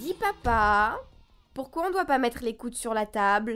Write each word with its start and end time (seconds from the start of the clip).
Dis 0.00 0.14
papa, 0.20 0.98
pourquoi 1.54 1.84
on 1.88 1.90
doit 1.90 2.04
pas 2.04 2.18
mettre 2.18 2.40
les 2.42 2.54
coudes 2.54 2.74
sur 2.74 2.92
la 2.92 3.06
table? 3.06 3.54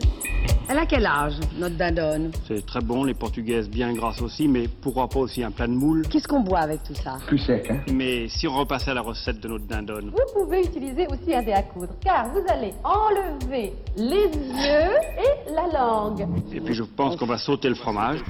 Elle 0.69 0.79
a 0.79 0.87
quel 0.87 1.05
âge, 1.05 1.35
notre 1.59 1.77
dindonne 1.77 2.31
C'est 2.47 2.65
très 2.65 2.81
bon, 2.81 3.03
les 3.05 3.13
portugaises 3.15 3.69
bien 3.69 3.93
grasses 3.93 4.23
aussi, 4.23 4.47
mais 4.47 4.69
pourquoi 4.69 5.09
pas 5.09 5.19
aussi 5.19 5.43
un 5.43 5.51
plat 5.51 5.67
de 5.67 5.73
moule 5.73 6.07
Qu'est-ce 6.09 6.29
qu'on 6.29 6.41
boit 6.41 6.61
avec 6.61 6.83
tout 6.85 6.95
ça? 6.95 7.19
Plus 7.27 7.39
sec, 7.39 7.69
hein? 7.71 7.81
Mais 7.93 8.29
si 8.29 8.47
on 8.47 8.57
repassait 8.57 8.93
à 8.93 8.95
la 8.95 9.01
recette 9.01 9.41
de 9.41 9.49
notre 9.49 9.67
dindonne 9.67 10.11
Vous 10.11 10.41
pouvez 10.45 10.63
utiliser 10.65 11.07
aussi 11.09 11.35
un 11.35 11.43
dé 11.43 11.53
à 11.53 11.63
coudre, 11.63 11.93
car 12.01 12.31
vous 12.33 12.43
allez 12.49 12.73
enlever 12.85 13.75
les 13.97 14.27
yeux 14.27 14.97
et 15.19 15.53
la 15.53 15.67
langue. 15.77 16.27
Et 16.53 16.61
puis 16.61 16.75
je 16.75 16.85
pense 16.85 17.17
qu'on 17.17 17.27
va 17.27 17.39
sauter 17.39 17.69
le 17.69 17.75
fromage. 17.75 18.21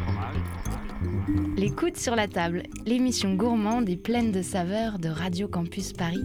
Les 1.56 1.70
coudes 1.70 1.98
sur 1.98 2.16
la 2.16 2.27
table, 2.27 2.62
l'émission 2.86 3.34
gourmande 3.34 3.88
et 3.88 3.96
pleine 3.96 4.32
de 4.32 4.40
saveurs 4.40 4.98
de 4.98 5.11
Radio 5.11 5.46
Campus 5.46 5.92
Paris. 5.92 6.24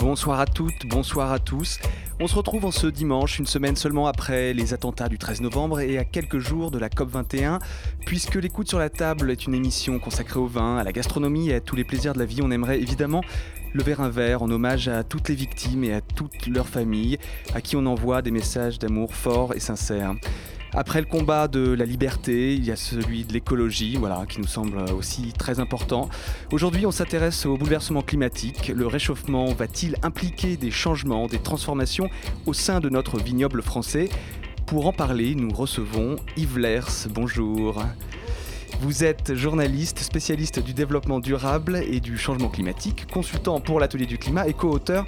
Bonsoir 0.00 0.40
à 0.40 0.46
toutes, 0.46 0.86
bonsoir 0.86 1.30
à 1.30 1.38
tous. 1.38 1.78
On 2.20 2.26
se 2.26 2.34
retrouve 2.34 2.64
en 2.64 2.70
ce 2.70 2.86
dimanche, 2.86 3.38
une 3.38 3.46
semaine 3.46 3.76
seulement 3.76 4.06
après 4.06 4.54
les 4.54 4.72
attentats 4.72 5.10
du 5.10 5.18
13 5.18 5.42
novembre 5.42 5.80
et 5.80 5.98
à 5.98 6.04
quelques 6.04 6.38
jours 6.38 6.70
de 6.70 6.78
la 6.78 6.88
COP21. 6.88 7.60
Puisque 8.06 8.36
l'écoute 8.36 8.66
sur 8.66 8.78
la 8.78 8.88
table 8.88 9.30
est 9.30 9.44
une 9.44 9.54
émission 9.54 9.98
consacrée 9.98 10.40
au 10.40 10.46
vin, 10.46 10.78
à 10.78 10.84
la 10.84 10.92
gastronomie 10.92 11.50
et 11.50 11.56
à 11.56 11.60
tous 11.60 11.76
les 11.76 11.84
plaisirs 11.84 12.14
de 12.14 12.18
la 12.18 12.24
vie, 12.24 12.40
on 12.42 12.50
aimerait 12.50 12.80
évidemment 12.80 13.20
lever 13.74 13.94
un 13.98 14.08
verre 14.08 14.42
en 14.42 14.50
hommage 14.50 14.88
à 14.88 15.04
toutes 15.04 15.28
les 15.28 15.34
victimes 15.34 15.84
et 15.84 15.92
à 15.92 16.00
toutes 16.00 16.46
leurs 16.46 16.68
familles, 16.68 17.18
à 17.54 17.60
qui 17.60 17.76
on 17.76 17.84
envoie 17.84 18.22
des 18.22 18.30
messages 18.30 18.78
d'amour 18.78 19.14
forts 19.14 19.54
et 19.54 19.60
sincères. 19.60 20.14
Après 20.72 21.00
le 21.00 21.06
combat 21.06 21.48
de 21.48 21.72
la 21.72 21.84
liberté, 21.84 22.54
il 22.54 22.64
y 22.64 22.70
a 22.70 22.76
celui 22.76 23.24
de 23.24 23.32
l'écologie, 23.32 23.96
voilà, 23.96 24.24
qui 24.28 24.40
nous 24.40 24.46
semble 24.46 24.78
aussi 24.92 25.32
très 25.36 25.58
important. 25.58 26.08
Aujourd'hui, 26.52 26.86
on 26.86 26.92
s'intéresse 26.92 27.44
au 27.44 27.56
bouleversement 27.56 28.02
climatique. 28.02 28.68
Le 28.68 28.86
réchauffement 28.86 29.46
va-t-il 29.46 29.96
impliquer 30.02 30.56
des 30.56 30.70
changements, 30.70 31.26
des 31.26 31.40
transformations 31.40 32.08
au 32.46 32.52
sein 32.52 32.78
de 32.78 32.88
notre 32.88 33.18
vignoble 33.18 33.62
français? 33.62 34.08
Pour 34.66 34.86
en 34.86 34.92
parler, 34.92 35.34
nous 35.34 35.50
recevons 35.52 36.14
Yves 36.36 36.58
Lers. 36.58 37.08
Bonjour. 37.10 37.82
Vous 38.80 39.02
êtes 39.02 39.34
journaliste, 39.34 39.98
spécialiste 39.98 40.60
du 40.60 40.72
développement 40.72 41.18
durable 41.18 41.82
et 41.90 41.98
du 41.98 42.16
changement 42.16 42.48
climatique, 42.48 43.06
consultant 43.12 43.60
pour 43.60 43.80
l'atelier 43.80 44.06
du 44.06 44.18
climat 44.18 44.46
et 44.46 44.54
co-auteur 44.54 45.04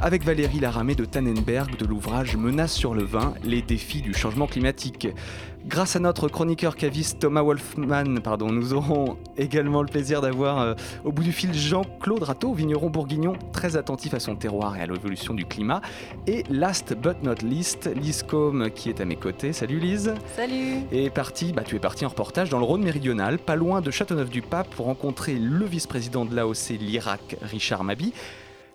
avec 0.00 0.24
Valérie 0.24 0.60
Laramé 0.60 0.94
de 0.94 1.04
Tannenberg 1.04 1.76
de 1.76 1.86
l'ouvrage 1.86 2.36
Menace 2.36 2.72
sur 2.72 2.94
le 2.94 3.04
vin, 3.04 3.34
les 3.42 3.62
défis 3.62 4.02
du 4.02 4.14
changement 4.14 4.46
climatique. 4.46 5.08
Grâce 5.66 5.96
à 5.96 5.98
notre 5.98 6.28
chroniqueur 6.28 6.76
caviste 6.76 7.20
Thomas 7.20 7.42
Wolfman, 7.42 8.20
pardon, 8.22 8.52
nous 8.52 8.74
aurons 8.74 9.16
également 9.38 9.80
le 9.80 9.88
plaisir 9.88 10.20
d'avoir 10.20 10.60
euh, 10.60 10.74
au 11.04 11.12
bout 11.12 11.22
du 11.22 11.32
fil 11.32 11.54
Jean-Claude 11.54 12.22
Rateau, 12.22 12.52
vigneron 12.52 12.90
bourguignon, 12.90 13.32
très 13.52 13.76
attentif 13.76 14.12
à 14.12 14.20
son 14.20 14.36
terroir 14.36 14.76
et 14.76 14.82
à 14.82 14.86
l'évolution 14.86 15.32
du 15.32 15.46
climat. 15.46 15.80
Et 16.26 16.44
last 16.50 16.94
but 16.94 17.22
not 17.22 17.36
least, 17.42 17.88
Lise 17.94 18.22
Combe 18.22 18.68
qui 18.68 18.90
est 18.90 19.00
à 19.00 19.06
mes 19.06 19.16
côtés. 19.16 19.54
Salut 19.54 19.78
Lise. 19.78 20.12
Salut. 20.36 20.82
Et 20.92 21.08
parti, 21.08 21.54
bah, 21.54 21.62
tu 21.64 21.76
es 21.76 21.80
parti 21.80 22.04
en 22.04 22.10
reportage 22.10 22.50
dans 22.50 22.58
le 22.58 22.64
Rhône 22.66 22.84
méridional, 22.84 23.38
pas 23.38 23.56
loin 23.56 23.80
de 23.80 23.90
Châteauneuf-du-Pape, 23.90 24.68
pour 24.74 24.84
rencontrer 24.84 25.34
le 25.36 25.64
vice-président 25.64 26.26
de 26.26 26.36
l'AOC, 26.36 26.78
l'Irak, 26.78 27.36
Richard 27.40 27.84
Mabi 27.84 28.12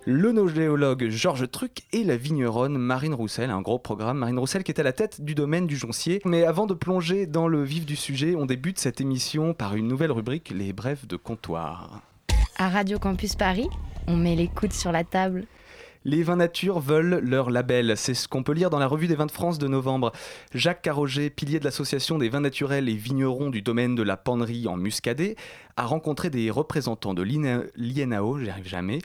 le 0.05 0.47
géologue 0.47 1.09
Georges 1.09 1.49
Truc 1.51 1.83
et 1.91 2.03
la 2.03 2.17
vigneronne 2.17 2.77
Marine 2.77 3.13
Roussel, 3.13 3.49
un 3.49 3.61
gros 3.61 3.79
programme. 3.79 4.19
Marine 4.19 4.39
Roussel 4.39 4.63
qui 4.63 4.71
est 4.71 4.79
à 4.79 4.83
la 4.83 4.93
tête 4.93 5.21
du 5.21 5.35
domaine 5.35 5.67
du 5.67 5.75
Joncier. 5.75 6.21
Mais 6.25 6.45
avant 6.45 6.65
de 6.65 6.73
plonger 6.73 7.25
dans 7.25 7.47
le 7.47 7.63
vif 7.63 7.85
du 7.85 7.95
sujet, 7.95 8.35
on 8.35 8.45
débute 8.45 8.79
cette 8.79 9.01
émission 9.01 9.53
par 9.53 9.75
une 9.75 9.87
nouvelle 9.87 10.11
rubrique, 10.11 10.51
les 10.55 10.73
brèves 10.73 11.05
de 11.07 11.15
comptoir. 11.15 12.01
À 12.57 12.69
Radio 12.69 12.97
Campus 12.97 13.35
Paris, 13.35 13.67
on 14.07 14.15
met 14.15 14.35
les 14.35 14.47
coudes 14.47 14.73
sur 14.73 14.91
la 14.91 15.03
table. 15.03 15.45
Les 16.05 16.23
vins 16.23 16.37
nature 16.37 16.79
veulent 16.79 17.19
leur 17.21 17.49
label. 17.49 17.95
C'est 17.97 18.13
ce 18.13 18.29
qu'on 18.29 18.41
peut 18.41 18.53
lire 18.53 18.69
dans 18.69 18.79
la 18.79 18.87
revue 18.87 19.07
des 19.07 19.15
vins 19.15 19.25
de 19.25 19.31
France 19.31 19.59
de 19.59 19.67
novembre. 19.67 20.13
Jacques 20.53 20.81
Carroger, 20.81 21.29
pilier 21.29 21.59
de 21.59 21.65
l'association 21.65 22.17
des 22.17 22.29
vins 22.29 22.39
naturels 22.39 22.87
et 22.87 22.95
vignerons 22.95 23.49
du 23.49 23.61
domaine 23.61 23.95
de 23.95 24.03
la 24.03 24.15
pannerie 24.15 24.65
en 24.67 24.77
Muscadet, 24.77 25.35
a 25.75 25.85
rencontré 25.85 26.29
des 26.29 26.49
représentants 26.51 27.13
de 27.13 27.21
l'INAO, 27.21 28.39
j'y 28.39 28.49
arrive 28.49 28.67
jamais, 28.67 28.99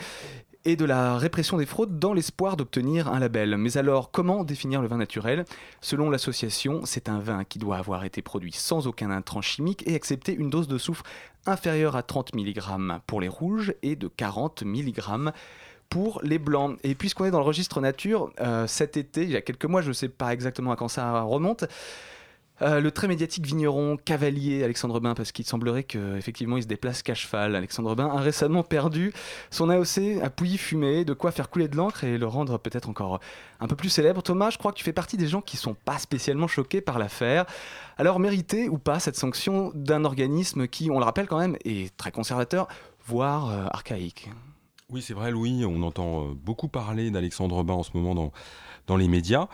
et 0.64 0.76
de 0.76 0.84
la 0.84 1.18
répression 1.18 1.58
des 1.58 1.66
fraudes 1.66 1.98
dans 1.98 2.14
l'espoir 2.14 2.56
d'obtenir 2.56 3.08
un 3.08 3.18
label. 3.18 3.56
Mais 3.56 3.76
alors, 3.76 4.10
comment 4.10 4.44
définir 4.44 4.80
le 4.82 4.88
vin 4.88 4.96
naturel? 4.96 5.44
Selon 5.80 6.10
l'association, 6.10 6.82
c'est 6.84 7.08
un 7.08 7.18
vin 7.18 7.44
qui 7.44 7.58
doit 7.58 7.76
avoir 7.76 8.04
été 8.04 8.22
produit 8.22 8.52
sans 8.52 8.86
aucun 8.86 9.10
intrant 9.10 9.42
chimique 9.42 9.86
et 9.86 9.94
accepter 9.94 10.34
une 10.34 10.50
dose 10.50 10.68
de 10.68 10.78
soufre 10.78 11.04
inférieure 11.46 11.96
à 11.96 12.02
30 12.02 12.34
mg 12.34 12.60
pour 13.06 13.20
les 13.20 13.28
rouges 13.28 13.74
et 13.82 13.96
de 13.96 14.08
40 14.08 14.62
mg 14.62 15.32
pour 15.90 16.20
les 16.22 16.38
blancs. 16.38 16.78
Et 16.82 16.94
puisqu'on 16.94 17.26
est 17.26 17.30
dans 17.30 17.38
le 17.38 17.44
registre 17.44 17.80
nature, 17.80 18.32
euh, 18.40 18.66
cet 18.66 18.96
été, 18.96 19.22
il 19.22 19.30
y 19.30 19.36
a 19.36 19.42
quelques 19.42 19.66
mois, 19.66 19.82
je 19.82 19.88
ne 19.88 19.92
sais 19.92 20.08
pas 20.08 20.32
exactement 20.32 20.72
à 20.72 20.76
quand 20.76 20.88
ça 20.88 21.20
remonte, 21.22 21.64
euh, 22.62 22.80
le 22.80 22.92
très 22.92 23.08
médiatique 23.08 23.44
vigneron 23.44 23.96
cavalier 23.96 24.62
Alexandre 24.62 25.00
Bain, 25.00 25.14
parce 25.14 25.32
qu'il 25.32 25.44
semblerait 25.44 25.82
qu'effectivement 25.82 26.56
il 26.56 26.62
se 26.62 26.68
déplace 26.68 27.02
qu'à 27.02 27.14
cheval. 27.14 27.56
Alexandre 27.56 27.96
Bain 27.96 28.06
a 28.06 28.20
récemment 28.20 28.62
perdu 28.62 29.12
son 29.50 29.68
AOC 29.70 30.22
à 30.22 30.30
Pouilly 30.30 30.56
fumé, 30.56 31.04
de 31.04 31.14
quoi 31.14 31.32
faire 31.32 31.50
couler 31.50 31.66
de 31.66 31.76
l'encre 31.76 32.04
et 32.04 32.16
le 32.16 32.26
rendre 32.26 32.58
peut-être 32.58 32.88
encore 32.88 33.18
un 33.58 33.66
peu 33.66 33.74
plus 33.74 33.88
célèbre. 33.88 34.22
Thomas, 34.22 34.50
je 34.50 34.58
crois 34.58 34.70
que 34.70 34.78
tu 34.78 34.84
fais 34.84 34.92
partie 34.92 35.16
des 35.16 35.26
gens 35.26 35.40
qui 35.40 35.56
sont 35.56 35.74
pas 35.74 35.98
spécialement 35.98 36.46
choqués 36.46 36.80
par 36.80 37.00
l'affaire. 37.00 37.44
Alors 37.98 38.20
mériter 38.20 38.68
ou 38.68 38.78
pas 38.78 39.00
cette 39.00 39.16
sanction 39.16 39.72
d'un 39.74 40.04
organisme 40.04 40.68
qui, 40.68 40.90
on 40.90 40.98
le 41.00 41.04
rappelle 41.04 41.26
quand 41.26 41.38
même, 41.38 41.56
est 41.64 41.96
très 41.96 42.12
conservateur, 42.12 42.68
voire 43.04 43.50
euh, 43.50 43.66
archaïque? 43.70 44.30
Oui, 44.90 45.02
c'est 45.02 45.14
vrai, 45.14 45.32
Louis, 45.32 45.64
on 45.64 45.82
entend 45.82 46.22
euh, 46.22 46.34
beaucoup 46.34 46.68
parler 46.68 47.10
d'Alexandre 47.10 47.64
Bain 47.64 47.74
en 47.74 47.82
ce 47.82 47.90
moment 47.94 48.30
dans 48.86 48.96
les 48.96 49.08
médias. 49.08 49.48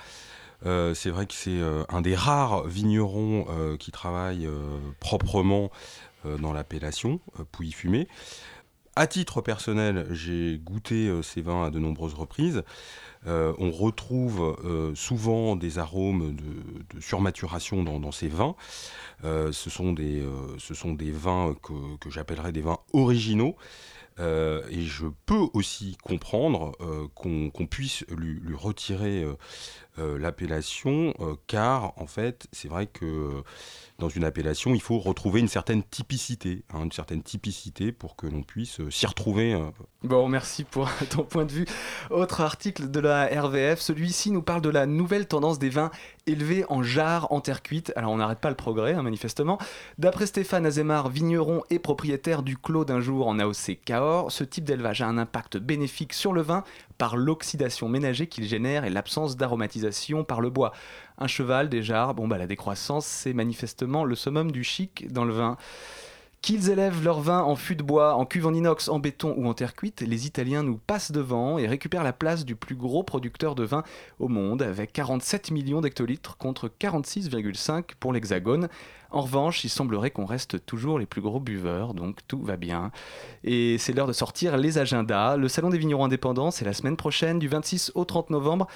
Euh, 0.66 0.94
c'est 0.94 1.10
vrai 1.10 1.26
que 1.26 1.34
c'est 1.34 1.58
euh, 1.58 1.84
un 1.88 2.02
des 2.02 2.14
rares 2.14 2.64
vignerons 2.64 3.46
euh, 3.48 3.76
qui 3.76 3.90
travaille 3.90 4.48
proprement 4.98 5.70
dans 6.38 6.52
l'appellation 6.52 7.18
Pouilly 7.50 7.72
Fumé. 7.72 8.08
À 8.94 9.06
titre 9.06 9.40
personnel, 9.40 10.06
j'ai 10.10 10.58
goûté 10.58 11.10
ces 11.22 11.40
vins 11.40 11.64
à 11.64 11.70
de 11.70 11.78
nombreuses 11.78 12.12
reprises. 12.12 12.62
on 13.26 13.70
retrouve 13.70 14.92
souvent 14.94 15.56
des 15.56 15.78
arômes 15.78 16.36
de, 16.36 17.00
surmaturation 17.00 17.82
dans, 17.82 18.12
ces 18.12 18.28
vins. 18.28 18.54
ce, 19.22 19.70
sont 19.70 19.94
des, 19.94 20.22
vins 21.10 21.54
que, 21.62 22.10
j'appellerais 22.10 22.52
des 22.52 22.60
vins 22.60 22.80
originaux. 22.92 23.56
et 24.18 24.82
je 24.82 25.06
peux 25.24 25.46
aussi 25.54 25.96
comprendre 26.02 26.72
qu'on 27.14 27.66
puisse 27.66 28.04
lui 28.10 28.54
retirer 28.54 29.24
euh, 30.00 30.18
l'appellation, 30.18 31.14
euh, 31.20 31.34
car 31.46 31.92
en 31.96 32.06
fait, 32.06 32.46
c'est 32.52 32.68
vrai 32.68 32.86
que 32.86 33.04
euh, 33.04 33.42
dans 33.98 34.08
une 34.08 34.24
appellation, 34.24 34.74
il 34.74 34.80
faut 34.80 34.98
retrouver 34.98 35.40
une 35.40 35.48
certaine 35.48 35.82
typicité, 35.82 36.64
hein, 36.72 36.84
une 36.84 36.92
certaine 36.92 37.22
typicité 37.22 37.92
pour 37.92 38.16
que 38.16 38.26
l'on 38.26 38.42
puisse 38.42 38.80
s'y 38.88 39.06
retrouver. 39.06 39.56
Bon, 40.02 40.28
merci 40.28 40.64
pour 40.64 40.90
ton 41.10 41.24
point 41.24 41.44
de 41.44 41.52
vue. 41.52 41.66
Autre 42.10 42.40
article 42.40 42.90
de 42.90 43.00
la 43.00 43.26
RVF, 43.26 43.80
celui-ci 43.80 44.30
nous 44.30 44.42
parle 44.42 44.62
de 44.62 44.70
la 44.70 44.86
nouvelle 44.86 45.26
tendance 45.28 45.58
des 45.58 45.68
vins 45.68 45.90
élevés 46.26 46.64
en 46.68 46.82
jarre 46.82 47.30
en 47.30 47.40
terre 47.40 47.62
cuite. 47.62 47.92
Alors 47.96 48.12
on 48.12 48.16
n'arrête 48.16 48.40
pas 48.40 48.50
le 48.50 48.56
progrès, 48.56 48.94
hein, 48.94 49.02
manifestement. 49.02 49.58
D'après 49.98 50.26
Stéphane 50.26 50.64
Azemar, 50.64 51.10
vigneron 51.10 51.62
et 51.68 51.78
propriétaire 51.78 52.42
du 52.42 52.56
Clos 52.56 52.86
d'un 52.86 53.00
jour 53.00 53.28
en 53.28 53.38
AOC 53.38 53.80
Cahors, 53.84 54.32
ce 54.32 54.44
type 54.44 54.64
d'élevage 54.64 55.02
a 55.02 55.06
un 55.06 55.18
impact 55.18 55.58
bénéfique 55.58 56.14
sur 56.14 56.32
le 56.32 56.40
vin 56.40 56.64
par 57.00 57.16
l'oxydation 57.16 57.88
ménagée 57.88 58.26
qu'il 58.26 58.44
génère 58.44 58.84
et 58.84 58.90
l'absence 58.90 59.38
d'aromatisation 59.38 60.22
par 60.22 60.42
le 60.42 60.50
bois. 60.50 60.72
Un 61.16 61.28
cheval, 61.28 61.70
déjà, 61.70 62.12
bon 62.12 62.28
bah 62.28 62.36
la 62.36 62.46
décroissance, 62.46 63.06
c'est 63.06 63.32
manifestement 63.32 64.04
le 64.04 64.14
summum 64.14 64.52
du 64.52 64.62
chic 64.64 65.10
dans 65.10 65.24
le 65.24 65.32
vin. 65.32 65.56
Qu'ils 66.42 66.68
élèvent 66.68 67.02
leur 67.02 67.20
vin 67.20 67.40
en 67.40 67.56
fût 67.56 67.74
de 67.74 67.82
bois, 67.82 68.16
en 68.16 68.26
cuve 68.26 68.46
en 68.46 68.52
inox, 68.52 68.88
en 68.88 68.98
béton 68.98 69.34
ou 69.38 69.46
en 69.46 69.54
terre 69.54 69.74
cuite, 69.74 70.02
les 70.02 70.26
Italiens 70.26 70.62
nous 70.62 70.76
passent 70.76 71.10
devant 71.10 71.56
et 71.56 71.66
récupèrent 71.66 72.04
la 72.04 72.12
place 72.12 72.44
du 72.44 72.54
plus 72.54 72.76
gros 72.76 73.02
producteur 73.02 73.54
de 73.54 73.64
vin 73.64 73.82
au 74.18 74.28
monde, 74.28 74.60
avec 74.60 74.92
47 74.92 75.52
millions 75.52 75.80
d'hectolitres 75.80 76.36
contre 76.36 76.68
46,5 76.68 77.92
pour 77.98 78.12
l'Hexagone. 78.12 78.68
En 79.10 79.22
revanche, 79.22 79.64
il 79.64 79.68
semblerait 79.68 80.10
qu'on 80.10 80.24
reste 80.24 80.64
toujours 80.64 80.98
les 80.98 81.06
plus 81.06 81.20
gros 81.20 81.40
buveurs, 81.40 81.94
donc 81.94 82.18
tout 82.28 82.40
va 82.40 82.56
bien. 82.56 82.92
Et 83.42 83.76
c'est 83.78 83.92
l'heure 83.92 84.06
de 84.06 84.12
sortir 84.12 84.56
les 84.56 84.78
agendas. 84.78 85.36
Le 85.36 85.48
Salon 85.48 85.70
des 85.70 85.78
vignerons 85.78 86.04
indépendants, 86.04 86.50
c'est 86.50 86.64
la 86.64 86.72
semaine 86.72 86.96
prochaine, 86.96 87.38
du 87.38 87.48
26 87.48 87.92
au 87.94 88.04
30 88.04 88.30
novembre 88.30 88.68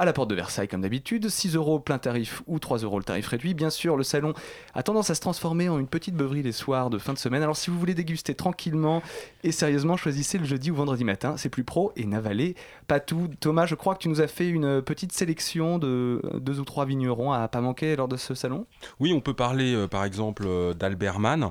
à 0.00 0.06
la 0.06 0.14
porte 0.14 0.30
de 0.30 0.34
Versailles 0.34 0.66
comme 0.66 0.80
d'habitude, 0.80 1.28
6 1.28 1.56
euros 1.56 1.78
plein 1.78 1.98
tarif 1.98 2.42
ou 2.46 2.58
3 2.58 2.78
euros 2.78 2.96
le 2.98 3.04
tarif 3.04 3.26
réduit. 3.26 3.52
Bien 3.52 3.68
sûr, 3.68 3.98
le 3.98 4.02
salon 4.02 4.32
a 4.72 4.82
tendance 4.82 5.10
à 5.10 5.14
se 5.14 5.20
transformer 5.20 5.68
en 5.68 5.78
une 5.78 5.86
petite 5.86 6.14
beuverie 6.14 6.42
les 6.42 6.52
soirs 6.52 6.88
de 6.88 6.96
fin 6.96 7.12
de 7.12 7.18
semaine. 7.18 7.42
Alors 7.42 7.56
si 7.56 7.68
vous 7.68 7.78
voulez 7.78 7.92
déguster 7.92 8.34
tranquillement 8.34 9.02
et 9.44 9.52
sérieusement, 9.52 9.98
choisissez 9.98 10.38
le 10.38 10.46
jeudi 10.46 10.70
ou 10.70 10.74
vendredi 10.74 11.04
matin, 11.04 11.36
c'est 11.36 11.50
plus 11.50 11.64
pro 11.64 11.92
et 11.96 12.06
n'avalez 12.06 12.54
pas 12.86 12.98
tout. 12.98 13.28
Thomas, 13.40 13.66
je 13.66 13.74
crois 13.74 13.94
que 13.94 14.00
tu 14.00 14.08
nous 14.08 14.22
as 14.22 14.26
fait 14.26 14.48
une 14.48 14.80
petite 14.80 15.12
sélection 15.12 15.78
de 15.78 16.22
deux 16.36 16.60
ou 16.60 16.64
trois 16.64 16.86
vignerons 16.86 17.32
à 17.32 17.46
pas 17.48 17.60
manquer 17.60 17.94
lors 17.94 18.08
de 18.08 18.16
ce 18.16 18.34
salon. 18.34 18.66
Oui, 19.00 19.12
on 19.12 19.20
peut 19.20 19.34
parler 19.34 19.74
euh, 19.74 19.86
par 19.86 20.04
exemple 20.04 20.44
euh, 20.46 20.72
d'Albert 20.72 21.18
Mann, 21.18 21.50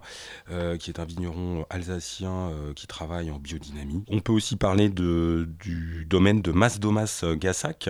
euh, 0.49 0.77
qui 0.77 0.89
est 0.89 0.99
un 0.99 1.05
vigneron 1.05 1.65
alsacien 1.69 2.51
qui 2.75 2.87
travaille 2.87 3.29
en 3.29 3.37
biodynamie. 3.37 4.03
On 4.09 4.21
peut 4.21 4.33
aussi 4.33 4.55
parler 4.55 4.89
de, 4.89 5.47
du 5.59 6.05
domaine 6.09 6.41
de 6.41 6.51
Mas-Domas 6.51 7.23
Gassac, 7.35 7.89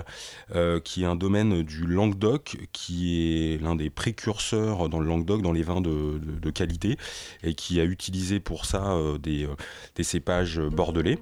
euh, 0.56 0.80
qui 0.80 1.04
est 1.04 1.06
un 1.06 1.16
domaine 1.16 1.62
du 1.62 1.86
Languedoc, 1.86 2.58
qui 2.72 3.54
est 3.54 3.62
l'un 3.62 3.76
des 3.76 3.92
précurseurs 3.92 4.90
dans 4.90 5.00
le 5.00 5.08
Languedoc 5.08 5.44
dans 5.44 5.52
les 5.52 5.62
vins 5.62 5.82
de, 5.82 6.50
qualité, 6.50 6.98
et 7.44 7.54
qui 7.54 7.80
a 7.80 7.84
utilisé 7.84 8.40
pour 8.40 8.66
ça 8.66 8.94
euh, 8.94 9.20
des, 9.20 9.46
euh, 9.46 9.56
des 9.96 10.04
cépages 10.04 10.60
bordelais. 10.60 11.20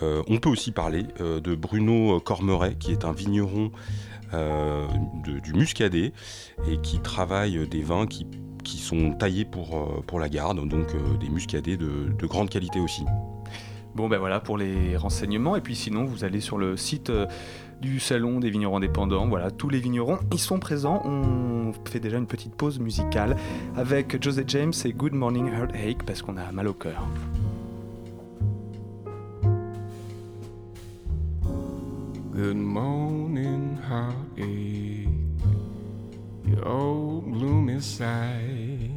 On 0.00 0.38
peut 0.38 0.48
aussi 0.48 0.70
parler 0.70 1.06
de 1.18 1.54
Bruno 1.56 2.20
Cormeret, 2.20 2.76
qui 2.76 2.92
est 2.92 3.04
un 3.04 3.10
vigneron 3.10 3.72
du 4.32 5.52
Muscadet 5.54 6.12
et 6.68 6.80
qui 6.80 7.00
travaille 7.00 7.66
des 7.66 7.82
vins 7.82 8.06
qui, 8.06 8.24
sont 8.64 9.14
taillés 9.14 9.44
pour, 9.44 10.20
la 10.20 10.28
garde, 10.28 10.68
donc 10.68 10.94
des 11.18 11.28
muscadets 11.28 11.76
de, 11.76 12.12
de 12.16 12.26
grande 12.26 12.48
qualité 12.48 12.78
aussi. 12.78 13.02
Bon 13.98 14.08
ben 14.08 14.20
voilà 14.20 14.38
pour 14.38 14.56
les 14.56 14.96
renseignements 14.96 15.56
et 15.56 15.60
puis 15.60 15.74
sinon 15.74 16.04
vous 16.04 16.22
allez 16.22 16.40
sur 16.40 16.56
le 16.56 16.76
site 16.76 17.10
euh, 17.10 17.26
du 17.80 17.98
salon 17.98 18.38
des 18.38 18.48
vignerons 18.48 18.76
indépendants. 18.76 19.26
Voilà, 19.26 19.50
tous 19.50 19.70
les 19.70 19.80
vignerons 19.80 20.20
ils 20.32 20.38
sont 20.38 20.60
présents. 20.60 21.02
On 21.04 21.72
fait 21.84 21.98
déjà 21.98 22.16
une 22.16 22.28
petite 22.28 22.54
pause 22.54 22.78
musicale 22.78 23.34
avec 23.76 24.22
José 24.22 24.44
James 24.46 24.72
et 24.84 24.92
Good 24.92 25.14
Morning 25.14 25.48
Heartache 25.48 25.96
parce 26.06 26.22
qu'on 26.22 26.36
a 26.36 26.52
mal 26.52 26.68
au 26.68 26.74
cœur. 26.74 27.08
Good 32.32 32.56
morning, 32.56 33.78
heartache. 33.82 35.08
Your 36.46 36.68
old 36.68 37.32
gloomy 37.32 37.80
side. 37.80 38.92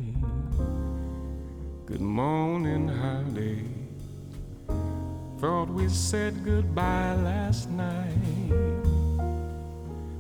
Good 1.88 2.02
morning, 2.02 2.88
heartache. 2.88 3.81
Thought 5.42 5.70
we 5.70 5.90
said 5.90 6.46
goodbye 6.46 7.16
last 7.16 7.68
night. 7.72 8.14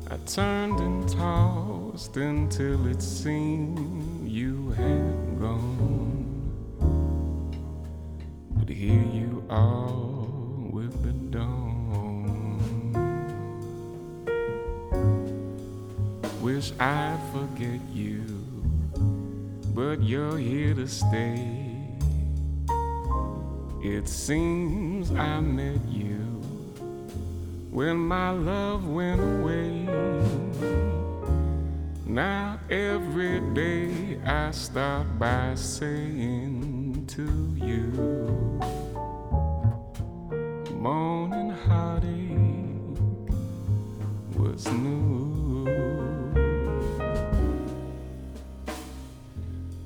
I 0.09 0.17
turned 0.25 0.79
and 0.79 1.07
tossed 1.07 2.17
until 2.17 2.87
it 2.87 3.03
seemed 3.03 4.27
you 4.27 4.71
had 4.71 5.39
gone. 5.39 6.25
But 8.49 8.67
here 8.67 9.05
you 9.13 9.45
are 9.47 9.93
with 10.71 11.03
the 11.03 11.13
dawn. 11.37 12.57
Wish 16.41 16.71
I'd 16.79 17.19
forget 17.31 17.79
you, 17.93 18.23
but 19.75 20.01
you're 20.01 20.39
here 20.39 20.73
to 20.73 20.87
stay. 20.87 21.60
It 23.83 24.07
seems 24.07 25.09
I 25.09 25.39
met 25.39 25.83
you 25.87 26.19
when 27.71 27.97
my 27.97 28.29
love 28.29 28.87
went 28.87 29.19
away. 29.19 29.87
Now 32.05 32.59
every 32.69 33.39
day 33.55 34.19
I 34.23 34.51
start 34.51 35.17
by 35.17 35.55
saying 35.55 37.07
to 37.07 37.25
you, 37.55 38.59
Morning 40.77 41.49
heartache 41.49 42.11
was 44.37 44.67
new. 44.67 45.65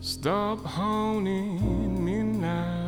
Stop 0.02 0.66
honing 0.66 2.04
me 2.04 2.24
now. 2.24 2.85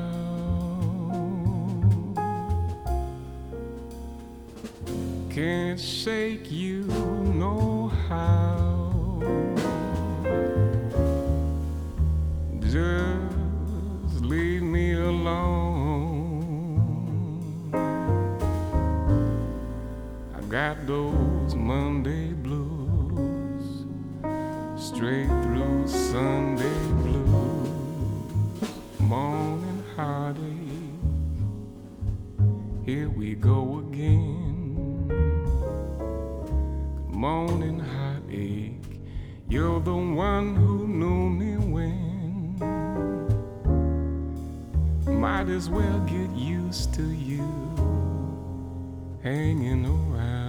Can't 5.37 5.79
shake 5.79 6.49
you 6.51 6.81
no 6.81 7.91
how. 8.09 9.21
Just 12.59 14.25
leave 14.25 14.63
me 14.63 14.93
alone. 14.93 15.61
I 20.35 20.41
got 20.49 20.87
those 20.87 21.53
Monday 21.53 22.33
blues 22.33 23.85
straight 24.75 25.27
through 25.43 25.87
Sunday 25.87 26.79
blues, 27.03 27.69
morning 28.99 29.83
heartache. 29.95 30.41
Here 32.87 33.09
we 33.09 33.35
go 33.35 33.83
again. 33.87 34.46
Morning 37.17 37.79
heartache. 37.79 38.99
You're 39.49 39.79
the 39.79 39.95
one 39.95 40.55
who 40.55 40.87
knew 40.87 41.29
me 41.31 41.57
when. 41.57 42.59
Might 45.19 45.49
as 45.49 45.67
well 45.67 45.99
get 46.01 46.29
used 46.35 46.93
to 46.93 47.01
you 47.01 47.41
hanging 49.23 49.83
around. 49.87 50.46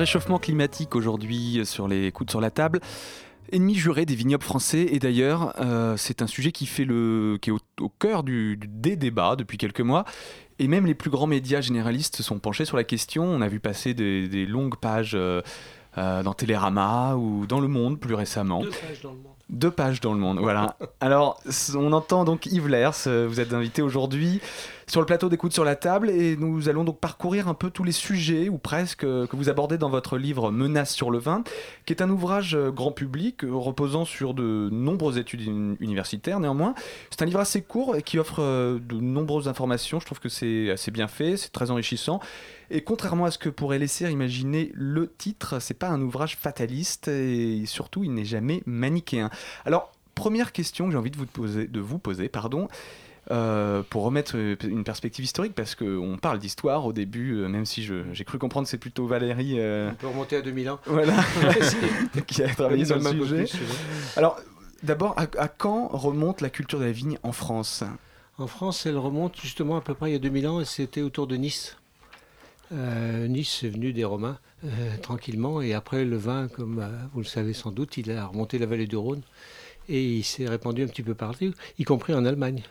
Réchauffement 0.00 0.38
climatique 0.38 0.96
aujourd'hui 0.96 1.60
sur 1.64 1.86
les 1.86 2.10
coudes 2.12 2.30
sur 2.30 2.40
la 2.40 2.50
table. 2.50 2.80
Ennemi 3.52 3.74
juré 3.74 4.06
des 4.06 4.14
vignobles 4.14 4.44
français 4.44 4.86
et 4.90 4.98
d'ailleurs 4.98 5.54
euh, 5.60 5.96
c'est 5.96 6.22
un 6.22 6.26
sujet 6.26 6.52
qui 6.52 6.66
fait 6.66 6.84
le 6.84 7.36
qui 7.42 7.50
est 7.50 7.52
au, 7.52 7.58
au 7.80 7.88
cœur 7.88 8.22
du- 8.22 8.58
des 8.66 8.96
débats 8.96 9.34
depuis 9.36 9.58
quelques 9.58 9.80
mois 9.80 10.04
et 10.60 10.68
même 10.68 10.86
les 10.86 10.94
plus 10.94 11.10
grands 11.10 11.26
médias 11.26 11.60
généralistes 11.60 12.16
se 12.16 12.22
sont 12.22 12.38
penchés 12.38 12.64
sur 12.64 12.76
la 12.76 12.84
question. 12.84 13.24
On 13.24 13.40
a 13.40 13.48
vu 13.48 13.58
passer 13.60 13.92
des, 13.92 14.28
des 14.28 14.46
longues 14.46 14.76
pages 14.76 15.12
euh, 15.14 15.42
euh, 15.98 16.22
dans 16.22 16.32
Télérama 16.34 17.16
ou 17.16 17.46
dans 17.46 17.58
Le 17.60 17.66
Monde 17.68 17.98
plus 17.98 18.14
récemment. 18.14 18.62
Deux 18.62 18.70
pages 18.70 19.00
dans 19.02 19.10
le 19.10 19.16
monde. 19.16 19.26
Deux 19.48 19.70
pages 19.72 20.00
dans 20.00 20.12
le 20.12 20.20
monde, 20.20 20.38
voilà. 20.38 20.76
Alors, 21.00 21.40
on 21.74 21.92
entend 21.92 22.24
donc 22.24 22.46
Yves 22.46 22.68
Lers, 22.68 22.94
euh, 23.08 23.26
vous 23.28 23.40
êtes 23.40 23.52
invité 23.52 23.82
aujourd'hui 23.82 24.40
sur 24.90 25.00
le 25.00 25.06
plateau 25.06 25.28
d'écoute 25.28 25.52
sur 25.52 25.64
la 25.64 25.76
table 25.76 26.10
et 26.10 26.36
nous 26.36 26.68
allons 26.68 26.82
donc 26.82 26.98
parcourir 26.98 27.46
un 27.46 27.54
peu 27.54 27.70
tous 27.70 27.84
les 27.84 27.92
sujets, 27.92 28.48
ou 28.48 28.58
presque, 28.58 29.04
euh, 29.04 29.26
que 29.26 29.36
vous 29.36 29.48
abordez 29.48 29.78
dans 29.78 29.88
votre 29.88 30.18
livre 30.18 30.50
Menaces 30.50 30.92
sur 30.92 31.12
le 31.12 31.18
vin, 31.18 31.44
qui 31.86 31.92
est 31.92 32.02
un 32.02 32.10
ouvrage 32.10 32.56
euh, 32.56 32.72
grand 32.72 32.90
public 32.90 33.44
euh, 33.44 33.54
reposant 33.54 34.04
sur 34.04 34.34
de 34.34 34.68
nombreuses 34.72 35.16
études 35.16 35.42
uni- 35.42 35.76
universitaires 35.78 36.40
néanmoins. 36.40 36.74
C'est 37.10 37.22
un 37.22 37.26
livre 37.26 37.38
assez 37.38 37.62
court 37.62 37.94
et 37.94 38.02
qui 38.02 38.18
offre 38.18 38.40
de 38.40 39.00
nombreuses 39.00 39.46
informations, 39.46 40.00
je 40.00 40.06
trouve 40.06 40.18
que 40.18 40.28
c'est 40.28 40.70
assez 40.70 40.90
bien 40.90 41.06
fait, 41.06 41.36
c'est 41.36 41.52
très 41.52 41.70
enrichissant. 41.70 42.18
Et 42.70 42.82
contrairement 42.82 43.26
à 43.26 43.30
ce 43.30 43.38
que 43.38 43.48
pourrait 43.48 43.78
laisser 43.78 44.10
imaginer 44.10 44.72
le 44.74 45.08
titre, 45.08 45.60
c'est 45.60 45.74
pas 45.74 45.88
un 45.88 46.00
ouvrage 46.00 46.36
fataliste 46.36 47.06
et 47.06 47.64
surtout 47.66 48.02
il 48.02 48.12
n'est 48.12 48.24
jamais 48.24 48.62
manichéen. 48.66 49.30
Alors, 49.64 49.92
première 50.16 50.50
question 50.50 50.86
que 50.86 50.92
j'ai 50.92 50.98
envie 50.98 51.10
de 51.12 51.16
vous 51.16 51.26
poser, 51.26 51.66
de 51.68 51.80
vous 51.80 51.98
poser 51.98 52.28
pardon, 52.28 52.68
euh, 53.30 53.82
pour 53.88 54.02
remettre 54.02 54.36
euh, 54.36 54.56
une 54.62 54.84
perspective 54.84 55.24
historique, 55.24 55.54
parce 55.54 55.74
qu'on 55.74 56.18
parle 56.20 56.38
d'histoire 56.38 56.84
au 56.86 56.92
début, 56.92 57.34
euh, 57.34 57.48
même 57.48 57.66
si 57.66 57.82
j'ai 58.12 58.24
cru 58.24 58.38
comprendre 58.38 58.66
que 58.66 58.70
c'est 58.70 58.78
plutôt 58.78 59.06
Valérie 59.06 59.56
euh, 59.58 59.90
On 59.92 59.94
peut 59.94 60.06
remonter 60.08 60.36
à 60.36 60.42
2001. 60.42 60.80
voilà, 60.86 61.14
qui 62.26 62.42
a 62.42 62.48
travaillé 62.48 62.84
sur 62.84 62.96
le 62.98 63.02
sujet. 63.02 63.44
plus. 63.44 63.58
Alors, 64.16 64.40
d'abord, 64.82 65.14
à, 65.18 65.26
à 65.38 65.48
quand 65.48 65.88
remonte 65.88 66.40
la 66.40 66.50
culture 66.50 66.78
de 66.78 66.84
la 66.84 66.92
vigne 66.92 67.18
en 67.22 67.32
France? 67.32 67.84
En 68.38 68.46
France, 68.46 68.86
elle 68.86 68.96
remonte 68.96 69.38
justement 69.40 69.76
à 69.76 69.80
peu 69.80 69.94
près 69.94 70.10
il 70.10 70.12
y 70.14 70.16
a 70.16 70.20
2000 70.20 70.48
ans, 70.48 70.60
et 70.60 70.64
c'était 70.64 71.02
autour 71.02 71.26
de 71.26 71.36
Nice. 71.36 71.76
Euh, 72.72 73.26
nice 73.26 73.64
est 73.64 73.68
venu 73.68 73.92
des 73.92 74.04
Romains 74.04 74.38
euh, 74.64 74.96
tranquillement, 75.02 75.60
et 75.60 75.74
après 75.74 76.04
le 76.04 76.16
vin, 76.16 76.48
comme 76.48 76.78
euh, 76.78 76.88
vous 77.12 77.20
le 77.20 77.26
savez 77.26 77.52
sans 77.52 77.72
doute, 77.72 77.96
il 77.96 78.12
a 78.12 78.26
remonté 78.26 78.58
la 78.58 78.66
vallée 78.66 78.86
du 78.86 78.96
Rhône 78.96 79.22
et 79.88 80.04
il 80.04 80.22
s'est 80.22 80.46
répandu 80.48 80.84
un 80.84 80.86
petit 80.86 81.02
peu 81.02 81.14
partout, 81.14 81.52
y 81.78 81.84
compris 81.84 82.14
en 82.14 82.24
Allemagne. 82.24 82.62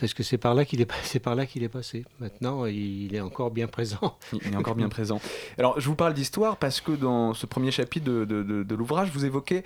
Parce 0.00 0.14
que 0.14 0.22
c'est 0.22 0.38
par 0.38 0.54
là 0.54 0.64
qu'il 0.64 0.80
est, 0.80 0.90
c'est 1.04 1.20
par 1.20 1.34
là 1.34 1.46
qu'il 1.46 1.62
est 1.62 1.68
passé. 1.68 2.04
Maintenant, 2.20 2.66
il 2.66 3.14
est 3.14 3.20
encore 3.20 3.50
bien 3.50 3.66
présent. 3.66 4.16
Il 4.44 4.52
est 4.52 4.56
encore 4.56 4.74
bien 4.74 4.88
présent. 4.88 5.20
Alors, 5.58 5.78
je 5.80 5.86
vous 5.88 5.94
parle 5.96 6.14
d'histoire 6.14 6.56
parce 6.56 6.80
que 6.80 6.92
dans 6.92 7.34
ce 7.34 7.46
premier 7.46 7.70
chapitre 7.70 8.04
de, 8.06 8.24
de- 8.24 8.42
de- 8.42 8.62
de 8.62 8.74
l'ouvrage, 8.74 9.10
vous 9.12 9.24
évoquez 9.24 9.62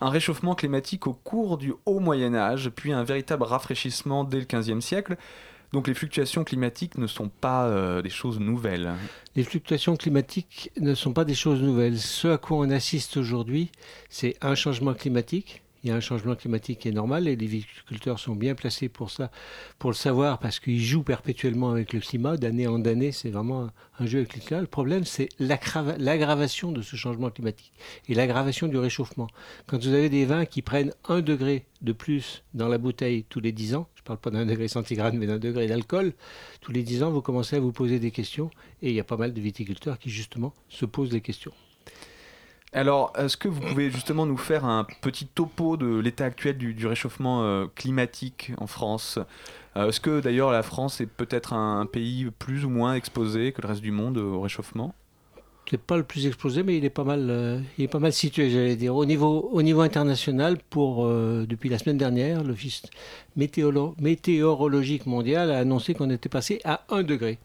un 0.00 0.10
réchauffement 0.10 0.54
climatique 0.54 1.06
au 1.06 1.12
cours 1.14 1.56
du 1.58 1.72
Haut 1.86 2.00
Moyen 2.00 2.34
Âge, 2.34 2.70
puis 2.74 2.92
un 2.92 3.02
véritable 3.02 3.42
rafraîchissement 3.44 4.24
dès 4.24 4.40
le 4.40 4.44
XVe 4.46 4.80
siècle. 4.80 5.16
Donc 5.72 5.88
les 5.88 5.94
fluctuations 5.94 6.44
climatiques 6.44 6.96
ne 6.96 7.06
sont 7.08 7.28
pas 7.28 7.66
euh, 7.66 8.00
des 8.02 8.08
choses 8.10 8.38
nouvelles. 8.38 8.92
Les 9.34 9.42
fluctuations 9.42 9.96
climatiques 9.96 10.70
ne 10.80 10.94
sont 10.94 11.12
pas 11.12 11.24
des 11.24 11.34
choses 11.34 11.60
nouvelles. 11.60 11.98
Ce 11.98 12.28
à 12.28 12.38
quoi 12.38 12.58
on 12.58 12.70
assiste 12.70 13.16
aujourd'hui, 13.16 13.72
c'est 14.08 14.36
un 14.42 14.54
changement 14.54 14.94
climatique. 14.94 15.62
Il 15.82 15.90
y 15.90 15.92
a 15.92 15.96
un 15.96 16.00
changement 16.00 16.34
climatique 16.34 16.80
qui 16.80 16.88
est 16.88 16.92
normal 16.92 17.28
et 17.28 17.36
les 17.36 17.46
viticulteurs 17.46 18.18
sont 18.18 18.34
bien 18.34 18.54
placés 18.54 18.88
pour 18.88 19.10
ça, 19.10 19.30
pour 19.78 19.90
le 19.90 19.94
savoir, 19.94 20.38
parce 20.38 20.58
qu'ils 20.58 20.82
jouent 20.82 21.02
perpétuellement 21.02 21.70
avec 21.70 21.92
le 21.92 22.00
climat, 22.00 22.36
d'année 22.36 22.66
en 22.66 22.84
année, 22.84 23.12
c'est 23.12 23.30
vraiment 23.30 23.70
un, 23.98 24.06
jeu 24.06 24.18
avec 24.18 24.34
le 24.34 24.40
climat. 24.40 24.60
Le 24.60 24.66
problème, 24.66 25.04
c'est 25.04 25.28
l'aggrava- 25.38 25.96
l'aggravation 25.98 26.72
de 26.72 26.82
ce 26.82 26.96
changement 26.96 27.30
climatique 27.30 27.72
et 28.08 28.14
l'aggravation 28.14 28.68
du 28.68 28.78
réchauffement. 28.78 29.28
Quand 29.66 29.82
vous 29.82 29.92
avez 29.92 30.08
des 30.08 30.24
vins 30.24 30.44
qui 30.44 30.62
prennent 30.62 30.92
un 31.08 31.20
degré 31.20 31.64
de 31.82 31.92
plus 31.92 32.42
dans 32.54 32.68
la 32.68 32.78
bouteille 32.78 33.24
tous 33.28 33.40
les 33.40 33.52
10 33.52 33.74
ans, 33.74 33.88
je 33.94 34.00
ne 34.00 34.04
parle 34.06 34.18
pas 34.18 34.30
d'un 34.30 34.46
degré 34.46 34.68
centigrade, 34.68 35.14
mais 35.14 35.26
d'un 35.26 35.38
degré 35.38 35.66
d'alcool, 35.66 36.14
tous 36.60 36.72
les 36.72 36.82
10 36.82 37.02
ans, 37.04 37.10
vous 37.10 37.22
commencez 37.22 37.56
à 37.56 37.60
vous 37.60 37.72
poser 37.72 37.98
des 38.00 38.10
questions 38.10 38.50
et 38.82 38.88
il 38.88 38.94
y 38.94 39.00
a 39.00 39.04
pas 39.04 39.16
mal 39.16 39.32
de 39.32 39.40
viticulteurs 39.40 39.98
qui, 39.98 40.10
justement, 40.10 40.54
se 40.68 40.84
posent 40.84 41.10
des 41.10 41.20
questions. 41.20 41.52
Alors, 42.76 43.14
est-ce 43.16 43.38
que 43.38 43.48
vous 43.48 43.62
pouvez 43.62 43.90
justement 43.90 44.26
nous 44.26 44.36
faire 44.36 44.66
un 44.66 44.84
petit 45.00 45.24
topo 45.24 45.78
de 45.78 45.98
l'état 45.98 46.26
actuel 46.26 46.58
du, 46.58 46.86
réchauffement 46.86 47.42
euh, 47.42 47.64
climatique 47.74 48.52
en 48.58 48.66
France? 48.66 49.18
Euh, 49.78 49.88
Est-ce 49.88 49.98
que 49.98 50.20
d'ailleurs 50.20 50.52
la 50.52 50.62
France 50.62 51.00
est 51.00 51.06
peut-être 51.06 51.54
un, 51.54 51.86
pays 51.86 52.30
plus 52.38 52.66
ou 52.66 52.68
moins 52.68 52.92
exposé 52.92 53.52
que 53.52 53.62
le 53.62 53.68
reste 53.68 53.80
du 53.80 53.92
monde 53.92 54.18
euh, 54.18 54.24
au 54.24 54.42
réchauffement? 54.42 54.94
C'est 55.70 55.80
pas 55.80 55.96
le 55.96 56.02
plus 56.02 56.26
explosé, 56.26 56.62
mais 56.62 56.76
il 56.76 56.84
est 56.84 56.90
pas 56.90 57.02
mal, 57.02 57.64
il 57.78 57.84
est 57.84 57.88
pas 57.88 57.98
mal 57.98 58.12
situé, 58.12 58.50
j'allais 58.50 58.76
dire. 58.76 58.94
Au 58.94 59.06
niveau, 59.06 59.48
au 59.50 59.62
niveau 59.62 59.80
international, 59.80 60.58
pour, 60.68 61.08
depuis 61.08 61.70
la 61.70 61.78
semaine 61.78 61.98
dernière, 61.98 62.44
l'Office 62.44 62.82
météorologique 63.36 65.06
mondial 65.06 65.50
a 65.50 65.58
annoncé 65.58 65.94
qu'on 65.94 66.10
était 66.10 66.28
passé 66.28 66.60
à 66.64 66.84
1 66.90 67.02
degré 67.02 67.38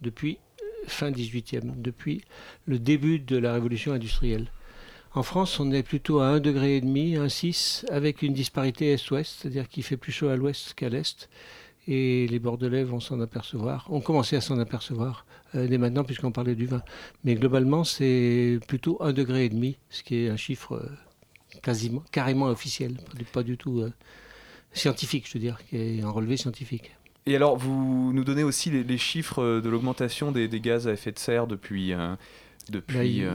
depuis 0.00 0.38
fin 0.86 1.10
18e, 1.10 1.72
depuis 1.76 2.22
le 2.64 2.78
début 2.78 3.18
de 3.18 3.36
la 3.36 3.52
révolution 3.52 3.92
industrielle. 3.92 4.46
En 5.16 5.22
France, 5.22 5.60
on 5.60 5.72
est 5.72 5.82
plutôt 5.82 6.20
à 6.20 6.36
1,5 6.36 6.40
degré, 6.40 6.80
1,6, 6.82 7.86
avec 7.90 8.20
une 8.20 8.34
disparité 8.34 8.92
est-ouest, 8.92 9.38
c'est-à-dire 9.40 9.66
qu'il 9.66 9.82
fait 9.82 9.96
plus 9.96 10.12
chaud 10.12 10.28
à 10.28 10.36
l'ouest 10.36 10.74
qu'à 10.74 10.90
l'est. 10.90 11.30
Et 11.88 12.26
les 12.28 12.38
Bordelais 12.38 12.84
vont 12.84 13.00
s'en 13.00 13.18
apercevoir, 13.22 13.90
ont 13.90 14.02
commencé 14.02 14.36
à 14.36 14.42
s'en 14.42 14.58
apercevoir 14.58 15.24
euh, 15.54 15.68
dès 15.68 15.78
maintenant, 15.78 16.04
puisqu'on 16.04 16.32
parlait 16.32 16.54
du 16.54 16.66
vin. 16.66 16.82
Mais 17.24 17.34
globalement, 17.34 17.82
c'est 17.82 18.58
plutôt 18.68 18.98
1,5 19.00 19.12
degré, 19.14 19.50
ce 19.88 20.02
qui 20.02 20.16
est 20.16 20.28
un 20.28 20.36
chiffre 20.36 20.74
euh, 20.74 21.58
quasiment, 21.62 22.02
carrément 22.12 22.48
officiel, 22.48 22.98
pas 23.32 23.42
du, 23.42 23.56
tout 23.56 23.80
euh, 23.80 23.90
scientifique, 24.74 25.26
je 25.28 25.32
veux 25.32 25.40
dire, 25.40 25.58
qui 25.70 25.78
est 25.78 26.02
un 26.02 26.10
relevé 26.10 26.36
scientifique. 26.36 26.94
Et 27.24 27.34
alors, 27.36 27.56
vous 27.56 28.12
nous 28.12 28.22
donnez 28.22 28.44
aussi 28.44 28.70
les, 28.70 28.98
chiffres 28.98 29.60
de 29.60 29.68
l'augmentation 29.70 30.30
des, 30.30 30.48
gaz 30.60 30.86
à 30.86 30.92
effet 30.92 31.10
de 31.10 31.18
serre 31.18 31.46
depuis, 31.46 31.94
depuis 32.70 32.96
Bah, 32.96 33.04
il- 33.04 33.24
euh, 33.24 33.30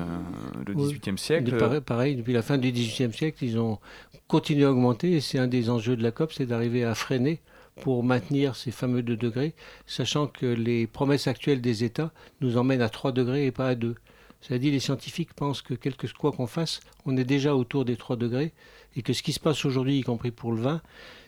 le. 0.68 0.74
XVIIIe 0.74 1.18
siècle. 1.18 1.58
Pareil, 1.58 1.82
pareil, 1.82 2.16
depuis 2.16 2.34
la 2.34 2.42
fin 2.42 2.58
du 2.58 2.72
XVIIIe 2.72 3.14
siècle, 3.14 3.44
ils 3.46 3.58
ont 3.60 3.80
continué 4.28 4.66
à 4.66 4.72
augmenter 4.72 5.14
et 5.14 5.22
c'est 5.22 5.40
un 5.40 5.48
des 5.48 5.70
enjeux 5.70 5.96
de 5.96 6.04
la 6.04 6.12
COP, 6.12 6.34
c'est 6.34 6.46
d'arriver 6.46 6.84
à 6.84 6.96
freiner 6.96 7.40
pour 7.82 8.04
maintenir 8.04 8.56
ces 8.56 8.72
fameux 8.72 9.02
2 9.02 9.16
degrés, 9.16 9.54
sachant 9.88 10.28
que 10.28 10.46
les 10.46 10.88
promesses 10.88 11.28
actuelles 11.28 11.62
des 11.62 11.84
États 11.84 12.12
nous 12.42 12.58
emmènent 12.58 12.82
à 12.82 12.90
3 12.90 13.12
degrés 13.12 13.46
et 13.46 13.52
pas 13.52 13.70
à 13.70 13.76
2. 13.76 13.96
C'est-à-dire 14.42 14.72
les 14.74 14.80
scientifiques 14.80 15.34
pensent 15.34 15.62
que 15.62 15.74
quelque 15.76 16.08
quoi 16.18 16.32
qu'on 16.32 16.48
fasse, 16.48 16.80
on 17.06 17.16
est 17.16 17.24
déjà 17.24 17.56
autour 17.56 17.86
des 17.86 17.96
3 17.96 18.16
degrés 18.18 18.52
et 18.96 19.04
que 19.04 19.14
ce 19.14 19.24
qui 19.24 19.34
se 19.34 19.40
passe 19.40 19.64
aujourd'hui, 19.66 20.00
y 20.00 20.04
compris 20.04 20.32
pour 20.32 20.52
le 20.52 20.60
vin, 20.62 20.82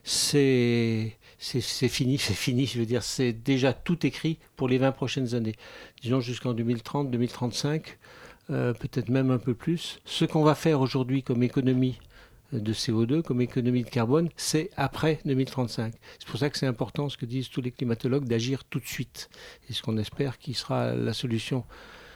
c'est 0.03 1.15
c'est 1.43 1.89
fini, 1.89 2.17
c'est 2.17 2.33
fini, 2.33 2.65
je 2.65 2.79
veux 2.79 2.85
dire, 2.85 3.03
c'est 3.03 3.33
déjà 3.33 3.73
tout 3.73 4.05
écrit 4.05 4.39
pour 4.55 4.69
les 4.69 4.77
20 4.77 4.93
prochaines 4.93 5.35
années. 5.35 5.55
Disons 6.01 6.21
jusqu'en 6.21 6.53
2030, 6.53 7.11
2035, 7.11 7.97
euh, 8.49 8.73
peut-être 8.73 9.09
même 9.09 9.29
un 9.29 9.37
peu 9.37 9.53
plus. 9.53 9.99
Ce 10.05 10.23
qu'on 10.23 10.43
va 10.43 10.55
faire 10.55 10.79
aujourd'hui 10.79 11.21
comme 11.21 11.43
économie 11.43 11.99
euh, 12.53 12.59
de 12.59 12.73
CO2, 12.73 13.21
comme 13.23 13.41
économie 13.41 13.83
de 13.83 13.89
carbone, 13.89 14.29
c'est 14.37 14.69
après 14.77 15.19
2035. 15.25 15.93
C'est 16.17 16.27
pour 16.29 16.39
ça 16.39 16.49
que 16.49 16.57
c'est 16.57 16.65
important, 16.65 17.09
ce 17.09 17.17
que 17.17 17.25
disent 17.25 17.49
tous 17.49 17.61
les 17.61 17.71
climatologues, 17.71 18.25
d'agir 18.25 18.63
tout 18.63 18.79
de 18.79 18.87
suite. 18.87 19.29
Et 19.69 19.73
ce 19.73 19.81
qu'on 19.81 19.97
espère 19.97 20.37
qui 20.37 20.53
sera 20.53 20.93
la 20.93 21.11
solution 21.11 21.65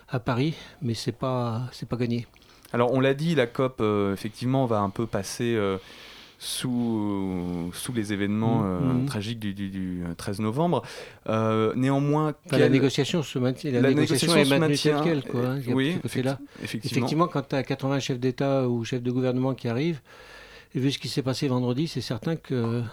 à 0.08 0.22
Paris, 0.22 0.54
mais 0.82 0.94
c'est 0.94 1.12
pas 1.12 1.70
pas 1.90 1.98
gagné. 1.98 2.28
Alors, 2.72 2.94
on 2.94 3.02
l'a 3.02 3.14
dit, 3.14 3.36
la 3.36 3.48
COP, 3.48 3.82
euh, 3.82 4.14
effectivement, 4.14 4.66
va 4.66 4.80
un 4.80 4.90
peu 4.90 5.06
passer 5.06 5.58
sous, 6.40 7.70
sous 7.74 7.94
les 7.94 8.14
événements 8.14 8.62
euh, 8.64 8.80
Mhm. 8.80 9.06
tragiques 9.06 9.40
du, 9.40 9.54
du- 9.54 9.70
du 9.70 10.04
13 10.18 10.40
novembre. 10.40 10.84
Euh, 11.28 11.74
néanmoins, 11.76 12.34
Enfin, 12.46 12.58
la 12.58 12.70
négociation 12.70 13.24
se 13.24 13.40
maintient, 13.40 13.72
la, 13.72 13.82
La 13.82 13.90
négociation, 13.90 14.28
négociation 14.34 14.42
est 14.42 14.46
se 14.46 14.60
maintenue 14.60 15.04
telle 15.04 15.22
quelle, 15.24 15.32
quoi. 15.32 15.48
hein. 15.50 15.60
Oui, 15.68 15.98
effectivement. 16.04 16.38
Effectivement, 16.64 17.28
quand 17.28 17.48
tu 17.50 17.56
as 17.56 17.64
80 17.64 18.00
chefs 18.00 18.20
d'État 18.20 18.68
ou 18.68 18.84
chefs 18.84 19.02
de 19.02 19.12
gouvernement 19.12 19.54
qui 19.56 19.68
arrivent, 19.68 20.02
et 20.76 20.80
vu 20.80 20.92
ce 20.92 21.00
qui 21.00 21.08
s'est 21.08 21.22
passé 21.24 21.48
vendredi, 21.48 21.88
c'est 21.88 22.02
certain 22.02 22.36
que 22.36 22.84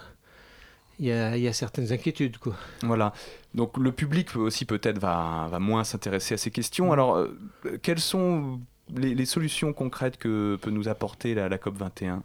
il 0.99 1.07
y 1.07 1.11
a, 1.11 1.35
il 1.35 1.43
y 1.43 1.47
a 1.47 1.53
certaines 1.53 1.91
inquiétudes, 1.91 2.37
quoi. 2.37 2.55
Voilà. 2.83 3.11
Donc 3.53 3.77
le 3.77 3.91
public 3.91 4.35
aussi 4.37 4.63
peut-être 4.65 4.97
va, 4.97 5.47
va 5.51 5.59
moins 5.59 5.83
s'intéresser 5.83 6.35
à 6.35 6.37
ces 6.37 6.51
questions. 6.51 6.93
Alors, 6.93 7.17
euh, 7.17 7.37
quelles 7.81 7.99
sont 7.99 8.59
les, 8.95 9.13
les 9.13 9.25
solutions 9.25 9.73
concrètes 9.73 10.17
que 10.17 10.57
peut 10.61 10.71
nous 10.71 10.87
apporter 10.87 11.33
la, 11.35 11.49
la 11.49 11.57
COP 11.57 11.75
21 11.77 12.23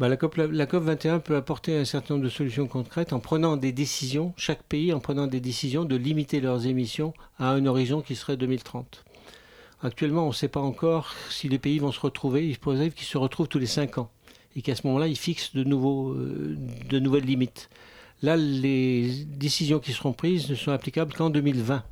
Bah, 0.00 0.08
la, 0.08 0.16
COP, 0.16 0.36
la, 0.36 0.46
la 0.46 0.64
COP 0.64 0.82
21 0.84 1.18
peut 1.18 1.36
apporter 1.36 1.76
un 1.76 1.84
certain 1.84 2.14
nombre 2.14 2.24
de 2.24 2.30
solutions 2.30 2.66
concrètes 2.66 3.12
en 3.12 3.20
prenant 3.20 3.58
des 3.58 3.70
décisions, 3.70 4.32
chaque 4.38 4.62
pays 4.62 4.94
en 4.94 4.98
prenant 4.98 5.26
des 5.26 5.40
décisions 5.40 5.84
de 5.84 5.94
limiter 5.94 6.40
leurs 6.40 6.66
émissions 6.66 7.12
à 7.38 7.50
un 7.50 7.66
horizon 7.66 8.00
qui 8.00 8.16
serait 8.16 8.38
2030. 8.38 9.04
Actuellement, 9.82 10.24
on 10.24 10.28
ne 10.28 10.32
sait 10.32 10.48
pas 10.48 10.60
encore 10.60 11.12
si 11.28 11.50
les 11.50 11.58
pays 11.58 11.80
vont 11.80 11.92
se 11.92 12.00
retrouver. 12.00 12.46
Il 12.46 12.52
est 12.52 12.58
possible 12.58 12.94
qu'ils 12.94 13.08
se 13.08 13.18
retrouvent 13.18 13.48
tous 13.48 13.58
les 13.58 13.66
5 13.66 13.98
ans 13.98 14.10
et 14.56 14.62
qu'à 14.62 14.74
ce 14.74 14.86
moment-là, 14.86 15.06
ils 15.06 15.18
fixent 15.18 15.54
de, 15.54 15.66
euh, 15.70 16.56
de 16.88 16.98
nouvelles 16.98 17.26
limites. 17.26 17.68
Là, 18.22 18.38
les 18.38 19.26
décisions 19.26 19.80
qui 19.80 19.92
seront 19.92 20.14
prises 20.14 20.48
ne 20.48 20.54
sont 20.54 20.72
applicables 20.72 21.12
qu'en 21.12 21.28
2020. 21.28 21.84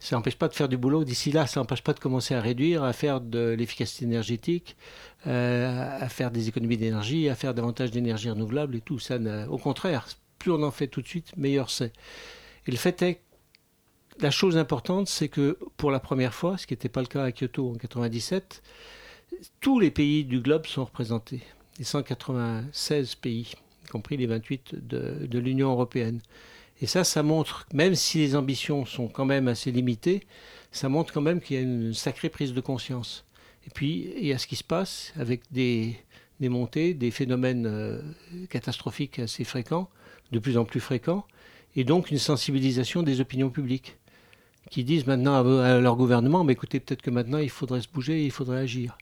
Ça 0.00 0.14
n'empêche 0.14 0.36
pas 0.36 0.46
de 0.46 0.54
faire 0.54 0.68
du 0.68 0.76
boulot 0.76 1.02
d'ici 1.02 1.32
là, 1.32 1.46
ça 1.46 1.58
n'empêche 1.58 1.82
pas 1.82 1.92
de 1.92 1.98
commencer 1.98 2.34
à 2.34 2.40
réduire, 2.40 2.84
à 2.84 2.92
faire 2.92 3.20
de 3.20 3.50
l'efficacité 3.58 4.04
énergétique, 4.04 4.76
euh, 5.26 5.98
à 6.00 6.08
faire 6.08 6.30
des 6.30 6.48
économies 6.48 6.76
d'énergie, 6.76 7.28
à 7.28 7.34
faire 7.34 7.52
davantage 7.52 7.90
d'énergie 7.90 8.30
renouvelable 8.30 8.76
et 8.76 8.80
tout. 8.80 9.00
Ça, 9.00 9.18
au 9.48 9.58
contraire, 9.58 10.06
plus 10.38 10.52
on 10.52 10.62
en 10.62 10.70
fait 10.70 10.86
tout 10.86 11.02
de 11.02 11.08
suite, 11.08 11.36
meilleur 11.36 11.68
c'est. 11.70 11.92
Et 12.66 12.70
le 12.70 12.76
fait 12.76 13.02
est, 13.02 13.20
la 14.20 14.30
chose 14.30 14.56
importante, 14.56 15.08
c'est 15.08 15.28
que 15.28 15.58
pour 15.76 15.90
la 15.90 16.00
première 16.00 16.34
fois, 16.34 16.58
ce 16.58 16.66
qui 16.66 16.74
n'était 16.74 16.88
pas 16.88 17.00
le 17.00 17.06
cas 17.06 17.24
à 17.24 17.32
Kyoto 17.32 17.70
en 17.70 17.74
97, 17.74 18.62
tous 19.60 19.80
les 19.80 19.90
pays 19.90 20.24
du 20.24 20.40
globe 20.40 20.66
sont 20.66 20.84
représentés, 20.84 21.42
les 21.78 21.84
196 21.84 23.16
pays, 23.16 23.52
y 23.84 23.88
compris 23.88 24.16
les 24.16 24.26
28 24.26 24.74
de, 24.86 25.26
de 25.26 25.38
l'Union 25.38 25.70
européenne. 25.70 26.20
Et 26.80 26.86
ça, 26.86 27.04
ça 27.04 27.22
montre, 27.22 27.66
même 27.72 27.94
si 27.94 28.18
les 28.18 28.36
ambitions 28.36 28.84
sont 28.84 29.08
quand 29.08 29.24
même 29.24 29.48
assez 29.48 29.72
limitées, 29.72 30.24
ça 30.70 30.88
montre 30.88 31.12
quand 31.12 31.20
même 31.20 31.40
qu'il 31.40 31.56
y 31.56 31.58
a 31.58 31.62
une 31.62 31.94
sacrée 31.94 32.28
prise 32.28 32.52
de 32.52 32.60
conscience. 32.60 33.24
Et 33.66 33.70
puis, 33.70 34.12
il 34.16 34.26
y 34.26 34.32
a 34.32 34.38
ce 34.38 34.46
qui 34.46 34.56
se 34.56 34.64
passe 34.64 35.12
avec 35.18 35.42
des, 35.50 35.96
des 36.40 36.48
montées, 36.48 36.94
des 36.94 37.10
phénomènes 37.10 37.66
euh, 37.66 38.00
catastrophiques 38.48 39.18
assez 39.18 39.44
fréquents, 39.44 39.88
de 40.32 40.38
plus 40.38 40.56
en 40.56 40.64
plus 40.64 40.80
fréquents, 40.80 41.26
et 41.74 41.84
donc 41.84 42.10
une 42.10 42.18
sensibilisation 42.18 43.02
des 43.02 43.20
opinions 43.20 43.50
publiques 43.50 43.96
qui 44.70 44.84
disent 44.84 45.06
maintenant 45.06 45.60
à, 45.60 45.78
leur 45.78 45.96
gouvernement, 45.96 46.44
mais 46.44 46.52
écoutez, 46.52 46.78
peut-être 46.78 47.02
que 47.02 47.10
maintenant 47.10 47.38
il 47.38 47.50
faudrait 47.50 47.80
se 47.80 47.88
bouger, 47.88 48.24
il 48.24 48.30
faudrait 48.30 48.58
agir. 48.58 48.98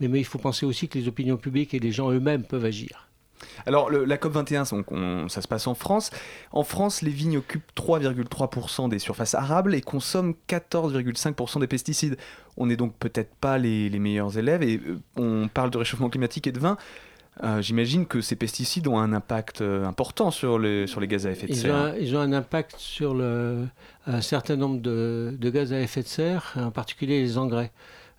Mais, 0.00 0.08
mais 0.08 0.20
il 0.20 0.24
faut 0.24 0.38
penser 0.38 0.64
aussi 0.64 0.88
que 0.88 0.98
les 0.98 1.08
opinions 1.08 1.36
publiques 1.36 1.74
et 1.74 1.80
les 1.80 1.90
gens 1.90 2.10
eux-mêmes 2.10 2.44
peuvent 2.44 2.64
agir. 2.64 3.07
Alors, 3.66 3.90
le- 3.90 4.04
la 4.04 4.16
COP21, 4.16 4.70
donc, 4.74 4.90
on- 4.92 5.28
ça 5.28 5.40
se 5.42 5.48
passe 5.48 5.66
en 5.66 5.74
France. 5.74 6.10
En 6.52 6.64
France, 6.64 7.02
les 7.02 7.10
vignes 7.10 7.38
occupent 7.38 7.74
3,3% 7.74 8.88
des 8.88 8.98
surfaces 8.98 9.34
arables 9.34 9.74
et 9.74 9.80
consomment 9.80 10.34
14,5% 10.46 11.60
des 11.60 11.66
pesticides. 11.66 12.16
On 12.56 12.66
n'est 12.66 12.76
donc 12.76 12.94
peut-être 12.98 13.34
pas 13.40 13.58
les, 13.58 13.88
les 13.88 13.98
meilleurs 13.98 14.36
élèves 14.38 14.62
et 14.62 14.80
euh, 14.86 14.98
on 15.16 15.48
parle 15.48 15.70
de 15.70 15.78
réchauffement 15.78 16.08
climatique 16.10 16.46
et 16.46 16.52
de 16.52 16.58
vin. 16.58 16.76
Euh, 17.44 17.62
J'imagine 17.62 18.04
que 18.06 18.20
ces 18.20 18.34
pesticides 18.34 18.88
ont 18.88 18.98
un 18.98 19.12
impact 19.12 19.60
euh, 19.60 19.84
important 19.86 20.32
sur 20.32 20.58
les, 20.58 20.88
sur 20.88 21.00
les 21.00 21.06
gaz 21.06 21.24
à 21.26 21.30
effet 21.30 21.46
de 21.46 21.52
Ils 21.52 21.58
ont, 21.58 21.62
serre. 21.62 21.76
un, 21.76 21.94
ils 21.96 22.16
ont 22.16 22.20
un 22.20 22.32
impact 22.32 22.74
sur 22.78 23.14
le, 23.14 23.66
un 24.08 24.20
certain 24.20 24.56
nombre 24.56 24.80
de, 24.80 25.36
de 25.38 25.50
gaz 25.50 25.72
à 25.72 25.80
effet 25.80 26.02
de 26.02 26.08
serre, 26.08 26.54
en 26.56 26.72
particulier 26.72 27.20
les 27.22 27.38
engrais. 27.38 27.70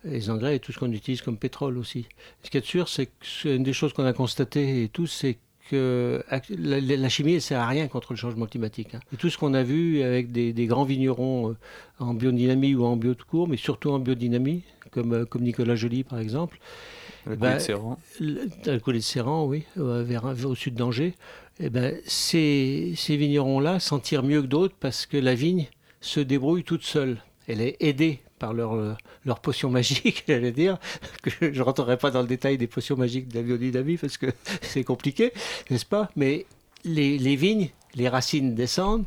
Les 0.04 0.30
engrais 0.30 0.56
et 0.56 0.60
tout 0.60 0.72
ce 0.72 0.78
qu'on 0.78 0.90
utilise 0.92 1.20
comme 1.22 1.36
pétrole 1.36 1.76
aussi. 1.76 2.06
Ce 2.42 2.50
qui 2.50 2.56
est 2.56 2.64
sûr, 2.64 2.88
c'est 2.88 3.10
une 3.44 3.62
des 3.62 3.72
choses 3.74 3.92
qu'on 3.92 4.04
a 4.06 4.12
constatées 4.14 4.82
et 4.82 4.88
tout, 4.88 5.06
c'est 5.06 5.36
que 5.70 6.24
la, 6.58 6.80
la 6.80 7.08
chimie 7.08 7.34
ne 7.34 7.38
sert 7.38 7.60
à 7.60 7.68
rien 7.68 7.86
contre 7.86 8.12
le 8.12 8.16
changement 8.16 8.46
climatique. 8.46 8.94
hein. 8.94 9.00
Et 9.12 9.16
tout 9.16 9.30
ce 9.30 9.38
qu'on 9.38 9.54
a 9.54 9.62
vu 9.62 10.02
avec 10.02 10.32
des, 10.32 10.52
des 10.52 10.66
grands 10.66 10.84
vignerons 10.84 11.50
euh, 11.50 11.56
en 12.00 12.14
biodynamie 12.14 12.74
ou 12.74 12.84
en 12.84 12.96
bio 12.96 13.14
de 13.14 13.22
cours, 13.22 13.46
mais 13.46 13.56
surtout 13.56 13.90
en 13.90 13.98
biodynamie, 14.00 14.62
comme, 14.90 15.12
euh, 15.12 15.24
comme 15.26 15.42
Nicolas 15.42 15.76
Joly 15.76 16.02
par 16.02 16.18
exemple, 16.18 16.58
Le 17.26 17.36
bah, 17.36 17.54
de 17.54 17.58
Serran. 17.60 17.98
le- 18.20 18.48
le 18.66 18.78
collet 18.80 18.98
de 18.98 19.04
Serran, 19.04 19.44
oui, 19.46 19.62
euh, 19.78 20.02
vers, 20.02 20.26
vers- 20.34 20.48
au 20.50 20.54
sud 20.56 20.74
d'Angers, 20.74 21.14
eh 21.60 21.68
ben, 21.70 21.94
ces, 22.06 22.94
ces 22.96 23.16
vignerons-là 23.16 23.78
s'en 23.78 23.98
tirent 24.00 24.22
mieux 24.24 24.40
que 24.42 24.46
d'autres 24.48 24.74
parce 24.80 25.04
que 25.06 25.18
la 25.18 25.34
vigne 25.34 25.66
se 26.00 26.18
débrouille 26.20 26.64
toute 26.64 26.82
seule. 26.84 27.18
Elle 27.46 27.60
est 27.60 27.76
aidée 27.80 28.20
par 28.40 28.52
leur, 28.52 28.74
euh, 28.74 28.94
leur 29.24 29.38
potion 29.38 29.70
magique, 29.70 30.24
j'allais 30.28 30.50
dire, 30.50 30.78
je 31.24 31.46
ne 31.46 31.62
rentrerai 31.62 31.96
pas 31.96 32.10
dans 32.10 32.22
le 32.22 32.26
détail 32.26 32.58
des 32.58 32.66
potions 32.66 32.96
magiques 32.96 33.28
de 33.28 33.36
la 33.36 33.42
biodynamie 33.42 33.98
parce 33.98 34.16
que 34.16 34.26
c'est 34.62 34.82
compliqué, 34.82 35.32
n'est-ce 35.70 35.86
pas? 35.86 36.10
Mais 36.16 36.46
les, 36.84 37.18
les 37.18 37.36
vignes, 37.36 37.70
les 37.94 38.08
racines 38.08 38.56
descendent, 38.56 39.04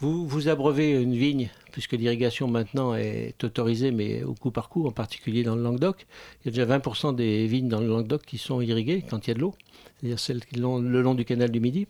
vous, 0.00 0.26
vous 0.26 0.48
abreuvez 0.48 0.92
une 0.92 1.16
vigne, 1.16 1.50
puisque 1.72 1.92
l'irrigation 1.92 2.46
maintenant 2.46 2.94
est 2.94 3.42
autorisée, 3.42 3.90
mais 3.90 4.22
au 4.22 4.32
coup 4.32 4.52
par 4.52 4.68
coup, 4.68 4.86
en 4.86 4.92
particulier 4.92 5.42
dans 5.42 5.56
le 5.56 5.62
Languedoc. 5.62 6.06
Il 6.40 6.46
y 6.46 6.48
a 6.48 6.64
déjà 6.64 6.78
20% 6.78 7.16
des 7.16 7.48
vignes 7.48 7.68
dans 7.68 7.80
le 7.80 7.88
Languedoc 7.88 8.22
qui 8.24 8.38
sont 8.38 8.60
irriguées 8.60 9.04
quand 9.10 9.26
il 9.26 9.30
y 9.30 9.32
a 9.32 9.34
de 9.34 9.40
l'eau, 9.40 9.54
c'est-à-dire 9.98 10.20
celles 10.20 10.44
qui 10.44 10.60
l'ont 10.60 10.78
le 10.78 11.02
long 11.02 11.14
du 11.14 11.24
canal 11.24 11.50
du 11.50 11.58
Midi. 11.58 11.88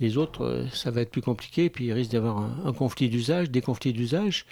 Les 0.00 0.16
autres, 0.16 0.44
euh, 0.44 0.66
ça 0.72 0.90
va 0.90 1.00
être 1.00 1.10
plus 1.10 1.22
compliqué, 1.22 1.70
puis 1.70 1.86
il 1.86 1.92
risque 1.92 2.10
d'y 2.10 2.16
avoir 2.16 2.38
un 2.38 2.72
conflit 2.72 3.08
d'usage, 3.08 3.50
des 3.50 3.60
conflits 3.60 3.92
d'usage. 3.92 4.44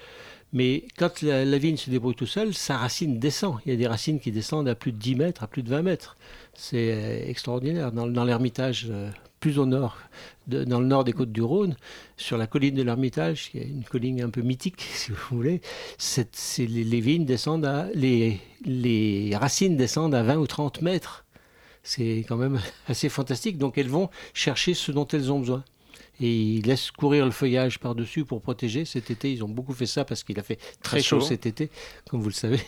Mais 0.53 0.85
quand 0.97 1.23
la, 1.23 1.59
vigne 1.59 1.77
se 1.77 1.91
débrouille 1.91 2.15
tout 2.15 2.27
seul, 2.27 2.55
sa 2.55 2.79
racine 2.79 3.19
descend. 3.19 3.57
Il 3.67 3.73
y 3.73 3.75
a 3.75 3.77
des 3.77 3.87
racines 3.87 4.21
qui 4.21 4.33
descendent 4.33 4.69
à 4.69 4.75
plus 4.75 4.93
de 4.93 4.99
10 4.99 5.17
mètres, 5.17 5.43
à 5.43 5.47
plus 5.47 5.63
de 5.63 5.69
20 5.69 5.83
mètres. 5.83 6.17
C'est 6.55 6.93
euh, 6.93 7.29
extraordinaire. 7.29 7.93
Dans, 7.93 8.25
l'Ermitage, 8.25 8.87
euh, 8.89 9.11
plus 9.41 9.59
au 9.59 9.67
nord, 9.67 9.99
dans 10.47 10.81
le 10.81 10.87
nord 10.87 11.05
des 11.05 11.13
côtes 11.13 11.33
du 11.33 11.43
Rhône, 11.43 11.77
sur 12.17 12.39
la 12.39 12.47
colline 12.47 12.75
de 12.75 12.83
l'Ermitage, 12.83 13.51
qui 13.51 13.59
est 13.59 13.69
une 13.69 13.85
colline 13.85 14.23
un 14.23 14.31
peu 14.31 14.41
mythique, 14.41 14.81
si 14.95 15.11
vous 15.11 15.19
voulez, 15.31 15.61
les, 16.59 17.01
vignes 17.01 17.27
descendent 17.27 17.91
les 17.95 19.37
racines 19.37 19.77
descendent 19.77 20.15
à 20.15 20.23
20 20.23 20.37
ou 20.37 20.47
30 20.47 20.81
mètres. 20.83 21.27
C'est 21.87 22.25
quand 22.29 22.37
même 22.37 22.61
assez 22.89 23.09
fantastique. 23.09 23.59
Donc 23.59 23.79
elles 23.79 23.89
vont 23.89 24.11
chercher 24.35 24.75
ce 24.75 24.93
dont 24.93 25.07
elles 25.07 25.33
ont 25.33 25.39
besoin. 25.39 25.65
Et 26.21 26.33
ils 26.33 26.67
laissent 26.67 26.91
courir 26.91 27.25
le 27.27 27.31
feuillage 27.31 27.79
par-dessus 27.79 28.25
pour 28.25 28.41
protéger. 28.41 28.85
Cet 28.85 29.11
été, 29.11 29.33
ils 29.33 29.45
ont 29.45 29.49
beaucoup 29.49 29.75
fait 29.75 29.87
ça 29.87 30.05
parce 30.05 30.25
qu'il 30.25 30.39
a 30.39 30.43
fait 30.43 30.57
très, 30.57 30.99
Très 30.99 31.03
chaud. 31.03 31.21
chaud. 31.21 31.27
cet 31.27 31.47
été, 31.47 31.71
comme 32.09 32.21
vous 32.21 32.29
le 32.29 32.35
savez. 32.35 32.61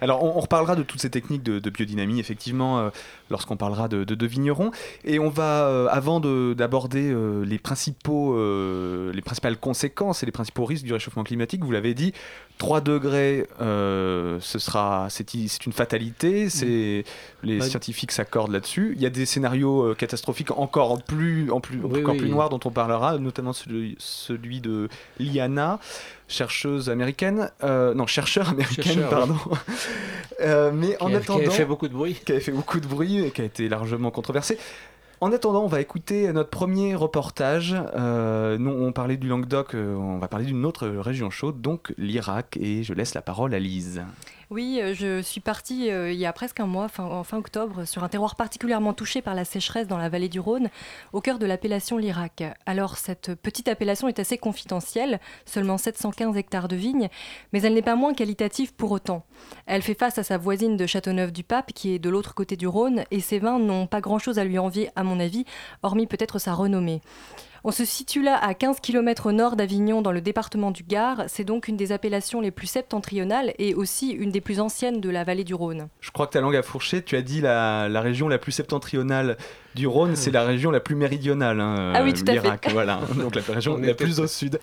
Alors, 0.00 0.22
on, 0.24 0.36
on 0.36 0.40
reparlera 0.40 0.74
de 0.76 0.82
toutes 0.82 1.00
ces 1.00 1.10
techniques 1.10 1.42
de, 1.42 1.58
de 1.58 1.70
biodynamie, 1.70 2.18
effectivement, 2.20 2.78
euh, 2.78 2.90
lorsqu'on 3.30 3.56
parlera 3.56 3.88
de, 3.88 4.04
de, 4.04 4.14
de 4.14 4.26
vignerons. 4.26 4.70
Et 5.04 5.18
on 5.18 5.28
va, 5.28 5.66
euh, 5.66 5.86
avant 5.90 6.20
de- 6.20 6.54
d'aborder 6.56 7.10
euh, 7.10 7.44
les, 7.44 7.58
principaux, 7.58 8.34
les 9.12 9.22
principales 9.22 9.58
conséquences 9.58 10.22
et 10.22 10.26
les 10.26 10.32
principaux 10.32 10.64
risques 10.64 10.84
du 10.84 10.92
réchauffement 10.92 11.24
climatique, 11.24 11.62
vous 11.64 11.72
l'avez 11.72 11.94
dit, 11.94 12.12
3 12.58 12.80
degrés, 12.80 13.46
ce 13.60 14.58
sera, 14.58 15.08
c'est 15.10 15.34
une 15.66 15.72
fatalité. 15.72 16.48
C'est 16.48 17.04
les 17.42 17.58
Bah, 17.58 17.64
scientifiques 17.66 18.12
s'accordent 18.12 18.52
là-dessus. 18.52 18.92
Il 18.96 19.02
y 19.02 19.06
a 19.06 19.10
des 19.10 19.26
scénarios 19.26 19.94
catastrophiques 19.94 20.50
encore 20.52 21.02
plus, 21.02 21.50
en 21.50 21.60
plus, 21.60 21.78
Oui, 21.82 22.00
encore 22.00 22.14
oui. 22.14 22.20
plus 22.20 22.30
noirs 22.30 22.48
dont 22.48 22.60
on 22.64 22.70
parlera, 22.70 23.18
notamment 23.18 23.52
celui, 23.52 23.96
celui 23.98 24.60
de 24.60 24.88
Liana, 25.20 25.78
chercheuse 26.28 26.90
américaine, 26.90 27.50
euh, 27.62 27.94
non 27.94 28.06
chercheur 28.06 28.50
américaine, 28.50 28.84
Chercheur, 28.84 29.10
pardon. 29.10 29.36
Euh, 30.42 30.70
mais 30.70 31.00
en 31.00 31.14
a, 31.14 31.16
attendant, 31.16 31.40
qui 31.40 31.46
a 31.46 31.50
fait 31.50 31.64
beaucoup 31.64 31.88
de 31.88 31.94
bruit. 31.94 32.20
qui 32.22 32.30
avait 32.32 32.42
fait 32.42 32.52
beaucoup 32.52 32.78
de 32.78 32.86
bruit 32.86 33.24
et 33.24 33.30
qui 33.30 33.40
a 33.40 33.44
été 33.44 33.70
largement 33.70 34.10
controversé. 34.10 34.58
En 35.22 35.32
attendant, 35.32 35.64
on 35.64 35.68
va 35.68 35.80
écouter 35.80 36.30
notre 36.32 36.50
premier 36.50 36.94
reportage. 36.94 37.74
Euh, 37.94 38.58
nous, 38.58 38.70
on 38.70 38.92
parlait 38.92 39.16
du 39.16 39.28
Languedoc, 39.28 39.74
euh, 39.74 39.94
on 39.94 40.18
va 40.18 40.28
parler 40.28 40.44
d'une 40.44 40.66
autre 40.66 40.86
région 40.88 41.30
chaude, 41.30 41.62
donc 41.62 41.94
l'Irak, 41.96 42.58
et 42.60 42.82
je 42.82 42.92
laisse 42.92 43.14
la 43.14 43.22
parole 43.22 43.54
à 43.54 43.58
Lise. 43.58 44.02
Oui, 44.48 44.78
euh, 44.80 44.94
je 44.94 45.22
suis 45.22 45.40
partie 45.40 45.90
euh, 45.90 46.12
il 46.12 46.18
y 46.20 46.24
a 46.24 46.32
presque 46.32 46.60
un 46.60 46.66
mois, 46.66 46.86
en 46.98 47.24
fin 47.24 47.36
octobre, 47.36 47.84
sur 47.84 48.04
un 48.04 48.08
terroir 48.08 48.36
particulièrement 48.36 48.92
touché 48.92 49.20
par 49.20 49.34
la 49.34 49.44
sécheresse 49.44 49.88
dans 49.88 49.98
la 49.98 50.08
vallée 50.08 50.28
du 50.28 50.38
Rhône, 50.38 50.68
au 51.12 51.20
cœur 51.20 51.40
de 51.40 51.46
l'appellation 51.46 51.98
l'Irak. 51.98 52.44
Alors, 52.64 52.96
cette 52.96 53.34
petite 53.34 53.66
appellation 53.66 54.06
est 54.06 54.20
assez 54.20 54.38
confidentielle, 54.38 55.18
seulement 55.46 55.78
715 55.78 56.36
hectares 56.36 56.68
de 56.68 56.76
vignes, 56.76 57.08
mais 57.52 57.60
elle 57.62 57.74
n'est 57.74 57.82
pas 57.82 57.96
moins 57.96 58.14
qualitative 58.14 58.72
pour 58.72 58.92
autant. 58.92 59.24
Elle 59.66 59.82
fait 59.82 59.98
face 59.98 60.18
à 60.18 60.22
sa 60.22 60.38
voisine 60.38 60.76
de 60.76 60.86
Châteauneuf-du-Pape, 60.86 61.72
qui 61.72 61.94
est 61.94 61.98
de 61.98 62.08
l'autre 62.08 62.32
côté 62.32 62.56
du 62.56 62.68
Rhône, 62.68 63.02
et 63.10 63.18
ses 63.18 63.40
vins 63.40 63.58
n'ont 63.58 63.88
pas 63.88 64.00
grand-chose 64.00 64.38
à 64.38 64.44
lui 64.44 64.60
envier, 64.60 64.90
à 64.94 65.02
mon 65.02 65.18
avis, 65.18 65.44
hormis 65.82 66.06
peut-être 66.06 66.38
sa 66.38 66.54
renommée. 66.54 67.00
On 67.68 67.72
se 67.72 67.84
situe 67.84 68.22
là 68.22 68.38
à 68.38 68.54
15 68.54 68.78
km 68.78 69.26
au 69.26 69.32
nord 69.32 69.56
d'Avignon 69.56 70.00
dans 70.00 70.12
le 70.12 70.20
département 70.20 70.70
du 70.70 70.84
Gard. 70.84 71.24
C'est 71.26 71.42
donc 71.42 71.66
une 71.66 71.76
des 71.76 71.90
appellations 71.90 72.40
les 72.40 72.52
plus 72.52 72.68
septentrionales 72.68 73.54
et 73.58 73.74
aussi 73.74 74.10
une 74.10 74.30
des 74.30 74.40
plus 74.40 74.60
anciennes 74.60 75.00
de 75.00 75.10
la 75.10 75.24
vallée 75.24 75.42
du 75.42 75.52
Rhône. 75.52 75.88
Je 76.00 76.12
crois 76.12 76.28
que 76.28 76.34
ta 76.34 76.40
langue 76.40 76.54
a 76.54 76.62
fourché, 76.62 77.02
tu 77.02 77.16
as 77.16 77.22
dit 77.22 77.40
la, 77.40 77.88
la 77.88 78.00
région 78.00 78.28
la 78.28 78.38
plus 78.38 78.52
septentrionale 78.52 79.36
du 79.74 79.88
Rhône, 79.88 80.14
c'est 80.14 80.30
la 80.30 80.44
région 80.44 80.70
la 80.70 80.78
plus 80.78 80.94
méridionale, 80.94 81.60
hein, 81.60 81.92
Ah 81.96 82.04
oui, 82.04 82.14
tout 82.14 82.22
à 82.28 82.40
fait. 82.40 82.70
voilà, 82.70 83.00
donc 83.16 83.34
la 83.34 83.42
région 83.42 83.74
On 83.74 83.78
la 83.78 83.94
plus 83.94 84.20
au 84.20 84.28
sud. 84.28 84.60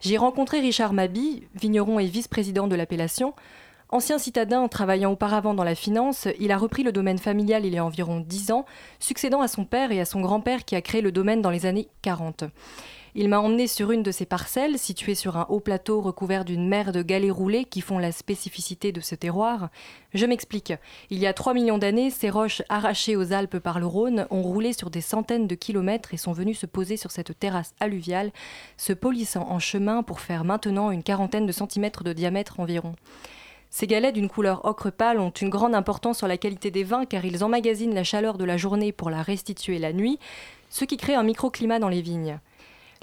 J'y 0.00 0.14
ai 0.14 0.18
rencontré 0.18 0.58
Richard 0.58 0.92
Mabi, 0.92 1.44
vigneron 1.54 2.00
et 2.00 2.06
vice-président 2.06 2.66
de 2.66 2.74
l'appellation. 2.74 3.32
Ancien 3.92 4.18
citadin 4.18 4.68
travaillant 4.68 5.10
auparavant 5.10 5.52
dans 5.52 5.64
la 5.64 5.74
finance, 5.74 6.28
il 6.38 6.52
a 6.52 6.58
repris 6.58 6.84
le 6.84 6.92
domaine 6.92 7.18
familial 7.18 7.66
il 7.66 7.74
y 7.74 7.78
a 7.78 7.84
environ 7.84 8.20
10 8.20 8.52
ans, 8.52 8.64
succédant 9.00 9.40
à 9.40 9.48
son 9.48 9.64
père 9.64 9.90
et 9.90 10.00
à 10.00 10.04
son 10.04 10.20
grand-père 10.20 10.64
qui 10.64 10.76
a 10.76 10.80
créé 10.80 11.00
le 11.00 11.10
domaine 11.10 11.42
dans 11.42 11.50
les 11.50 11.66
années 11.66 11.88
40. 12.02 12.44
Il 13.16 13.28
m'a 13.28 13.40
emmené 13.40 13.66
sur 13.66 13.90
une 13.90 14.04
de 14.04 14.12
ses 14.12 14.26
parcelles, 14.26 14.78
située 14.78 15.16
sur 15.16 15.36
un 15.36 15.46
haut 15.48 15.58
plateau 15.58 16.00
recouvert 16.00 16.44
d'une 16.44 16.68
mer 16.68 16.92
de 16.92 17.02
galets 17.02 17.32
roulés 17.32 17.64
qui 17.64 17.80
font 17.80 17.98
la 17.98 18.12
spécificité 18.12 18.92
de 18.92 19.00
ce 19.00 19.16
terroir. 19.16 19.70
Je 20.14 20.26
m'explique. 20.26 20.72
Il 21.10 21.18
y 21.18 21.26
a 21.26 21.32
3 21.32 21.52
millions 21.52 21.78
d'années, 21.78 22.10
ces 22.10 22.30
roches 22.30 22.62
arrachées 22.68 23.16
aux 23.16 23.32
Alpes 23.32 23.58
par 23.58 23.80
le 23.80 23.86
Rhône 23.86 24.28
ont 24.30 24.42
roulé 24.42 24.72
sur 24.72 24.90
des 24.90 25.00
centaines 25.00 25.48
de 25.48 25.56
kilomètres 25.56 26.14
et 26.14 26.16
sont 26.16 26.32
venues 26.32 26.54
se 26.54 26.66
poser 26.66 26.96
sur 26.96 27.10
cette 27.10 27.36
terrasse 27.36 27.74
alluviale, 27.80 28.30
se 28.76 28.92
polissant 28.92 29.48
en 29.50 29.58
chemin 29.58 30.04
pour 30.04 30.20
faire 30.20 30.44
maintenant 30.44 30.92
une 30.92 31.02
quarantaine 31.02 31.46
de 31.46 31.52
centimètres 31.52 32.04
de 32.04 32.12
diamètre 32.12 32.60
environ. 32.60 32.94
Ces 33.70 33.86
galets 33.86 34.12
d'une 34.12 34.28
couleur 34.28 34.64
ocre 34.64 34.90
pâle 34.90 35.20
ont 35.20 35.30
une 35.30 35.48
grande 35.48 35.76
importance 35.76 36.18
sur 36.18 36.26
la 36.26 36.36
qualité 36.36 36.72
des 36.72 36.82
vins 36.82 37.06
car 37.06 37.24
ils 37.24 37.44
emmagasinent 37.44 37.94
la 37.94 38.04
chaleur 38.04 38.36
de 38.36 38.44
la 38.44 38.56
journée 38.56 38.90
pour 38.90 39.10
la 39.10 39.22
restituer 39.22 39.78
la 39.78 39.92
nuit, 39.92 40.18
ce 40.70 40.84
qui 40.84 40.96
crée 40.96 41.14
un 41.14 41.22
microclimat 41.22 41.78
dans 41.78 41.88
les 41.88 42.02
vignes. 42.02 42.40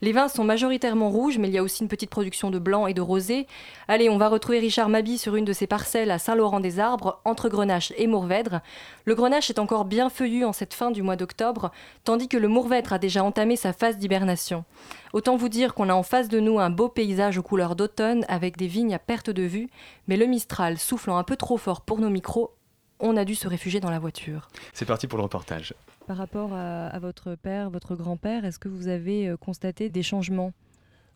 Les 0.01 0.11
vins 0.11 0.27
sont 0.27 0.43
majoritairement 0.43 1.09
rouges, 1.09 1.39
mais 1.39 1.47
il 1.47 1.55
y 1.55 1.57
a 1.57 1.63
aussi 1.63 1.81
une 1.81 1.89
petite 1.89 2.11
production 2.11 2.51
de 2.51 2.59
blanc 2.59 2.85
et 2.85 2.93
de 2.93 3.01
rosé. 3.01 3.47
Allez, 3.87 4.09
on 4.09 4.19
va 4.19 4.29
retrouver 4.29 4.59
Richard 4.59 4.89
Mabi 4.89 5.17
sur 5.17 5.35
une 5.35 5.43
de 5.43 5.53
ses 5.53 5.65
parcelles 5.65 6.11
à 6.11 6.19
Saint-Laurent-des-Arbres, 6.19 7.19
entre 7.25 7.49
Grenache 7.49 7.91
et 7.97 8.05
Mourvèdre. 8.05 8.61
Le 9.05 9.15
Grenache 9.15 9.49
est 9.49 9.57
encore 9.57 9.85
bien 9.85 10.11
feuillu 10.11 10.45
en 10.45 10.53
cette 10.53 10.75
fin 10.75 10.91
du 10.91 11.01
mois 11.01 11.15
d'octobre, 11.15 11.71
tandis 12.03 12.27
que 12.27 12.37
le 12.37 12.47
Mourvèdre 12.47 12.93
a 12.93 12.99
déjà 12.99 13.23
entamé 13.23 13.55
sa 13.55 13.73
phase 13.73 13.97
d'hibernation. 13.97 14.65
Autant 15.13 15.35
vous 15.35 15.49
dire 15.49 15.73
qu'on 15.73 15.89
a 15.89 15.95
en 15.95 16.03
face 16.03 16.29
de 16.29 16.39
nous 16.39 16.59
un 16.59 16.69
beau 16.69 16.89
paysage 16.89 17.39
aux 17.39 17.43
couleurs 17.43 17.75
d'automne 17.75 18.23
avec 18.27 18.55
des 18.55 18.67
vignes 18.67 18.93
à 18.93 18.99
perte 18.99 19.31
de 19.31 19.43
vue, 19.43 19.67
mais 20.07 20.17
le 20.17 20.27
Mistral 20.27 20.77
soufflant 20.77 21.17
un 21.17 21.23
peu 21.23 21.37
trop 21.37 21.57
fort 21.57 21.81
pour 21.81 21.99
nos 21.99 22.11
micros, 22.11 22.53
on 22.99 23.17
a 23.17 23.25
dû 23.25 23.33
se 23.33 23.47
réfugier 23.47 23.79
dans 23.79 23.89
la 23.89 23.99
voiture. 23.99 24.47
C'est 24.73 24.85
parti 24.85 25.07
pour 25.07 25.17
le 25.17 25.23
reportage. 25.23 25.73
Par 26.07 26.15
rapport 26.15 26.53
à, 26.53 26.97
votre 26.99 27.35
père, 27.35 27.69
votre 27.69 27.97
grand-père, 27.97 28.45
est-ce 28.45 28.59
que 28.59 28.69
vous 28.69 28.87
avez 28.87 29.27
euh, 29.27 29.35
constaté 29.35 29.89
des 29.89 30.03
changements? 30.03 30.53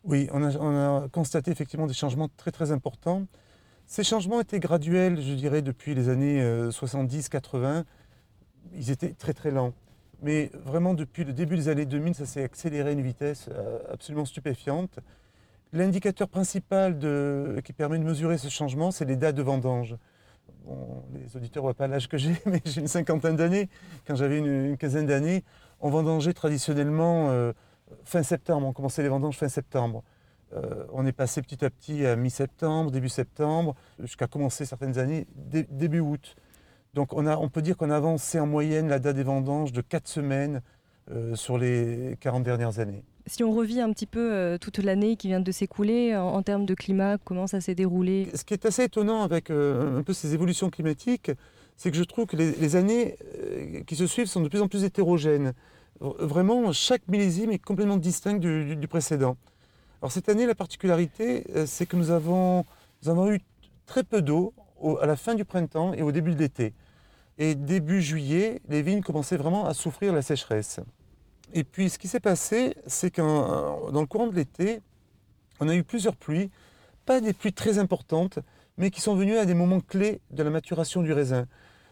Oui, 0.04 0.28
on 0.34 0.44
a, 0.44 0.54
on 0.58 1.04
a 1.04 1.08
constaté 1.08 1.50
effectivement 1.50 1.86
des 1.86 1.94
changements 1.94 2.28
très 2.36 2.50
très 2.50 2.72
importants. 2.72 3.26
Ces 3.86 4.04
changements 4.04 4.38
étaient 4.42 4.60
graduels, 4.60 5.22
je 5.22 5.32
dirais, 5.32 5.62
depuis 5.62 5.94
les 5.94 6.10
années 6.10 6.42
70-80. 6.42 7.84
Ils 8.74 8.90
étaient 8.90 9.14
très 9.14 9.32
très 9.32 9.50
lents. 9.50 9.72
Mais 10.20 10.50
vraiment, 10.66 10.92
depuis 10.92 11.24
le 11.24 11.32
début 11.32 11.56
des 11.56 11.68
années 11.68 11.86
2000, 11.86 12.14
ça 12.14 12.26
s'est 12.26 12.44
accéléré 12.44 12.90
à 12.90 12.92
une 12.92 13.00
vitesse 13.00 13.48
euh, 13.50 13.78
absolument 13.90 14.26
stupéfiante. 14.26 14.98
L'indicateur 15.72 16.28
principal 16.28 16.98
qui 17.64 17.72
permet 17.72 17.98
de 17.98 18.04
mesurer 18.04 18.36
ce 18.36 18.50
changement, 18.50 18.90
c'est 18.90 19.06
les 19.06 19.16
dates 19.16 19.36
de 19.36 19.42
vendange. 19.42 19.96
Les 21.14 21.36
auditeurs 21.36 21.62
ne 21.62 21.66
voient 21.66 21.74
pas 21.74 21.86
l'âge 21.88 22.08
que 22.08 22.16
j'ai, 22.18 22.34
mais 22.46 22.60
j'ai 22.64 22.80
une 22.80 22.88
cinquantaine 22.88 23.36
d'années. 23.36 23.68
Quand 24.06 24.14
j'avais 24.14 24.38
une, 24.38 24.76
quinzaine 24.76 25.06
d'années, 25.06 25.44
on 25.80 25.90
vendangeait 25.90 26.32
traditionnellement 26.32 27.30
euh, 27.30 27.52
fin 28.04 28.22
septembre. 28.22 28.66
On 28.66 28.72
commençait 28.72 29.02
les 29.02 29.08
vendanges 29.08 29.36
fin 29.38 29.48
septembre. 29.48 30.02
Euh, 30.54 30.84
on 30.92 31.06
est 31.06 31.12
passé 31.12 31.40
petit 31.42 31.64
à 31.64 31.70
petit 31.70 32.04
à 32.04 32.14
mi-septembre, 32.16 32.90
début 32.90 33.08
septembre, 33.08 33.74
jusqu'à 33.98 34.26
commencer 34.26 34.66
certaines 34.66 34.98
années 34.98 35.26
dé- 35.34 35.66
début 35.70 36.00
août. 36.00 36.36
Donc 36.94 37.14
on 37.14 37.48
peut 37.48 37.62
dire 37.62 37.76
qu'on 37.76 37.90
a 37.90 37.96
avancé 37.96 38.38
en 38.38 38.46
moyenne 38.46 38.88
la 38.88 38.98
date 38.98 39.16
des 39.16 39.22
vendanges 39.22 39.72
de 39.72 39.80
4 39.80 40.06
semaines 40.06 40.60
euh, 41.10 41.34
sur 41.34 41.56
les 41.56 42.16
40 42.20 42.42
dernières 42.42 42.78
années. 42.80 43.02
Si 43.26 43.44
on 43.44 43.52
revit 43.52 43.80
un 43.80 43.92
petit 43.92 44.06
peu 44.06 44.32
euh, 44.32 44.58
toute 44.58 44.78
l'année 44.78 45.16
qui 45.16 45.28
vient 45.28 45.40
de 45.40 45.52
s'écouler 45.52 46.16
en, 46.16 46.42
termes 46.42 46.66
de 46.66 46.74
climat, 46.74 47.18
comment 47.18 47.46
ça 47.46 47.60
s'est 47.60 47.74
déroulé? 47.74 48.28
Ce 48.34 48.44
qui 48.44 48.52
est 48.52 48.66
assez 48.66 48.84
étonnant 48.84 49.22
avec 49.22 49.50
euh, 49.50 49.98
un 49.98 50.02
peu 50.02 50.12
ces 50.12 50.34
évolutions 50.34 50.70
climatiques, 50.70 51.30
c'est 51.76 51.90
que 51.90 51.96
je 51.96 52.02
trouve 52.02 52.26
que 52.26 52.36
les, 52.36 52.76
années 52.76 53.16
euh, 53.38 53.82
qui 53.84 53.94
se 53.94 54.06
suivent 54.06 54.26
sont 54.26 54.40
de 54.40 54.48
plus 54.48 54.60
en 54.60 54.68
plus 54.68 54.82
hétérogènes. 54.84 55.52
Vraiment, 56.00 56.72
chaque 56.72 57.06
millésime 57.06 57.52
est 57.52 57.58
complètement 57.58 57.96
distinct 57.96 58.38
du, 58.38 58.88
précédent. 58.88 59.36
Alors 60.00 60.10
cette 60.10 60.28
année, 60.28 60.46
la 60.46 60.56
particularité, 60.56 61.44
c'est 61.66 61.86
que 61.86 61.94
nous 61.94 62.10
avons, 62.10 62.64
nous 63.02 63.08
avons 63.08 63.30
eu 63.30 63.40
très 63.86 64.02
peu 64.02 64.20
d'eau 64.20 64.52
à 65.00 65.06
la 65.06 65.14
fin 65.14 65.36
du 65.36 65.44
printemps 65.44 65.92
et 65.92 66.02
au 66.02 66.10
début 66.10 66.34
de 66.34 66.40
l'été. 66.40 66.74
Et 67.38 67.54
début 67.54 68.02
juillet, 68.02 68.60
les 68.68 68.82
vignes 68.82 69.02
commençaient 69.02 69.36
vraiment 69.36 69.64
à 69.66 69.74
souffrir 69.74 70.12
la 70.12 70.22
sécheresse. 70.22 70.80
Et 71.52 71.64
puis 71.64 71.90
ce 71.90 71.98
qui 71.98 72.08
s'est 72.08 72.20
passé, 72.20 72.76
c'est 72.86 73.10
que 73.10 73.20
dans 73.20 74.00
le 74.00 74.06
courant 74.06 74.26
de 74.26 74.34
l'été, 74.34 74.80
on 75.60 75.68
a 75.68 75.74
eu 75.74 75.84
plusieurs 75.84 76.16
pluies, 76.16 76.50
pas 77.04 77.20
des 77.20 77.32
pluies 77.32 77.52
très 77.52 77.78
importantes, 77.78 78.38
mais 78.78 78.90
qui 78.90 79.00
sont 79.00 79.14
venues 79.14 79.36
à 79.36 79.44
des 79.44 79.54
moments 79.54 79.80
clés 79.80 80.20
de 80.30 80.42
la 80.42 80.50
maturation 80.50 81.02
du 81.02 81.12
raisin. 81.12 81.46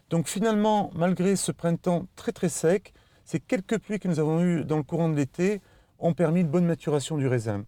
Donc 0.08 0.28
finalement, 0.28 0.90
malgré 0.94 1.36
ce 1.36 1.52
printemps 1.52 2.06
très 2.16 2.32
très 2.32 2.48
sec, 2.48 2.94
ces 3.24 3.38
quelques 3.38 3.78
pluies 3.78 4.00
que 4.00 4.08
nous 4.08 4.18
avons 4.18 4.42
eues 4.42 4.64
dans 4.64 4.76
le 4.76 4.82
courant 4.82 5.08
de 5.08 5.14
l'été 5.14 5.60
ont 5.98 6.14
permis 6.14 6.40
une 6.40 6.48
bonne 6.48 6.64
maturation 6.64 7.16
du 7.16 7.28
raisin. 7.28 7.64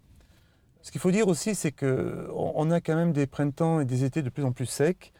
Ce 0.80 0.90
qu'il 0.90 1.00
faut 1.00 1.12
dire 1.12 1.28
aussi, 1.28 1.54
c'est 1.54 1.70
qu'on 1.70 2.70
a 2.70 2.80
quand 2.80 2.96
même 2.96 3.12
des 3.12 3.26
printemps 3.26 3.80
et 3.80 3.84
des 3.84 4.02
étés 4.02 4.22
de 4.22 4.30
plus 4.30 4.44
en 4.44 4.50
plus 4.50 4.66
secs. 4.66 5.12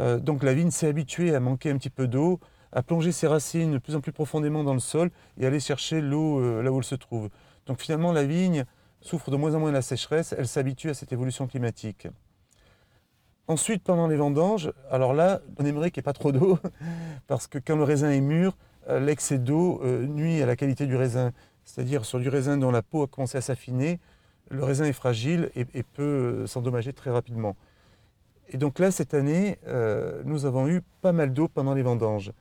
Euh, 0.00 0.18
donc 0.18 0.42
la 0.42 0.54
vigne 0.54 0.72
s'est 0.72 0.88
habituée 0.88 1.34
à 1.34 1.40
manquer 1.40 1.70
un 1.70 1.76
petit 1.76 1.90
peu 1.90 2.08
d'eau, 2.08 2.40
à 2.72 2.82
plonger 2.82 3.12
ses 3.12 3.26
racines 3.26 3.72
de 3.72 3.78
plus 3.78 3.94
en 3.96 4.00
plus 4.00 4.12
profondément 4.12 4.64
dans 4.64 4.74
le 4.74 4.80
sol 4.80 5.10
et 5.38 5.46
aller 5.46 5.60
chercher 5.60 6.00
l'eau 6.00 6.40
euh, 6.40 6.62
là 6.62 6.72
où 6.72 6.78
elle 6.78 6.84
se 6.84 6.94
trouve. 6.94 7.28
Donc 7.66 7.80
finalement, 7.80 8.12
la 8.12 8.24
vigne 8.24 8.64
souffre 9.00 9.30
de 9.30 9.36
moins 9.36 9.54
en 9.54 9.60
moins 9.60 9.70
de 9.70 9.74
la 9.74 9.82
sécheresse, 9.82 10.34
elle 10.36 10.48
s'habitue 10.48 10.90
à 10.90 10.94
cette 10.94 11.12
évolution 11.12 11.46
climatique. 11.46 12.08
Ensuite, 13.48 13.84
pendant 13.84 14.08
les 14.08 14.16
vendanges, 14.16 14.72
alors 14.90 15.14
là, 15.14 15.40
on 15.58 15.64
aimerait 15.64 15.90
qu'il 15.90 16.00
n'y 16.00 16.04
ait 16.04 16.10
pas 16.10 16.12
trop 16.12 16.32
d'eau, 16.32 16.58
parce 17.28 17.46
que 17.46 17.58
quand 17.58 17.76
le 17.76 17.84
raisin 17.84 18.10
est 18.10 18.20
mûr, 18.20 18.56
euh, 18.88 18.98
l'excès 18.98 19.38
d'eau 19.38 19.82
nuit 19.84 20.42
à 20.42 20.46
la 20.46 20.56
qualité 20.56 20.86
du 20.86 20.96
raisin. 20.96 21.32
C'est-à-dire 21.64 22.04
sur 22.04 22.20
du 22.20 22.28
raisin 22.28 22.56
dont 22.56 22.70
la 22.70 22.82
peau 22.82 23.02
a 23.02 23.06
commencé 23.06 23.38
à 23.38 23.40
s'affiner, 23.40 23.98
le 24.50 24.62
raisin 24.62 24.84
est 24.84 24.92
fragile 24.92 25.50
et, 25.56 25.82
peut 25.82 26.46
s'endommager 26.46 26.92
très 26.92 27.10
rapidement. 27.10 27.56
Et 28.48 28.58
donc 28.58 28.78
là, 28.78 28.90
cette 28.90 29.14
année, 29.14 29.58
euh, 29.66 30.22
nous 30.24 30.46
avons 30.46 30.68
eu 30.68 30.82
pas 31.02 31.12
mal 31.12 31.32
d'eau 31.32 31.48
pendant 31.48 31.74
les 31.74 31.82
vendanges. 31.82 32.32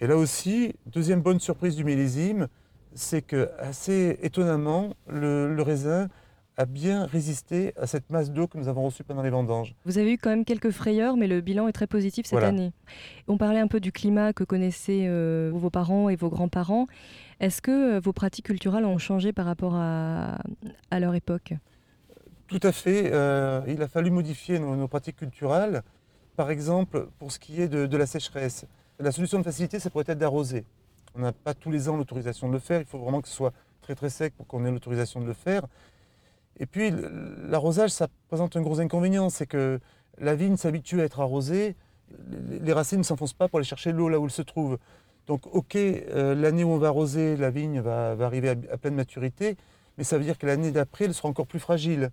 Et 0.00 0.06
là 0.06 0.16
aussi, 0.16 0.74
deuxième 0.86 1.22
bonne 1.22 1.40
surprise 1.40 1.76
du 1.76 1.84
millésime, 1.84 2.48
c'est 2.94 3.22
que 3.22 3.50
assez 3.58 4.18
étonnamment, 4.22 4.94
le, 5.08 5.54
le, 5.54 5.62
raisin 5.62 6.08
a 6.56 6.66
bien 6.66 7.06
résisté 7.06 7.72
à 7.76 7.86
cette 7.86 8.10
masse 8.10 8.30
d'eau 8.30 8.46
que 8.46 8.56
nous 8.58 8.68
avons 8.68 8.84
reçue 8.84 9.02
pendant 9.02 9.22
les 9.22 9.30
vendanges. 9.30 9.74
Vous 9.84 9.98
avez 9.98 10.12
eu 10.12 10.18
quand 10.18 10.30
même 10.30 10.44
quelques 10.44 10.70
frayeurs, 10.70 11.16
mais 11.16 11.26
le 11.26 11.40
bilan 11.40 11.66
est 11.66 11.72
très 11.72 11.88
positif 11.88 12.26
cette 12.26 12.32
Voilà. 12.32 12.48
année. 12.48 12.72
On 13.26 13.36
parlait 13.36 13.58
un 13.58 13.66
peu 13.66 13.80
du 13.80 13.90
climat 13.90 14.32
que 14.32 14.44
connaissaient 14.44 15.06
euh, 15.06 15.50
vos 15.52 15.70
parents 15.70 16.08
et 16.08 16.16
vos 16.16 16.28
grands-parents. 16.28 16.86
Est-ce 17.40 17.60
que 17.60 17.96
euh, 17.96 18.00
vos 18.00 18.12
pratiques 18.12 18.46
culturelles 18.46 18.84
ont 18.84 18.98
changé 18.98 19.32
par 19.32 19.46
rapport 19.46 19.74
à, 19.74 20.38
à 20.90 21.00
leur 21.00 21.14
époque? 21.16 21.54
Tout 22.46 22.60
à 22.62 22.70
fait. 22.72 23.10
Euh, 23.12 23.62
il 23.66 23.82
a 23.82 23.88
fallu 23.88 24.10
modifier 24.10 24.58
nos, 24.60 24.76
nos, 24.76 24.86
pratiques 24.86 25.16
culturelles. 25.16 25.82
Par 26.36 26.50
exemple, 26.50 27.08
pour 27.18 27.32
ce 27.32 27.38
qui 27.40 27.60
est 27.60 27.68
de, 27.68 27.86
de 27.86 27.96
la 27.96 28.06
sécheresse. 28.06 28.66
La 28.98 29.12
solution 29.12 29.38
de 29.38 29.44
facilité, 29.44 29.78
ça 29.78 29.90
pourrait 29.90 30.04
être 30.06 30.18
d'arroser. 30.18 30.64
On 31.14 31.20
n'a 31.20 31.32
pas 31.32 31.54
tous 31.54 31.70
les 31.70 31.88
ans 31.88 31.96
l'autorisation 31.96 32.48
de 32.48 32.52
le 32.52 32.58
faire. 32.58 32.80
Il 32.80 32.86
faut 32.86 32.98
vraiment 32.98 33.20
que 33.20 33.28
ce 33.28 33.34
soit 33.34 33.52
très 33.82 33.94
très 33.94 34.10
sec 34.10 34.34
pour 34.36 34.46
qu'on 34.46 34.64
ait 34.64 34.70
l'autorisation 34.70 35.20
de 35.20 35.26
le 35.26 35.32
faire. 35.32 35.66
Et 36.58 36.66
puis, 36.66 36.92
l'arrosage, 37.48 37.90
ça 37.90 38.08
présente 38.28 38.56
un 38.56 38.62
gros 38.62 38.80
inconvénient. 38.80 39.30
C'est 39.30 39.46
que 39.46 39.80
la 40.18 40.34
vigne 40.34 40.56
s'habitue 40.56 41.00
à 41.00 41.04
être 41.04 41.20
arrosée. 41.20 41.76
Les 42.50 42.72
racines 42.72 42.98
ne 42.98 43.04
s'enfoncent 43.04 43.34
pas 43.34 43.48
pour 43.48 43.58
aller 43.58 43.66
chercher 43.66 43.92
l'eau 43.92 44.08
là 44.08 44.20
où 44.20 44.24
elle 44.24 44.30
se 44.30 44.42
trouve. 44.42 44.78
Donc, 45.26 45.46
ok, 45.52 45.76
euh, 45.76 46.34
l'année 46.34 46.64
où 46.64 46.68
on 46.68 46.78
va 46.78 46.88
arroser, 46.88 47.36
la 47.36 47.50
vigne 47.50 47.80
va, 47.80 48.14
va 48.14 48.26
arriver 48.26 48.50
à, 48.50 48.54
à, 48.72 48.76
pleine 48.76 48.94
maturité, 48.94 49.56
mais 49.96 50.04
ça 50.04 50.18
veut 50.18 50.24
dire 50.24 50.36
que 50.36 50.46
l'année 50.46 50.70
d'après, 50.70 51.06
elle 51.06 51.14
sera 51.14 51.28
encore 51.28 51.46
plus 51.46 51.58
fragile. 51.58 52.10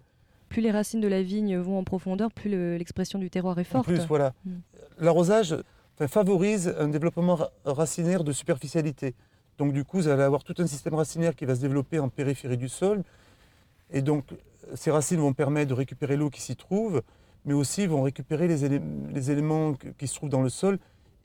Plus 0.47 0.61
les 0.61 0.71
racines 0.71 1.01
de 1.01 1.07
la 1.07 1.21
vigne 1.21 1.57
vont 1.57 1.77
en 1.77 1.83
profondeur, 1.83 2.31
plus 2.31 2.49
l'expression 2.77 3.19
le, 3.19 3.25
du 3.25 3.29
terroir 3.29 3.59
est 3.59 3.65
forte. 3.65 3.87
En 3.87 3.91
plus, 3.91 4.05
voilà. 4.05 4.33
Mm. 4.45 4.51
L'arrosage 4.99 5.55
favorise 6.07 6.73
un 6.79 6.87
développement 6.87 7.37
racinaire 7.65 8.23
de 8.23 8.31
superficialité. 8.31 9.15
Donc, 9.57 9.73
du 9.73 9.83
coup, 9.83 9.97
vous 9.97 10.07
allez 10.07 10.23
avoir 10.23 10.43
tout 10.43 10.55
un 10.57 10.67
système 10.67 10.95
racinaire 10.95 11.35
qui 11.35 11.45
va 11.45 11.55
se 11.55 11.61
développer 11.61 11.99
en 11.99 12.09
périphérie 12.09 12.57
du 12.57 12.69
sol. 12.69 13.03
Et 13.91 14.01
donc, 14.01 14.25
ces 14.75 14.91
racines 14.91 15.19
vont 15.19 15.33
permettre 15.33 15.69
de 15.69 15.73
récupérer 15.73 16.15
l'eau 16.15 16.29
qui 16.29 16.41
s'y 16.41 16.55
trouve, 16.55 17.01
mais 17.45 17.53
aussi 17.53 17.85
vont 17.87 18.01
récupérer 18.01 18.47
les, 18.47 18.65
élé 18.65 18.81
les 19.11 19.31
éléments 19.31 19.73
qui 19.97 20.07
se 20.07 20.15
trouvent 20.15 20.29
dans 20.29 20.41
le 20.41 20.49
sol 20.49 20.79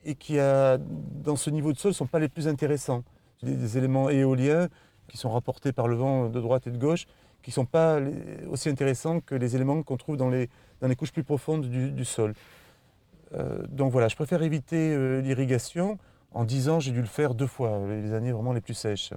et 0.05 0.15
qui, 0.15 0.37
dans 0.37 1.37
ce 1.37 1.51
niveau 1.51 1.73
de 1.73 1.79
sol, 1.79 1.91
ne 1.91 1.95
sont 1.95 2.07
pas 2.07 2.19
les 2.19 2.29
plus 2.29 2.49
intéressants. 2.49 3.03
Des, 3.43 3.77
éléments 3.77 4.09
éoliens 4.09 4.69
qui 5.09 5.19
sont 5.19 5.31
rapportés 5.31 5.73
par 5.73 5.89
le 5.89 5.97
vent 5.97 6.29
de 6.29 6.41
droite 6.41 6.67
et 6.67 6.71
de 6.71 6.79
gauche, 6.79 7.07
qui 7.43 7.51
ne 7.51 7.55
sont 7.55 7.67
pas 7.67 8.01
aussi 8.51 8.69
intéressants 8.69 9.21
que 9.21 9.35
les 9.35 9.55
éléments 9.55 9.83
qu'on 9.83 9.97
trouve 9.97 10.17
dans 10.17 10.31
les, 10.31 10.49
couches 10.97 11.13
plus 11.13 11.25
profondes 11.25 11.67
du 11.67 12.05
sol. 12.05 12.35
Euh, 13.35 13.67
donc 13.69 13.93
voilà, 13.93 14.09
je 14.09 14.17
préfère 14.17 14.43
éviter 14.43 14.93
euh, 14.93 15.21
l'irrigation. 15.21 15.99
En 16.33 16.45
10 16.45 16.69
ans, 16.69 16.81
j'ai 16.81 16.93
dû 16.93 17.01
le 17.01 17.07
faire 17.07 17.35
deux 17.35 17.47
fois, 17.47 17.81
les 17.89 18.13
années 18.13 18.33
vraiment 18.33 18.53
les 18.53 18.61
plus 18.61 18.75
sèches. 18.75 19.13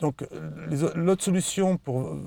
Donc 0.00 0.26
l'autre 0.96 1.22
solution 1.22 1.76
pour 1.76 2.00
euh, 2.00 2.20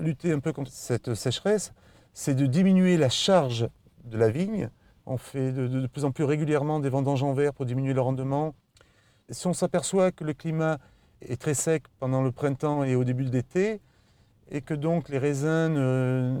lutter 0.00 0.32
un 0.32 0.40
peu 0.40 0.52
contre 0.52 0.70
cette 0.70 1.14
sécheresse, 1.14 1.72
c'est 2.14 2.34
de 2.34 2.46
diminuer 2.46 2.96
la 2.96 3.08
charge 3.08 3.68
de 4.04 4.16
la 4.16 4.30
vigne. 4.30 4.70
On 5.06 5.16
fait 5.16 5.52
de, 5.52 5.86
plus 5.86 6.04
en 6.04 6.12
plus 6.12 6.24
régulièrement 6.24 6.80
des 6.80 6.88
vendanges 6.88 7.22
en 7.22 7.32
verre 7.32 7.52
pour 7.52 7.66
diminuer 7.66 7.94
le 7.94 8.00
rendement. 8.00 8.54
Si 9.28 9.46
on 9.46 9.52
s'aperçoit 9.52 10.12
que 10.12 10.24
le 10.24 10.32
climat 10.32 10.78
est 11.20 11.40
très 11.40 11.54
sec 11.54 11.84
pendant 11.98 12.22
le 12.22 12.32
printemps 12.32 12.84
et 12.84 12.94
au 12.94 13.04
début 13.04 13.24
de 13.24 13.30
l'été, 13.30 13.80
et 14.50 14.62
que 14.62 14.74
donc 14.74 15.08
les 15.08 15.18
raisins 15.18 15.76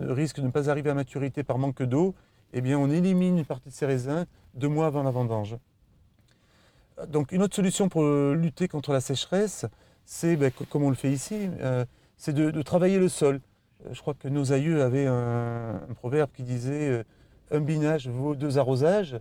risquent 0.08 0.40
de 0.40 0.46
ne 0.46 0.50
pas 0.50 0.70
arriver 0.70 0.90
à 0.90 0.94
maturité 0.94 1.44
par 1.44 1.58
manque 1.58 1.82
d'eau, 1.82 2.14
eh 2.52 2.74
on 2.74 2.90
élimine 2.90 3.38
une 3.38 3.44
partie 3.44 3.68
de 3.68 3.74
ces 3.74 3.86
raisins 3.86 4.26
deux 4.54 4.68
mois 4.68 4.86
avant 4.86 5.02
la 5.02 5.10
vendange. 5.10 5.56
Donc 7.08 7.32
une 7.32 7.42
autre 7.42 7.54
solution 7.54 7.88
pour 7.88 8.04
lutter 8.04 8.68
contre 8.68 8.92
la 8.92 9.00
sécheresse, 9.00 9.66
c'est, 10.04 10.36
ben, 10.36 10.50
comme 10.68 10.82
on 10.82 10.90
le 10.90 10.96
fait 10.96 11.12
ici, 11.12 11.48
euh, 11.60 11.84
c'est 12.16 12.32
de, 12.32 12.62
travailler 12.62 12.98
le 12.98 13.08
sol. 13.08 13.40
Euh, 13.86 13.90
je 13.92 14.00
crois 14.00 14.14
que 14.14 14.28
nos 14.28 14.52
aïeux 14.52 14.82
avaient 14.82 15.06
un, 15.06 15.80
proverbe 15.94 16.30
qui 16.34 16.42
disait 16.42 16.88
euh, 16.88 17.04
un 17.52 17.60
binage 17.60 18.08
vaut 18.08 18.34
deux 18.34 18.58
arrosages. 18.58 19.18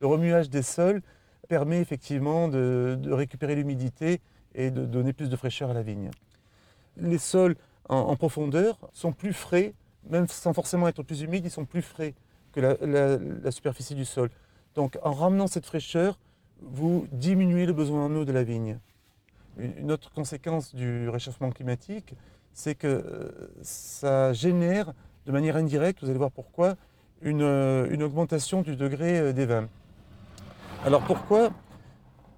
Le 0.00 0.06
remuage 0.06 0.48
des 0.48 0.62
sols 0.62 1.02
permet 1.48 1.80
effectivement 1.80 2.48
de, 2.48 2.98
récupérer 3.10 3.54
l'humidité 3.54 4.20
et 4.54 4.70
de 4.70 4.86
donner 4.86 5.12
plus 5.12 5.28
de 5.28 5.36
fraîcheur 5.36 5.70
à 5.70 5.74
la 5.74 5.82
vigne. 5.82 6.10
Les 6.96 7.18
sols 7.18 7.56
en, 7.88 8.16
profondeur 8.16 8.78
sont 8.92 9.12
plus 9.12 9.32
frais, 9.32 9.74
même 10.08 10.26
sans 10.28 10.54
forcément 10.54 10.88
être 10.88 11.02
plus 11.02 11.22
humides, 11.22 11.44
ils 11.44 11.50
sont 11.50 11.64
plus 11.66 11.82
frais 11.82 12.14
que 12.52 12.60
la, 12.60 13.50
superficie 13.50 13.94
du 13.94 14.04
sol. 14.04 14.30
Donc 14.74 14.98
en 15.02 15.12
ramenant 15.12 15.46
cette 15.46 15.66
fraîcheur, 15.66 16.18
vous 16.62 17.06
diminuez 17.12 17.66
le 17.66 17.72
besoin 17.72 18.04
en 18.04 18.14
eau 18.14 18.24
de 18.24 18.32
la 18.32 18.42
vigne. 18.42 18.78
Une 19.58 19.90
autre 19.90 20.12
conséquence 20.12 20.74
du 20.74 21.08
réchauffement 21.08 21.50
climatique, 21.50 22.14
c'est 22.52 22.74
que 22.74 22.86
euh, 22.86 23.50
ça 23.62 24.32
génère 24.32 24.92
de 25.26 25.32
manière 25.32 25.56
indirecte, 25.56 26.02
vous 26.02 26.08
allez 26.08 26.18
voir 26.18 26.30
pourquoi, 26.30 26.76
une, 27.22 27.42
euh, 27.42 28.04
augmentation 28.04 28.62
du 28.62 28.76
degré 28.76 29.18
euh, 29.18 29.32
des 29.32 29.46
vins. 29.46 29.68
Alors 30.84 31.02
pourquoi? 31.02 31.50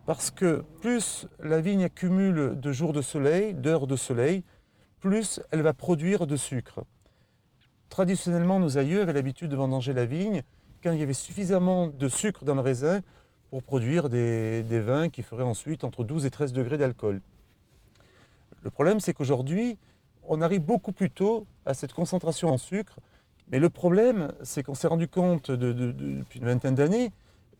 Parce 0.06 0.30
que 0.30 0.64
plus 0.80 1.28
la 1.42 1.60
vigne 1.60 1.84
accumule 1.84 2.58
de 2.58 2.72
jours 2.72 2.92
de 2.92 3.02
soleil, 3.02 3.54
d'heures 3.54 3.86
de 3.86 3.96
soleil, 3.96 4.42
plus 4.98 5.40
elle 5.50 5.62
va 5.62 5.72
produire 5.72 6.26
de 6.26 6.36
sucre. 6.36 6.84
Traditionnellement, 7.92 8.58
nos 8.58 8.78
aïeux 8.78 9.02
avaient 9.02 9.12
l'habitude 9.12 9.50
de 9.50 9.56
vendanger 9.56 9.92
la 9.92 10.06
vigne 10.06 10.44
quand 10.82 10.92
il 10.92 10.98
y 10.98 11.02
avait 11.02 11.12
suffisamment 11.12 11.88
de 11.88 12.08
sucre 12.08 12.42
dans 12.46 12.54
le 12.54 12.62
raisin 12.62 13.02
pour 13.50 13.62
produire 13.62 14.08
des, 14.08 14.62
vins 14.80 15.10
qui 15.10 15.22
feraient 15.22 15.42
ensuite 15.42 15.84
entre 15.84 16.02
12 16.02 16.24
et 16.24 16.30
13 16.30 16.54
degrés 16.54 16.78
d'alcool. 16.78 17.20
Le 18.62 18.70
problème, 18.70 18.98
c'est 18.98 19.12
qu'aujourd'hui, 19.12 19.76
on 20.26 20.40
arrive 20.40 20.62
beaucoup 20.62 20.92
plus 20.92 21.10
tôt 21.10 21.46
à 21.66 21.74
cette 21.74 21.92
concentration 21.92 22.48
en 22.48 22.56
sucre. 22.56 22.96
Mais 23.50 23.58
le 23.58 23.68
problème, 23.68 24.32
c'est 24.42 24.62
qu'on 24.62 24.74
s'est 24.74 24.88
rendu 24.88 25.06
compte 25.06 25.50
de, 25.50 25.74
de, 25.74 25.92
de, 25.92 26.12
depuis 26.20 26.38
une 26.38 26.46
vingtaine 26.46 26.74
d'années 26.74 27.12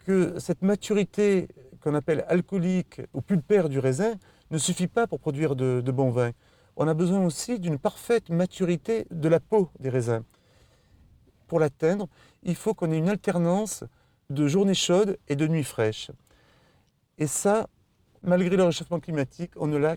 que 0.07 0.39
cette 0.39 0.63
maturité 0.63 1.47
qu'on 1.83 1.95
appelle 1.95 2.25
alcoolique 2.27 3.03
ou 3.13 3.21
pulpaire 3.21 3.69
du 3.69 3.79
raisin 3.79 4.15
ne 4.51 4.57
suffit 4.57 4.87
pas 4.87 5.07
pour 5.07 5.21
produire 5.21 5.57
de, 5.57 5.83
bons 5.91 6.09
vins. 6.09 6.33
On 6.83 6.89
a 6.89 6.95
besoin 6.95 7.25
aussi 7.25 7.61
d'une 7.61 7.79
parfaite 7.79 8.29
maturité 8.29 9.07
de 9.13 9.29
la 9.29 9.39
peau 9.39 9.71
des 9.79 9.89
raisins. 9.89 10.25
Pour 11.47 11.61
l'atteindre, 11.61 12.09
il 12.43 12.57
faut 12.57 12.75
qu'on 12.75 12.91
ait 12.91 12.99
une 12.99 13.09
alternance 13.09 13.85
de 14.31 14.49
journées 14.49 14.75
chaudes 14.75 15.17
et 15.29 15.37
de 15.37 15.47
nuits 15.47 15.63
fraîches. 15.63 16.11
Et 17.19 17.29
ça, 17.29 17.69
malgré 18.25 18.57
le 18.57 18.65
réchauffement 18.65 18.99
climatique, 18.99 19.53
on 19.55 19.69
ne 19.69 19.77
l'a 19.77 19.97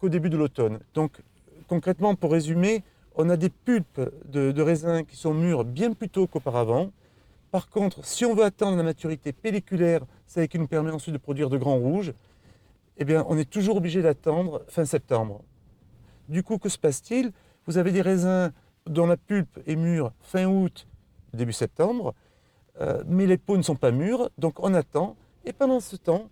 qu'au 0.00 0.08
début 0.08 0.30
de 0.30 0.38
l'automne. 0.38 0.80
Donc 0.94 1.20
concrètement, 1.68 2.14
pour 2.14 2.32
résumer, 2.32 2.82
on 3.14 3.28
a 3.28 3.36
des 3.36 3.50
pulpes 3.50 4.00
de, 4.24 4.62
raisins 4.62 5.04
qui 5.04 5.16
sont 5.16 5.34
mûrs 5.34 5.66
bien 5.66 5.92
plus 5.92 6.08
tôt 6.08 6.26
qu'auparavant. 6.26 6.92
Par 7.50 7.68
contre, 7.68 8.06
si 8.06 8.24
on 8.24 8.34
veut 8.34 8.44
attendre 8.44 8.78
la 8.78 8.84
maturité 8.84 9.34
pelliculaire, 9.34 10.00
celle 10.26 10.48
qui 10.48 10.58
nous 10.58 10.66
permet 10.66 10.92
ensuite 10.92 11.12
de 11.12 11.18
produire 11.18 11.50
de 11.50 11.58
grands 11.58 11.76
rouges, 11.76 12.14
eh 12.96 13.04
bien, 13.04 13.22
on 13.28 13.36
est 13.36 13.50
toujours 13.50 13.76
obligé 13.76 14.00
d'attendre 14.00 14.64
fin 14.68 14.86
septembre. 14.86 15.42
Du 16.28 16.42
coup, 16.42 16.58
que 16.58 16.68
se 16.68 16.78
passe-t-il? 16.78 17.32
Vous 17.66 17.78
avez 17.78 17.92
des 17.92 18.02
raisins 18.02 18.52
dont 18.86 19.06
la 19.06 19.16
pulpe 19.16 19.58
est 19.66 19.76
mûre 19.76 20.12
fin 20.20 20.46
août, 20.46 20.86
début 21.32 21.52
septembre, 21.52 22.14
euh, 22.80 23.02
mais 23.06 23.26
les 23.26 23.38
peaux 23.38 23.56
ne 23.56 23.62
sont 23.62 23.76
pas 23.76 23.90
mûres, 23.90 24.30
donc 24.38 24.60
on 24.60 24.74
attend. 24.74 25.16
Et 25.44 25.52
pendant 25.52 25.80
ce 25.80 25.96
temps, 25.96 26.28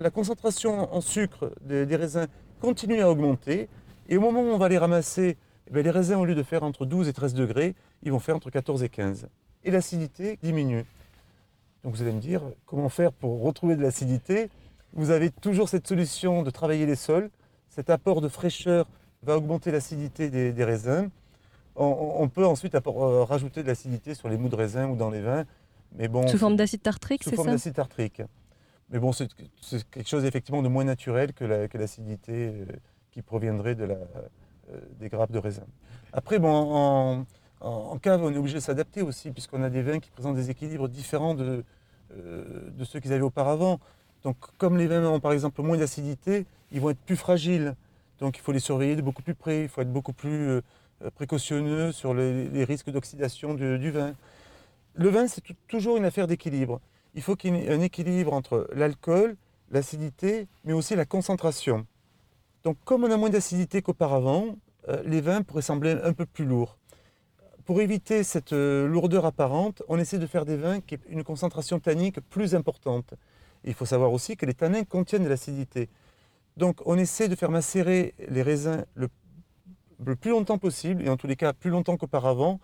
la 0.00 0.10
concentration 0.10 0.92
en 0.92 1.00
sucre 1.00 1.52
des, 1.60 1.84
raisins 1.96 2.26
continue 2.60 3.00
à 3.00 3.10
augmenter. 3.10 3.68
Et 4.08 4.16
au 4.16 4.20
moment 4.20 4.42
où 4.42 4.46
on 4.46 4.58
va 4.58 4.68
les 4.68 4.78
ramasser, 4.78 5.36
eh 5.72 5.82
les 5.82 5.90
raisins, 5.90 6.16
au 6.16 6.24
lieu 6.24 6.34
de 6.34 6.42
faire 6.42 6.62
entre 6.62 6.84
12 6.84 7.08
et 7.08 7.12
13 7.12 7.34
degrés, 7.34 7.74
ils 8.02 8.12
vont 8.12 8.18
faire 8.18 8.36
entre 8.36 8.50
14 8.50 8.82
et 8.82 8.88
15. 8.88 9.28
Et 9.62 9.70
l'acidité 9.70 10.38
diminue. 10.42 10.84
Donc 11.84 11.94
vous 11.94 12.02
allez 12.02 12.12
me 12.12 12.20
dire, 12.20 12.42
comment 12.66 12.88
faire 12.88 13.12
pour 13.12 13.42
retrouver 13.42 13.76
de 13.76 13.82
l'acidité? 13.82 14.50
Vous 14.92 15.10
avez 15.10 15.30
toujours 15.30 15.68
cette 15.68 15.86
solution 15.86 16.42
de 16.42 16.50
travailler 16.50 16.86
les 16.86 16.96
sols. 16.96 17.30
Cet 17.68 17.90
apport 17.90 18.20
de 18.20 18.28
fraîcheur 18.28 18.88
va 19.24 19.36
augmenter 19.36 19.70
l'acidité 19.70 20.30
des, 20.30 20.52
des 20.52 20.64
raisins. 20.64 21.08
On, 21.76 22.16
on 22.20 22.28
peut 22.28 22.46
ensuite 22.46 22.74
euh, 22.74 23.24
rajouter 23.24 23.62
de 23.62 23.68
l'acidité 23.68 24.14
sur 24.14 24.28
les 24.28 24.36
mous 24.36 24.48
de 24.48 24.54
raisin 24.56 24.88
ou 24.88 24.96
dans 24.96 25.10
les 25.10 25.20
vins. 25.20 25.44
Mais 25.96 26.08
bon, 26.08 26.26
Sous 26.28 26.38
forme 26.38 26.56
d'acide 26.56 26.82
tartrique, 26.82 27.22
sous 27.24 27.30
c'est 27.30 27.36
forme 27.36 27.48
ça 27.48 27.54
d'acide 27.54 27.74
tartrique. 27.74 28.22
Mais 28.90 28.98
bon, 28.98 29.12
c'est 29.12 29.28
quelque 29.90 30.08
chose 30.08 30.24
effectivement 30.24 30.62
de 30.62 30.68
moins 30.68 30.84
naturel 30.84 31.32
que 31.32 31.44
la- 31.44 31.68
que 31.68 31.78
l'acidité 31.78 32.32
euh, 32.32 32.64
qui 33.10 33.22
proviendrait 33.22 33.74
de 33.74 33.84
la, 33.84 33.94
euh, 33.94 34.78
des 35.00 35.08
grappes 35.08 35.32
de 35.32 35.38
raisin. 35.38 35.64
Après, 36.12 36.38
bon, 36.38 36.52
en, 36.52 37.26
en- 37.60 37.68
en 37.92 37.98
cave, 37.98 38.22
on 38.22 38.32
est 38.32 38.36
obligé 38.36 38.56
de 38.56 38.60
s'adapter 38.60 39.02
aussi, 39.02 39.30
puisqu'on 39.30 39.62
a 39.62 39.70
des 39.70 39.82
vins 39.82 39.98
qui 40.00 40.10
présentent 40.10 40.36
des 40.36 40.50
équilibres 40.50 40.88
différents 40.88 41.34
de, 41.34 41.64
euh, 42.16 42.70
de 42.76 42.84
ceux 42.84 43.00
qu'ils 43.00 43.12
avaient 43.12 43.22
auparavant. 43.22 43.80
Donc, 44.22 44.36
comme 44.58 44.76
les 44.76 44.86
vins 44.86 45.04
ont 45.06 45.20
par 45.20 45.32
exemple 45.32 45.60
moins 45.62 45.76
d'acidité, 45.78 46.46
ils 46.72 46.80
vont 46.80 46.90
être 46.90 47.00
plus 47.00 47.16
fragiles. 47.16 47.74
Donc, 48.24 48.38
il 48.38 48.40
faut 48.40 48.52
les 48.52 48.58
surveiller 48.58 48.96
de 48.96 49.02
beaucoup 49.02 49.20
plus 49.20 49.34
près, 49.34 49.64
il 49.64 49.68
faut 49.68 49.82
être 49.82 49.92
beaucoup 49.92 50.14
plus 50.14 50.48
euh, 50.48 50.62
précautionneux 51.14 51.92
sur 51.92 52.14
les, 52.14 52.64
risques 52.64 52.88
d'oxydation 52.88 53.52
du- 53.52 53.90
vin. 53.90 54.14
Le 54.94 55.10
vin, 55.10 55.28
c'est 55.28 55.42
tou- 55.42 55.52
toujours 55.68 55.98
une 55.98 56.06
affaire 56.06 56.26
d'équilibre. 56.26 56.80
Il 57.14 57.20
faut 57.20 57.36
qu'il 57.36 57.54
y 57.54 57.58
ait 57.58 57.70
un 57.70 57.82
équilibre 57.82 58.32
entre 58.32 58.66
l'alcool, 58.74 59.36
l'acidité, 59.70 60.48
mais 60.64 60.72
aussi 60.72 60.96
la 60.96 61.04
concentration. 61.04 61.86
Donc, 62.62 62.78
comme 62.86 63.04
on 63.04 63.10
a 63.10 63.18
moins 63.18 63.28
d'acidité 63.28 63.82
qu'auparavant, 63.82 64.56
euh, 64.88 65.02
les 65.04 65.20
vins 65.20 65.42
pourraient 65.42 65.60
sembler 65.60 65.90
un 66.02 66.14
peu 66.14 66.24
plus 66.24 66.46
lourds. 66.46 66.78
Pour 67.66 67.82
éviter 67.82 68.24
cette 68.24 68.54
euh, 68.54 68.88
lourdeur 68.88 69.26
apparente, 69.26 69.82
on 69.88 69.98
essaie 69.98 70.18
de 70.18 70.26
faire 70.26 70.46
des 70.46 70.56
vins 70.56 70.80
qui 70.80 70.94
aient 70.94 71.00
une 71.10 71.24
concentration 71.24 71.78
tannique 71.78 72.20
plus 72.30 72.54
importante. 72.54 73.12
Il 73.64 73.74
faut 73.74 73.84
savoir 73.84 74.14
aussi 74.14 74.34
que 74.38 74.46
les 74.46 74.54
tanins 74.54 74.84
contiennent 74.84 75.24
de 75.24 75.28
l'acidité. 75.28 75.90
Donc, 76.56 76.80
on 76.86 76.96
essaie 76.96 77.28
de 77.28 77.34
faire 77.34 77.50
macérer 77.50 78.14
les 78.28 78.42
raisins 78.42 78.84
le, 78.94 79.08
plus 80.16 80.30
longtemps 80.30 80.58
possible, 80.58 81.02
et 81.02 81.08
en 81.08 81.16
tous 81.16 81.26
les 81.26 81.36
cas 81.36 81.52
plus 81.52 81.70
longtemps 81.70 81.96
qu'auparavant, 81.96 82.60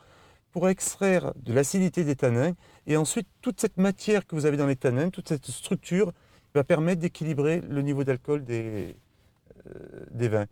pour 0.53 0.69
extraire 0.69 1.33
de 1.37 1.53
l'acidité 1.53 2.05
des 2.05 2.17
tanins. 2.17 2.55
Et 2.87 2.97
ensuite, 2.97 3.29
toute 3.41 3.61
cette 3.61 3.77
matière 3.77 4.27
que 4.27 4.35
vous 4.35 4.47
avez 4.47 4.57
dans 4.57 4.67
les 4.67 4.77
tanins, 4.77 5.11
toute 5.11 5.29
cette 5.29 5.47
structure, 5.47 6.13
va 6.55 6.65
permettre 6.65 7.01
d'équilibrer 7.01 7.61
le 7.61 7.83
niveau 7.83 8.03
d'alcool 8.03 8.45
des, 8.45 8.97
euh, 9.67 10.29
vins. 10.29 10.47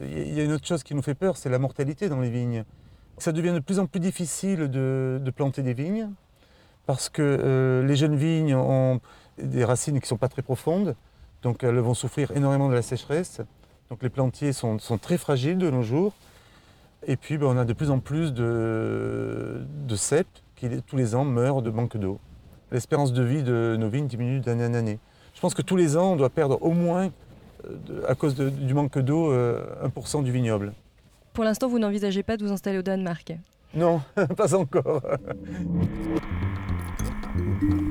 Il 0.00 0.32
y 0.32 0.40
a 0.40 0.44
une 0.44 0.52
autre 0.52 0.66
chose 0.66 0.82
qui 0.82 0.94
nous 0.94 1.02
fait 1.02 1.14
peur, 1.14 1.36
c'est 1.36 1.50
la 1.50 1.58
mortalité 1.58 2.08
dans 2.08 2.20
les 2.20 2.30
vignes. 2.30 2.64
Ça 3.18 3.32
devient 3.32 3.52
de 3.52 3.58
plus 3.58 3.78
en 3.78 3.86
plus 3.86 4.00
difficile 4.00 4.68
de, 4.70 5.20
de 5.22 5.30
planter 5.30 5.62
des 5.62 5.74
vignes 5.74 6.08
parce 6.86 7.08
que 7.08 7.22
euh, 7.22 7.86
les 7.86 7.96
jeunes 7.96 8.16
vignes 8.16 8.54
ont 8.54 9.00
des 9.38 9.64
racines 9.64 9.94
qui 9.94 10.04
ne 10.04 10.08
sont 10.08 10.16
pas 10.16 10.28
très 10.28 10.42
profondes, 10.42 10.96
donc 11.42 11.62
elles 11.64 11.78
vont 11.78 11.94
souffrir 11.94 12.30
énormément 12.36 12.68
de 12.68 12.74
la 12.74 12.82
sécheresse. 12.82 13.40
Donc 13.90 14.02
les 14.02 14.08
plantiers 14.10 14.52
sont, 14.52 14.78
sont 14.78 14.98
très 14.98 15.18
fragiles 15.18 15.58
de 15.58 15.70
nos 15.70 15.82
jours. 15.82 16.12
Et 17.06 17.16
puis 17.16 17.36
ben, 17.36 17.46
on 17.46 17.56
a 17.58 17.64
de 17.64 17.72
plus 17.72 17.90
en 17.90 17.98
plus 17.98 18.32
de, 18.32 19.62
de 19.88 19.96
cèpes 19.96 20.26
qui 20.56 20.68
tous 20.86 20.96
les 20.96 21.14
ans 21.14 21.24
meurent 21.24 21.62
de 21.62 21.70
manque 21.70 21.96
d'eau. 21.96 22.18
L'espérance 22.70 23.12
de 23.12 23.22
vie 23.22 23.42
de 23.42 23.76
nos 23.78 23.88
vignes 23.88 24.06
diminue 24.06 24.40
d'année 24.40 24.64
en 24.66 24.74
année. 24.74 24.98
Je 25.34 25.40
pense 25.40 25.54
que 25.54 25.62
tous 25.62 25.76
les 25.76 25.96
ans, 25.96 26.12
on 26.12 26.16
doit 26.16 26.30
perdre 26.30 26.58
au 26.62 26.70
moins, 26.70 27.10
euh, 27.68 28.02
à 28.08 28.14
cause 28.14 28.34
de- 28.34 28.48
du 28.48 28.72
manque 28.72 28.98
d'eau, 28.98 29.32
euh, 29.32 29.64
1% 29.82 30.22
du 30.22 30.30
vignoble. 30.30 30.72
Pour 31.32 31.44
l'instant, 31.44 31.68
vous 31.68 31.78
n'envisagez 31.78 32.22
pas 32.22 32.36
de 32.36 32.44
vous 32.46 32.52
installer 32.52 32.78
au 32.78 32.82
Danemark. 32.82 33.34
Non, 33.74 34.00
pas 34.36 34.54
encore. 34.54 35.02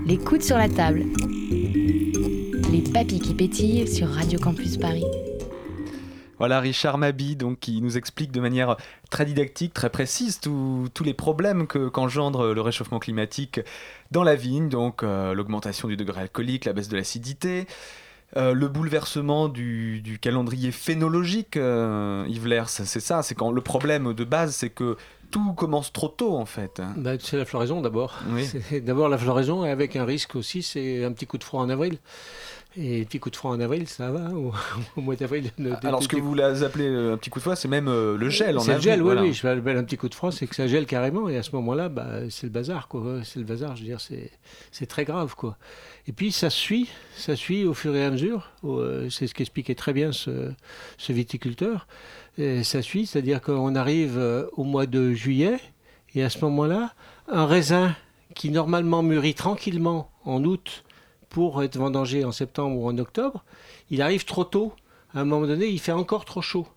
Les 0.06 0.18
coudes 0.18 0.44
sur 0.44 0.58
la 0.58 0.70
table. 0.70 1.04
Les 2.72 2.82
papilles 2.82 3.20
qui 3.20 3.34
pétillent 3.34 3.88
sur 3.88 4.08
Radio 4.10 4.40
Campus 4.40 4.78
Paris. 4.78 5.04
Voilà 6.38 6.60
Richard 6.60 6.98
Mabi 6.98 7.36
donc, 7.36 7.60
qui 7.60 7.82
nous 7.82 7.98
explique 7.98 8.32
de 8.32 8.40
manière 8.42 8.78
très 9.12 9.26
didactique, 9.26 9.74
très 9.74 9.90
précise 9.90 10.40
tous 10.40 10.90
les 11.04 11.14
problèmes 11.14 11.68
que- 11.68 11.88
qu'engendre 11.90 12.54
le 12.54 12.62
réchauffement 12.62 13.00
climatique 13.00 13.60
dans 14.12 14.24
la 14.24 14.36
vigne, 14.36 14.70
donc 14.70 15.04
euh, 15.04 15.34
l'augmentation 15.34 15.88
du 15.88 15.98
degré 15.98 16.22
alcoolique, 16.22 16.66
la 16.66 16.74
baisse 16.74 16.88
de 16.90 16.98
l'acidité, 16.98 17.68
euh, 18.38 18.54
le 18.54 18.68
bouleversement 18.70 19.50
du, 19.50 20.02
du 20.02 20.18
calendrier 20.18 20.72
phénologique, 20.72 21.58
euh, 21.58 22.26
Yves 22.28 22.48
Lers, 22.48 22.70
c'est 22.70 23.00
ça, 23.00 23.22
c'est 23.22 23.36
quand 23.36 23.52
le 23.52 23.62
problème 23.62 24.14
de 24.14 24.24
base 24.24 24.56
c'est 24.56 24.70
que 24.70 24.98
tout 25.30 25.54
commence 25.54 25.94
trop 25.94 26.08
tôt 26.10 26.36
en 26.36 26.46
fait. 26.46 26.82
Bah, 26.98 27.12
c'est 27.20 27.38
la 27.38 27.46
floraison 27.46 27.82
d'abord. 27.82 28.18
Oui. 28.32 28.50
D'abord 28.82 29.08
la 29.10 29.18
floraison 29.18 29.64
et 29.64 29.70
avec 29.70 29.96
un 29.96 30.04
risque 30.06 30.36
aussi, 30.36 30.62
c'est 30.64 31.06
un 31.06 31.12
petit 31.14 31.26
coup 31.28 31.38
de 31.38 31.44
froid 31.44 31.62
en 31.62 31.70
avril. 31.70 32.00
Et 32.78 33.02
un 33.02 33.04
petit 33.04 33.20
coup 33.20 33.30
de 33.30 33.36
froid 33.36 33.52
en 33.52 33.60
avril, 33.60 33.86
ça 33.88 34.12
va 34.12 34.30
au, 34.34 34.54
au 34.96 35.02
mois 35.02 35.18
d'avril. 35.18 35.52
Alors 35.84 36.02
ce 36.02 36.08
que 36.08 36.16
vous 36.16 36.40
appelez 36.40 36.88
un 36.88 37.18
petit 37.18 37.30
coup 37.30 37.40
de 37.40 37.42
froid, 37.44 37.56
c'est 37.58 37.68
même 37.68 37.90
euh, 37.90 38.16
le 38.16 38.30
gel 38.30 38.58
en 38.58 38.62
C'est 38.62 38.70
le 38.70 38.76
avril, 38.76 38.90
gel, 38.92 39.00
oui, 39.00 39.04
voilà. 39.06 39.22
oui. 39.24 39.34
Je 39.34 39.46
l'appelle 39.46 39.76
un 39.78 39.84
petit 39.84 39.98
coup 39.98 40.08
de 40.08 40.16
froid, 40.16 40.32
c'est 40.32 40.48
que 40.48 40.56
ça 40.56 40.68
gèle 40.68 40.86
carrément. 40.86 41.28
Et 41.28 41.36
à 41.36 41.44
ce 41.44 41.54
moment-là, 41.58 41.90
bah, 41.90 42.30
c'est 42.30 42.44
le 42.48 42.52
bazar, 42.52 42.88
quoi. 42.88 43.22
C'est 43.26 43.40
le 43.40 43.46
bazar, 43.46 43.76
je 43.76 43.82
veux 43.82 43.88
dire, 43.88 44.00
c'est 44.72 44.86
très 44.86 45.04
grave, 45.04 45.36
quoi. 45.36 45.58
Et 46.08 46.14
puis 46.14 46.32
ça 46.32 46.50
suit, 46.50 46.88
ça 47.18 47.36
suit 47.36 47.66
au 47.66 47.74
fur 47.74 47.94
et 47.96 48.06
à 48.06 48.10
mesure. 48.10 48.52
Euh, 48.64 49.10
C'est 49.10 49.28
ce 49.28 49.34
qu'expliquait 49.34 49.76
très 49.76 49.92
bien 49.92 50.14
ce, 50.14 50.54
ce 50.98 51.12
viticulteur. 51.12 51.88
Et 52.38 52.64
ça 52.64 52.82
suit, 52.82 53.06
c'est-à-dire 53.06 53.42
qu'on 53.42 53.76
arrive 53.76 54.18
euh, 54.18 54.46
au 54.54 54.64
mois 54.64 54.86
de 54.86 55.12
juillet, 55.14 55.60
et 56.16 56.24
à 56.24 56.30
ce 56.30 56.40
moment-là, 56.46 56.94
un 57.28 57.46
raisin 57.46 57.96
qui 58.34 58.50
normalement 58.50 59.04
mûrit 59.04 59.36
tranquillement 59.36 60.10
en 60.24 60.44
août 60.46 60.86
pour 61.32 61.63
être 61.63 61.78
vendangé 61.78 62.24
en 62.26 62.32
septembre 62.32 62.78
ou 62.78 62.88
en 62.88 62.98
octobre, 62.98 63.44
il 63.89 64.02
arrive 64.02 64.26
trop 64.26 64.44
tôt. 64.44 64.74
À 65.13 65.22
un 65.22 65.26
moment 65.26 65.48
donné, 65.48 65.67
il 65.67 65.80
fait 65.80 65.94
encore 65.94 66.26
trop 66.26 66.41
chaud. 66.41 66.67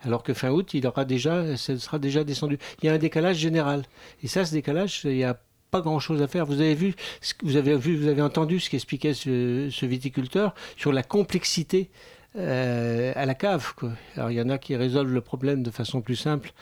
Alors 0.00 0.22
que 0.22 0.34
fin 0.34 0.50
août, 0.50 0.74
il 0.74 0.86
aura 0.86 1.04
déjà, 1.04 1.56
sera 1.56 1.98
déjà 1.98 2.24
descendu. 2.24 2.58
Il 2.82 2.86
y 2.86 2.88
a 2.88 2.92
un 2.92 2.98
décalage 2.98 3.38
général. 3.38 3.84
Et 4.22 4.28
ça, 4.28 4.44
ce 4.44 4.52
décalage, 4.52 5.02
il 5.04 5.12
n'y 5.12 5.24
a 5.24 5.38
pas 5.70 5.80
grand-chose 5.80 6.20
à 6.20 6.26
faire. 6.26 6.46
Vous 6.46 6.60
avez 6.60 6.74
vu, 6.74 6.94
vous 7.42 7.56
avez 7.56 8.22
entendu 8.22 8.60
ce 8.60 8.68
qu'expliquait 8.70 9.14
ce, 9.14 9.86
viticulteur 9.86 10.54
sur 10.76 10.92
la 10.92 11.02
complexité 11.02 11.88
euh, 12.36 13.12
à 13.14 13.24
la 13.24 13.34
cave. 13.34 13.72
Alors 14.16 14.30
il 14.30 14.36
y 14.36 14.42
en 14.42 14.50
a 14.50 14.58
qui 14.58 14.76
résolvent 14.76 15.12
le 15.12 15.20
problème 15.20 15.62
de 15.62 15.70
façon 15.70 16.00
plus 16.00 16.16
simple 16.16 16.52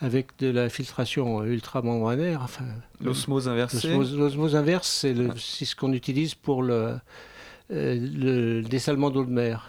avec 0.00 0.38
de 0.38 0.48
la 0.48 0.68
filtration 0.68 1.42
ultramembranaire. 1.44 2.40
Enfin, 2.42 2.64
L'osmose 3.00 3.48
inversée. 3.48 3.88
L'osmose 4.16 4.56
inverse, 4.56 4.88
c'est 4.88 5.12
le- 5.14 5.30
c'est 5.36 5.64
ce 5.64 5.74
qu'on 5.76 5.92
utilise 5.92 6.34
pour 6.34 6.62
le, 6.62 6.98
euh, 7.72 7.98
le 8.14 8.62
dessalement 8.62 9.10
d'eau 9.10 9.24
de 9.24 9.30
mer. 9.30 9.68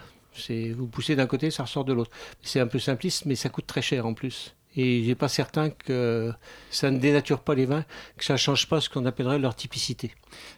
Vous 0.76 0.86
poussez 0.86 1.16
d'un 1.16 1.26
côté, 1.26 1.50
ça 1.50 1.64
ressort 1.64 1.84
de 1.84 1.92
l'autre. 1.92 2.10
C'est 2.42 2.60
un 2.60 2.66
peu 2.66 2.78
simpliste, 2.78 3.26
mais 3.26 3.34
ça 3.34 3.48
coûte 3.50 3.66
très 3.66 3.82
cher 3.82 4.06
en 4.06 4.14
plus. 4.14 4.54
Et 4.76 5.02
j'ai 5.02 5.16
pas 5.16 5.28
certain 5.28 5.70
que 5.70 6.32
ça 6.70 6.90
ne 6.92 6.98
dénature 6.98 7.40
pas 7.40 7.54
les 7.56 7.66
vins, 7.66 7.84
que 8.16 8.24
ça 8.24 8.36
change 8.36 8.68
pas 8.68 8.80
ce 8.80 8.88
qu'on 8.88 9.04
appellerait 9.04 9.40
leur 9.40 9.56
typicité. 9.56 10.14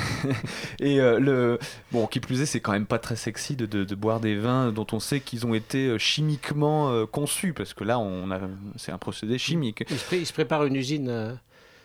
Et 0.81 1.01
euh, 1.01 1.19
le 1.21 1.59
bon, 1.93 2.07
qui 2.07 2.19
plus 2.21 2.41
est, 2.43 2.47
c'est 2.47 2.61
quand 2.61 2.73
même 2.73 2.87
pas 2.87 2.99
très 2.99 3.17
sexy 3.17 3.55
de, 3.57 3.67
de- 3.67 3.85
de 3.85 3.95
boire 3.95 4.19
des 4.21 4.37
vins 4.37 4.73
dont 4.73 4.87
on 4.93 4.99
sait 5.01 5.21
qu'ils 5.21 5.47
ont 5.47 5.55
été 5.55 5.87
euh, 5.87 5.99
chimiquement 5.99 6.91
euh, 6.91 7.07
conçus, 7.07 7.53
parce 7.53 7.73
que 7.73 7.85
là, 7.85 7.99
on 7.99 8.31
a, 8.31 8.41
c'est 8.77 8.93
un 8.93 8.99
procédé 8.99 9.39
chimique. 9.39 9.85
Il 9.89 9.99
se, 9.99 10.05
pré- 10.05 10.19
il 10.19 10.27
se 10.27 10.33
prépare 10.33 10.65
une 10.65 10.75
usine, 10.77 11.39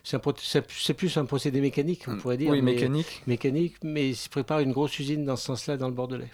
C'est 0.03 0.93
plus 0.93 1.17
un 1.17 1.25
procédé 1.25 1.62
mécanique, 1.62 2.03
on 2.07 2.17
pourrait 2.17 2.38
dire. 2.38 2.49
Mm. 2.49 2.53
Oui, 2.53 2.62
mais- 2.62 2.73
mécanique. 2.73 3.21
Mécanique, 3.27 3.75
mais 3.83 4.09
il 4.09 4.15
se 4.15 4.29
prépare 4.29 4.59
une 4.59 4.71
grosse 4.71 4.97
usine 4.99 5.25
dans 5.25 5.35
ce 5.35 5.45
sens-là 5.45 5.77
dans 5.77 5.88
le 5.88 5.93
Bordelais. 5.93 6.29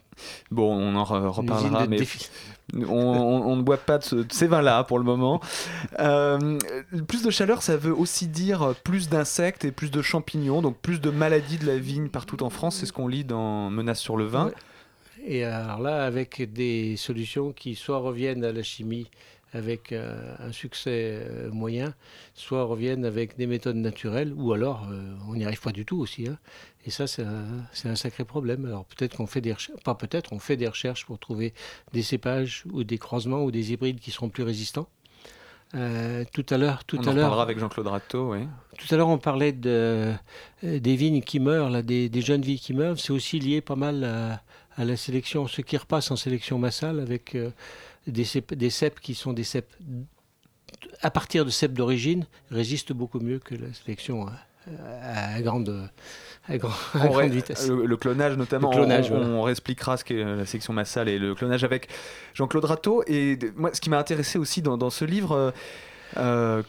Bon, 0.51 0.73
on 0.73 0.95
en 0.95 1.03
re- 1.03 1.27
reparlera, 1.27 1.87
mais 1.87 1.97
on, 2.75 2.83
on- 2.87 3.45
on 3.47 3.55
ne 3.55 3.61
boit 3.63 3.77
pas 3.77 3.97
de, 3.97 4.03
ce- 4.03 4.15
de 4.15 4.31
ces 4.31 4.47
vins-là 4.47 4.83
pour 4.85 4.97
le 4.97 5.03
moment. 5.05 5.41
Euh, 5.99 6.57
plus 7.07 7.23
de 7.23 7.29
chaleur, 7.31 7.61
ça 7.63 7.75
veut 7.77 7.93
aussi 7.93 8.27
dire 8.27 8.73
plus 8.83 9.09
d'insectes 9.09 9.65
et 9.65 9.71
plus 9.71 9.91
de 9.91 10.01
champignons, 10.01 10.61
donc 10.61 10.77
plus 10.77 11.01
de 11.01 11.09
maladies 11.09 11.57
de 11.57 11.65
la 11.65 11.77
vigne 11.77 12.09
partout 12.09 12.43
en 12.43 12.49
France. 12.49 12.77
C'est 12.77 12.85
ce 12.85 12.93
qu'on 12.93 13.07
lit 13.07 13.23
dans 13.25 13.69
Menace 13.69 13.99
sur 13.99 14.15
le 14.17 14.25
vin. 14.25 14.45
Ouais. 14.47 14.53
Et 15.27 15.43
alors 15.43 15.81
là, 15.81 16.05
avec 16.05 16.53
des 16.53 16.95
solutions 16.97 17.51
qui 17.51 17.73
soit 17.75 17.97
reviennent 17.97 18.43
à 18.45 18.51
la 18.51 18.61
chimie 18.61 19.07
avec 19.55 19.91
euh, 19.93 20.35
un 20.39 20.51
succès 20.51 21.19
euh, 21.21 21.49
moyen, 21.49 21.93
soit 22.33 22.63
reviennent 22.63 23.05
avec 23.05 23.37
des 23.37 23.47
méthodes 23.47 23.77
naturelles, 23.77 24.33
ou 24.35 24.51
alors 24.51 24.87
euh, 24.91 25.13
on 25.29 25.35
n'y 25.35 25.45
arrive 25.45 25.61
pas 25.61 25.71
du 25.71 25.85
tout 25.85 25.97
aussi. 25.97 26.27
hein. 26.27 26.37
Et 26.85 26.91
ça, 26.91 27.07
c'est 27.07 27.23
un, 27.23 27.95
sacré 27.95 28.25
problème. 28.25 28.65
Alors 28.65 28.85
peut-être 28.85 29.17
qu'on 29.17 29.25
fait 29.27 29.41
des 29.41 29.53
recherches, 29.53 29.81
pas 29.83 29.95
peut-être, 29.95 30.33
on 30.33 30.39
fait 30.39 30.57
des 30.57 30.67
recherches 30.67 31.05
pour 31.05 31.17
trouver 31.17 31.53
des 31.93 32.03
cépages 32.03 32.63
ou 32.71 32.83
des 32.83 32.97
croisements 32.97 33.43
ou 33.43 33.49
des 33.49 33.71
hybrides 33.71 33.99
qui 33.99 34.11
seront 34.11 34.29
plus 34.29 34.43
résistants. 34.43 34.87
Euh, 35.73 36.23
tout 36.31 36.45
à 36.51 36.57
l'heure, 36.57 36.83
tout 36.85 36.99
on 36.99 37.07
à 37.07 37.11
en 37.11 37.13
l'heure, 37.13 37.39
avec 37.39 37.57
Jean-Claude 37.57 37.87
Ratto. 37.87 38.33
oui. 38.33 38.47
tout 38.77 38.93
à 38.93 38.97
l'heure, 38.97 39.07
on 39.07 39.17
parlait 39.17 39.51
de, 39.51 40.13
des 40.61 40.95
vignes 40.95 41.21
qui 41.21 41.39
meurent, 41.39 41.69
là, 41.71 41.81
des, 41.81 42.07
des 42.07 42.21
jeunes 42.21 42.43
vignes 42.43 42.59
qui 42.59 42.73
meurent. 42.73 42.99
C'est 42.99 43.11
aussi 43.11 43.39
lié 43.39 43.61
pas 43.61 43.75
mal 43.75 44.03
à, 44.03 44.41
à 44.77 44.85
la 44.85 44.97
sélection, 44.97 45.47
ce 45.47 45.61
qui 45.61 45.77
repasse 45.77 46.11
en 46.11 46.15
sélection 46.15 46.59
massale 46.59 46.99
avec 46.99 47.35
euh, 47.35 47.49
des, 48.07 48.23
cèpes 48.69 48.99
qui 48.99 49.15
sont 49.15 49.33
des 49.33 49.43
cèpes 49.43 49.73
à 51.01 51.11
partir 51.11 51.45
de 51.45 51.49
cèpes 51.49 51.73
d'origine 51.73 52.25
résistent 52.51 52.93
beaucoup 52.93 53.19
mieux 53.19 53.39
que 53.39 53.55
la 53.55 53.71
sélection 53.73 54.27
à, 55.03 55.41
grande, 55.41 55.89
à 56.47 56.57
grand- 56.57 56.69
à 56.95 57.05
On 57.05 57.09
grande 57.09 57.31
vitesse. 57.31 57.67
Le, 57.67 57.85
le 57.85 57.97
clonage 57.97 58.35
notamment, 58.37 58.71
Le 58.71 58.77
clonage, 58.77 59.11
on, 59.11 59.17
voilà. 59.17 59.29
on 59.33 59.41
réexpliquera 59.43 59.97
ce 59.97 60.03
qu'est 60.03 60.23
la 60.23 60.45
section 60.45 60.73
massale 60.73 61.09
et 61.09 61.19
le 61.19 61.35
clonage 61.35 61.63
avec 61.63 61.87
Jean-Claude 62.33 62.65
Ratto. 62.65 63.03
Et 63.07 63.37
moi, 63.55 63.71
ce 63.73 63.81
qui 63.81 63.89
m'a 63.89 63.99
intéressé 63.99 64.37
aussi 64.39 64.61
dans, 64.61 64.77
dans 64.77 64.89
ce 64.89 65.05
livre, 65.05 65.33
euh, 65.33 65.51
euh, 66.17 66.63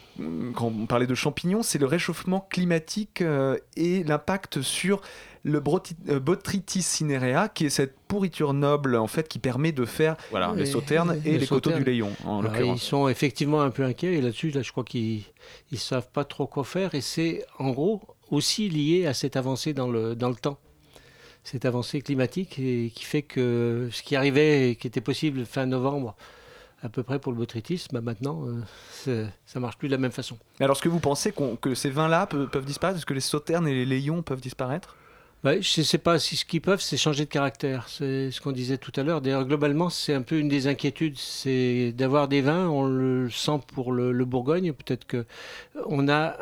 quand 0.54 0.66
on 0.66 0.86
parlait 0.86 1.06
de 1.06 1.14
champignons, 1.14 1.62
c'est 1.62 1.78
le 1.78 1.86
réchauffement 1.86 2.46
climatique 2.50 3.22
euh, 3.22 3.56
et 3.76 4.02
l'impact 4.04 4.60
sur 4.62 5.00
le 5.48 5.62
euh, 6.08 6.18
Botrytis 6.18 6.82
cinerea, 6.82 7.48
qui 7.48 7.66
est 7.66 7.70
cette 7.70 7.96
pourriture 8.08 8.52
noble 8.52 8.96
en 8.96 9.06
fait 9.06 9.28
qui 9.28 9.38
permet 9.38 9.70
de 9.70 9.84
faire 9.84 10.16
voilà, 10.30 10.52
les 10.56 10.66
sauternes 10.66 11.20
et 11.24 11.32
les 11.32 11.38
les 11.38 11.46
coteaux 11.46 11.70
du. 11.70 11.84
Layon 11.84 12.10
en 12.24 12.44
Alors, 12.44 12.74
ils 12.74 12.78
sont 12.80 13.08
effectivement 13.08 13.62
un 13.62 13.70
peu 13.70 13.84
inquiets 13.84 14.14
et 14.14 14.20
là-dessus, 14.20 14.50
là, 14.50 14.62
je 14.62 14.72
crois 14.72 14.82
qu'ils 14.84 15.22
ne 15.70 15.76
savent 15.76 16.10
pas 16.10 16.24
trop 16.24 16.48
quoi 16.48 16.64
faire 16.64 16.94
et 16.96 17.00
c'est 17.00 17.46
en 17.58 17.70
gros 17.70 18.02
aussi 18.32 18.68
lié 18.68 19.06
à 19.06 19.14
cette 19.14 19.36
avancée 19.36 19.72
dans 19.72 19.88
le, 19.88 20.16
dans 20.16 20.30
le 20.30 20.34
temps. 20.34 20.58
Cette 21.44 21.64
avancée 21.64 22.00
climatique 22.02 22.58
et 22.58 22.90
qui 22.92 23.04
fait 23.04 23.22
que 23.22 23.88
ce 23.92 24.02
qui 24.02 24.16
arrivait 24.16 24.70
et 24.70 24.74
qui 24.76 24.88
était 24.88 25.00
possible 25.00 25.46
fin 25.46 25.64
novembre 25.64 26.16
à 26.82 26.88
peu 26.88 27.04
près 27.04 27.20
pour 27.20 27.30
le 27.30 27.38
botrytis, 27.38 27.86
bah 27.92 28.00
maintenant 28.00 28.46
euh, 29.06 29.26
ça 29.46 29.60
marche 29.60 29.78
plus 29.78 29.86
de 29.88 29.92
la 29.94 29.98
même 29.98 30.10
façon. 30.12 30.36
Alors, 30.58 30.74
est-ce 30.74 30.82
que 30.82 30.88
vous 30.88 30.98
pensez 31.00 31.30
qu'on- 31.30 31.54
que 31.56 31.74
ces 31.76 31.88
vins-là 31.90 32.26
pe- 32.26 32.46
peuvent 32.46 32.64
disparaître? 32.64 32.98
Est-ce 32.98 33.06
que 33.06 33.14
les 33.14 33.20
sauternes 33.20 33.68
et 33.68 33.74
les 33.74 33.86
layons 33.86 34.22
peuvent 34.22 34.40
disparaître? 34.40 34.96
Bah, 35.46 35.60
je 35.60 35.80
ne 35.80 35.84
sais 35.84 35.98
pas 35.98 36.18
si 36.18 36.34
ce 36.34 36.44
qu'ils 36.44 36.60
peuvent, 36.60 36.80
c'est 36.80 36.96
changer 36.96 37.24
de 37.24 37.30
caractère. 37.30 37.88
C'est 37.88 38.32
ce 38.32 38.40
qu'on 38.40 38.50
disait 38.50 38.78
tout 38.78 38.90
à 38.96 39.04
l'heure. 39.04 39.20
D'ailleurs, 39.20 39.44
globalement, 39.44 39.90
c'est 39.90 40.12
un 40.12 40.22
peu 40.22 40.40
une 40.40 40.48
des 40.48 40.66
inquiétudes, 40.66 41.16
c'est 41.18 41.92
d'avoir 41.92 42.26
des 42.26 42.40
vins. 42.40 42.68
On 42.68 42.84
le 42.84 43.30
sent 43.30 43.60
pour 43.72 43.92
le, 43.92 44.24
Bourgogne. 44.24 44.72
Peut-être 44.72 45.06
que 45.06 45.24
on 45.86 46.08
a 46.08 46.36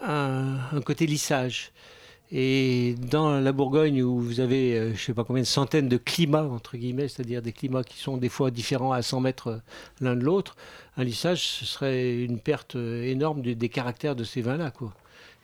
un, 0.73 0.81
côté 0.81 1.05
lissage. 1.07 1.73
Et 2.33 2.95
dans 3.11 3.39
la 3.41 3.53
Bourgogne, 3.53 4.03
où 4.03 4.19
vous 4.21 4.41
avez, 4.41 4.79
euh, 4.79 4.87
je 4.89 4.93
ne 4.93 4.97
sais 4.99 5.13
pas 5.13 5.25
combien 5.25 5.43
de 5.43 5.47
centaines 5.47 5.91
de 5.91 5.99
climats, 5.99 6.45
entre 6.45 6.79
guillemets, 6.79 7.09
c'est-à-dire 7.09 7.43
des 7.43 7.53
climats 7.53 7.85
qui 7.85 7.99
sont 7.99 8.17
des 8.17 8.31
fois 8.31 8.51
différents 8.51 8.93
à 8.93 9.03
100 9.03 9.21
mètres 9.21 9.49
euh, 9.49 9.59
l'un 10.01 10.17
de 10.17 10.25
l'autre, 10.25 10.57
un 10.97 11.05
lissage, 11.05 11.47
ce 11.47 11.67
serait 11.67 12.23
une 12.25 12.39
perte 12.41 12.77
euh, 12.77 13.03
énorme 13.05 13.43
des 13.43 13.69
caractères 13.69 14.17
de 14.17 14.25
ces 14.25 14.41
vins-là. 14.41 14.71
quoi. 14.71 14.95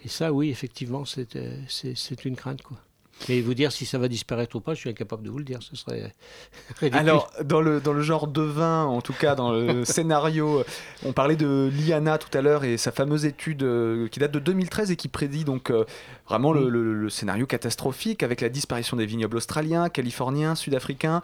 Et 0.03 0.09
ça, 0.09 0.33
oui, 0.33 0.49
effectivement, 0.49 1.05
c'est 1.05 1.37
euh, 1.37 1.55
c'est- 1.68 1.94
c'est 1.94 2.25
une 2.25 2.37
crainte. 2.37 2.62
quoi. 2.62 2.79
Mais 3.28 3.40
vous 3.42 3.54
dire 3.54 3.70
si 3.70 3.85
ça 3.87 3.98
va 3.98 4.09
disparaître 4.09 4.56
ou 4.56 4.61
pas, 4.61 4.74
je 4.74 4.80
suis 4.80 4.90
incapable 4.90 5.22
de 5.22 5.30
vous 5.30 5.38
le 5.38 5.44
dire. 5.44 5.59
Ce 5.62 5.76
serait 5.76 6.12
ridicule. 6.80 6.98
Alors, 6.98 7.30
dans 7.44 7.61
le, 7.61 7.80
dans 7.80 7.92
le 7.92 8.02
genre 8.02 8.26
de 8.26 8.42
vin, 8.42 8.85
en 8.85 9.00
tout 9.02 9.12
cas 9.12 9.35
dans 9.35 9.52
le 9.52 9.85
scénario, 9.85 10.64
on 11.04 11.12
parlait 11.12 11.37
de 11.37 11.70
Liana 11.72 12.18
tout 12.18 12.37
à 12.37 12.40
l'heure 12.40 12.64
et 12.64 12.76
sa 12.78 12.92
fameuse 12.92 13.24
étude 13.26 13.62
euh, 13.62 14.09
qui 14.09 14.18
date 14.20 14.33
de 14.33 14.38
2013 14.38 14.90
et 14.90 14.96
qui 14.96 15.09
prédit 15.09 15.44
donc 15.44 15.70
euh, 15.70 15.85
vraiment 16.28 16.52
le, 16.52 16.68
le- 16.68 16.94
le 16.94 17.11
scénario 17.11 17.46
catastrophique 17.46 18.22
avec 18.22 18.40
la 18.40 18.48
disparition 18.48 18.96
des 18.96 19.06
vignobles 19.06 19.37
australiens, 19.37 19.88
californiens, 19.88 20.54
sud-africains. 20.54 21.22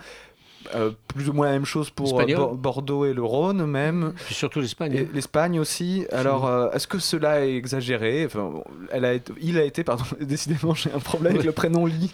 Euh, 0.75 0.91
plus 1.07 1.29
ou 1.29 1.33
moins 1.33 1.47
la 1.47 1.53
même 1.53 1.65
chose 1.65 1.91
pour 1.91 2.19
euh, 2.21 2.55
Bordeaux 2.55 3.05
et 3.05 3.15
le 3.15 3.23
Rhône 3.23 3.65
même. 3.67 4.13
Puis 4.27 4.35
surtout 4.35 4.61
l'Espagne. 4.61 4.95
Et 4.95 5.09
L'Espagne 5.15 5.61
aussi. 5.61 6.07
Alors, 6.11 6.47
euh, 6.47 6.71
est-ce 6.73 6.89
que 6.89 6.99
cela 6.99 7.47
est 7.47 7.55
exagéré? 7.55 8.27
Enfin, 8.27 8.53
elle 8.91 9.05
a 9.05 9.13
été, 9.15 9.33
Il 9.41 9.59
a 9.59 9.65
été, 9.65 9.85
pardon, 9.85 10.03
décidément, 10.21 10.75
j'ai 10.75 10.91
un 10.93 10.99
problème 10.99 11.35
avec 11.35 11.47
le 11.47 11.53
prénom 11.53 11.87
Lee. 11.87 12.11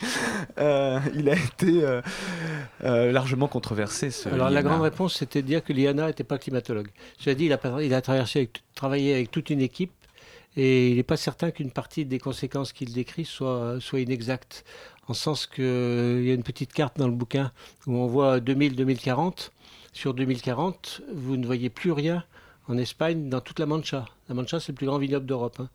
Il 0.59 1.31
a 1.31 1.35
été 1.35 1.83
largement 2.83 3.49
controversé. 3.49 4.11
Ce 4.11 4.29
Alors 4.29 4.51
la 4.51 4.63
grande 4.63 4.83
réponse, 4.83 5.15
c'était 5.15 5.43
de 5.43 5.47
dire 5.47 5.65
que 5.65 5.73
Liana 5.73 6.09
n'était 6.09 6.25
pas 6.25 6.39
climatologue. 6.39 6.89
Cela 7.19 7.35
dit, 7.35 7.47
il 7.47 7.53
a, 7.53 7.59
pas- 7.59 7.83
il 7.83 7.95
a 7.95 8.01
traversé 8.03 8.41
avec- 8.41 8.63
travaillé 8.75 9.15
avec 9.15 9.31
toute 9.31 9.51
une 9.51 9.61
équipe 9.61 9.93
et 10.57 10.91
il 10.91 10.97
n'est 10.97 11.03
pas 11.03 11.17
certain 11.17 11.51
qu'une 11.51 11.71
partie 11.71 12.05
des 12.05 12.19
conséquences 12.19 12.73
qu'il 12.75 12.93
décrit 12.93 13.25
soit, 13.25 13.77
soit 13.81 14.01
inexacte. 14.01 14.65
En 15.09 15.15
sens 15.15 15.47
qu'il 15.47 15.65
y 15.65 16.31
a 16.31 16.35
une 16.35 16.45
petite 16.45 16.73
carte 16.73 16.99
dans 16.99 17.09
le 17.09 17.15
bouquin 17.15 17.51
où 17.87 17.97
on 17.97 18.07
voit 18.07 18.39
2000-2040. 18.39 19.51
Sur 19.93 20.15
2040, 20.15 21.03
vous 21.13 21.37
ne 21.37 21.45
voyez 21.45 21.69
plus 21.69 21.93
rien 21.93 22.25
en 22.69 22.79
Espagne 22.79 23.29
dans 23.29 23.41
toute 23.41 23.59
la 23.59 23.67
Mancha. 23.67 24.07
La 24.29 24.35
Mancha, 24.35 24.61
c'est 24.61 24.73
le 24.73 24.77
plus 24.77 24.87
grand 24.87 24.99
vignoble 24.99 25.27
d'Europe. 25.27 25.59
Hein. 25.61 25.69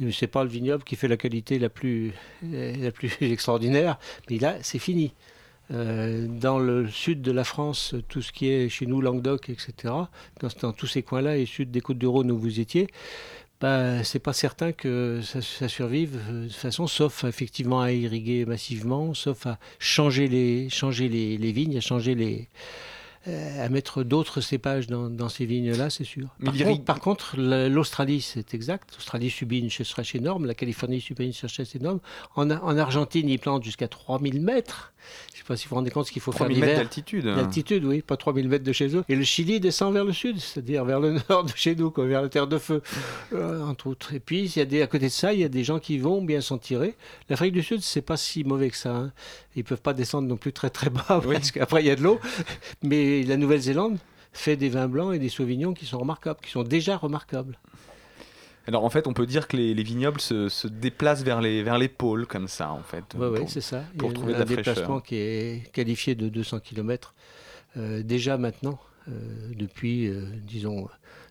Et 0.00 0.10
C'est 0.12 0.26
pas 0.26 0.44
le 0.44 0.50
vignoble 0.50 0.84
qui 0.84 0.96
fait 0.96 1.08
la 1.08 1.16
qualité 1.16 1.58
la 1.58 1.68
plus, 1.68 2.12
euh, 2.44 2.76
la 2.76 2.92
plus 2.92 3.16
extraordinaire, 3.20 3.98
mais 4.30 4.38
là, 4.38 4.56
c'est 4.62 4.78
fini. 4.78 5.12
Euh, 5.70 6.26
dans 6.26 6.58
le 6.58 6.88
sud 6.88 7.20
de 7.20 7.30
la 7.30 7.44
France, 7.44 7.94
tout 8.08 8.22
ce 8.22 8.32
qui 8.32 8.48
est 8.48 8.70
chez 8.70 8.86
nous, 8.86 9.02
Languedoc, 9.02 9.50
etc., 9.50 9.72
dans, 9.84 10.48
dans 10.62 10.72
tous 10.72 10.86
ces 10.86 11.02
coins-là 11.02 11.36
et 11.36 11.44
sud 11.44 11.70
des 11.70 11.82
Côtes-du-Rhône 11.82 12.30
où 12.30 12.38
vous 12.38 12.58
étiez, 12.60 12.88
bah, 13.60 14.04
c'est 14.04 14.20
pas 14.20 14.32
certain 14.32 14.72
que 14.72 15.20
ça, 15.22 15.68
survive 15.68 16.18
euh, 16.30 16.46
de 16.46 16.52
façon, 16.52 16.86
sauf 16.86 17.24
effectivement 17.24 17.80
à 17.80 17.92
irriguer 17.92 18.44
massivement, 18.46 19.14
sauf 19.14 19.46
à 19.46 19.58
changer 19.78 20.28
les, 20.28 20.70
changer 20.70 21.08
les, 21.08 21.36
les 21.38 21.52
vignes, 21.52 21.76
à 21.76 21.80
changer 21.80 22.14
les, 22.14 22.48
à 23.26 23.68
mettre 23.68 24.02
d'autres 24.04 24.40
cépages 24.40 24.86
dans, 24.86 25.10
dans 25.10 25.28
ces 25.28 25.44
vignes-là, 25.44 25.90
c'est 25.90 26.04
sûr. 26.04 26.28
Par 26.44 26.54
contre, 26.76 26.84
par 26.84 27.00
contre, 27.00 27.36
la- 27.36 27.68
l'Australie, 27.68 28.20
c'est 28.22 28.54
exact. 28.54 28.90
L'Australie 28.94 29.28
subit 29.30 29.58
une 29.58 29.70
sécheresse 29.70 30.14
énorme, 30.14 30.46
la 30.46 30.54
Californie 30.54 31.00
subit 31.00 31.26
une 31.26 31.32
sécheresse 31.32 31.74
énorme. 31.74 31.98
En, 32.36 32.50
en 32.50 32.78
Argentine, 32.78 33.28
ils 33.28 33.38
plantent 33.38 33.64
jusqu'à 33.64 33.88
3000 33.88 34.40
mètres. 34.40 34.92
Je 35.32 35.34
ne 35.34 35.38
sais 35.38 35.44
pas 35.46 35.56
si 35.56 35.64
vous 35.64 35.70
vous 35.70 35.76
rendez 35.76 35.90
compte 35.90 36.06
ce 36.06 36.12
qu'il 36.12 36.20
faut 36.22 36.32
faire 36.32 36.46
3000 36.46 36.58
mètres 36.60 36.66
l'hiver. 36.72 36.84
d'altitude. 36.84 37.24
D'altitude, 37.24 37.84
oui, 37.84 38.02
pas 38.02 38.16
3000 38.16 38.48
mètres 38.48 38.64
de 38.64 38.72
chez 38.72 38.94
eux. 38.96 39.04
Et 39.08 39.14
le 39.16 39.24
Chili 39.24 39.60
descend 39.60 39.92
vers 39.94 40.04
le 40.04 40.12
sud, 40.12 40.38
c'est-à-dire 40.40 40.84
vers 40.84 41.00
le 41.00 41.16
nord 41.30 41.44
de 41.44 41.52
chez 41.54 41.74
nous, 41.76 41.90
quoi, 41.90 42.06
vers 42.06 42.22
la 42.22 42.28
terre 42.28 42.46
de 42.46 42.58
feu, 42.58 42.82
euh, 43.32 43.62
entre 43.62 43.86
autres. 43.88 44.12
Et 44.14 44.20
puis, 44.20 44.52
y 44.56 44.60
a 44.60 44.64
des, 44.64 44.82
à 44.82 44.86
côté 44.86 45.06
de 45.06 45.10
ça, 45.12 45.32
il 45.32 45.40
y 45.40 45.44
a 45.44 45.48
des 45.48 45.64
gens 45.64 45.78
qui 45.78 45.98
vont 45.98 46.20
bien 46.22 46.40
s'en 46.40 46.58
tirer. 46.58 46.94
L'Afrique 47.28 47.52
du 47.52 47.62
Sud, 47.62 47.80
c'est 47.82 48.02
pas 48.02 48.16
si 48.16 48.42
mauvais 48.44 48.70
que 48.70 48.76
ça. 48.76 48.94
hein. 48.94 49.12
Ils 49.56 49.64
peuvent 49.64 49.80
pas 49.80 49.92
descendre 49.94 50.28
non 50.28 50.36
plus 50.36 50.52
très 50.52 50.70
très 50.70 50.88
bas, 50.90 51.04
parce 51.24 51.50
qu'après, 51.52 51.82
il 51.82 51.86
y 51.86 51.90
a 51.90 51.96
de 51.96 52.02
l'eau. 52.02 52.20
Mais 52.82 53.07
la 53.24 53.36
Nouvelle-Zélande 53.36 53.98
fait 54.32 54.56
des 54.56 54.68
vins 54.68 54.88
blancs 54.88 55.14
et 55.14 55.18
des 55.18 55.28
sauvignons 55.28 55.74
qui 55.74 55.86
sont 55.86 55.98
remarquables, 55.98 56.40
qui 56.42 56.50
sont 56.50 56.62
déjà 56.62 56.96
remarquables. 56.96 57.58
Alors 58.66 58.84
en 58.84 58.90
fait, 58.90 59.06
on 59.06 59.14
peut 59.14 59.24
dire 59.26 59.48
que 59.48 59.56
les, 59.56 59.72
les 59.74 59.82
vignobles 59.82 60.20
se, 60.20 60.48
se 60.50 60.68
déplacent 60.68 61.22
vers 61.22 61.40
les, 61.40 61.62
vers 61.62 61.78
les 61.78 61.88
pôles 61.88 62.26
comme 62.26 62.48
ça, 62.48 62.70
en 62.70 62.82
fait. 62.82 63.04
Oui, 63.18 63.38
pour- 63.40 63.48
c'est 63.50 63.62
ça. 63.62 63.82
Pour 63.96 64.10
Il 64.10 64.12
y 64.12 64.14
a 64.14 64.14
trouver 64.14 64.32
de 64.32 64.36
un 64.36 64.38
la 64.40 64.44
déplacement 64.44 64.84
fraîcheur. 64.84 65.02
qui 65.04 65.16
est 65.16 65.70
qualifié 65.72 66.14
de 66.14 66.28
200 66.28 66.60
km 66.60 67.14
déjà 67.76 68.36
maintenant, 68.38 68.78
euh, 69.08 69.12
depuis, 69.56 70.08
euh, 70.08 70.22
disons, 70.46 70.88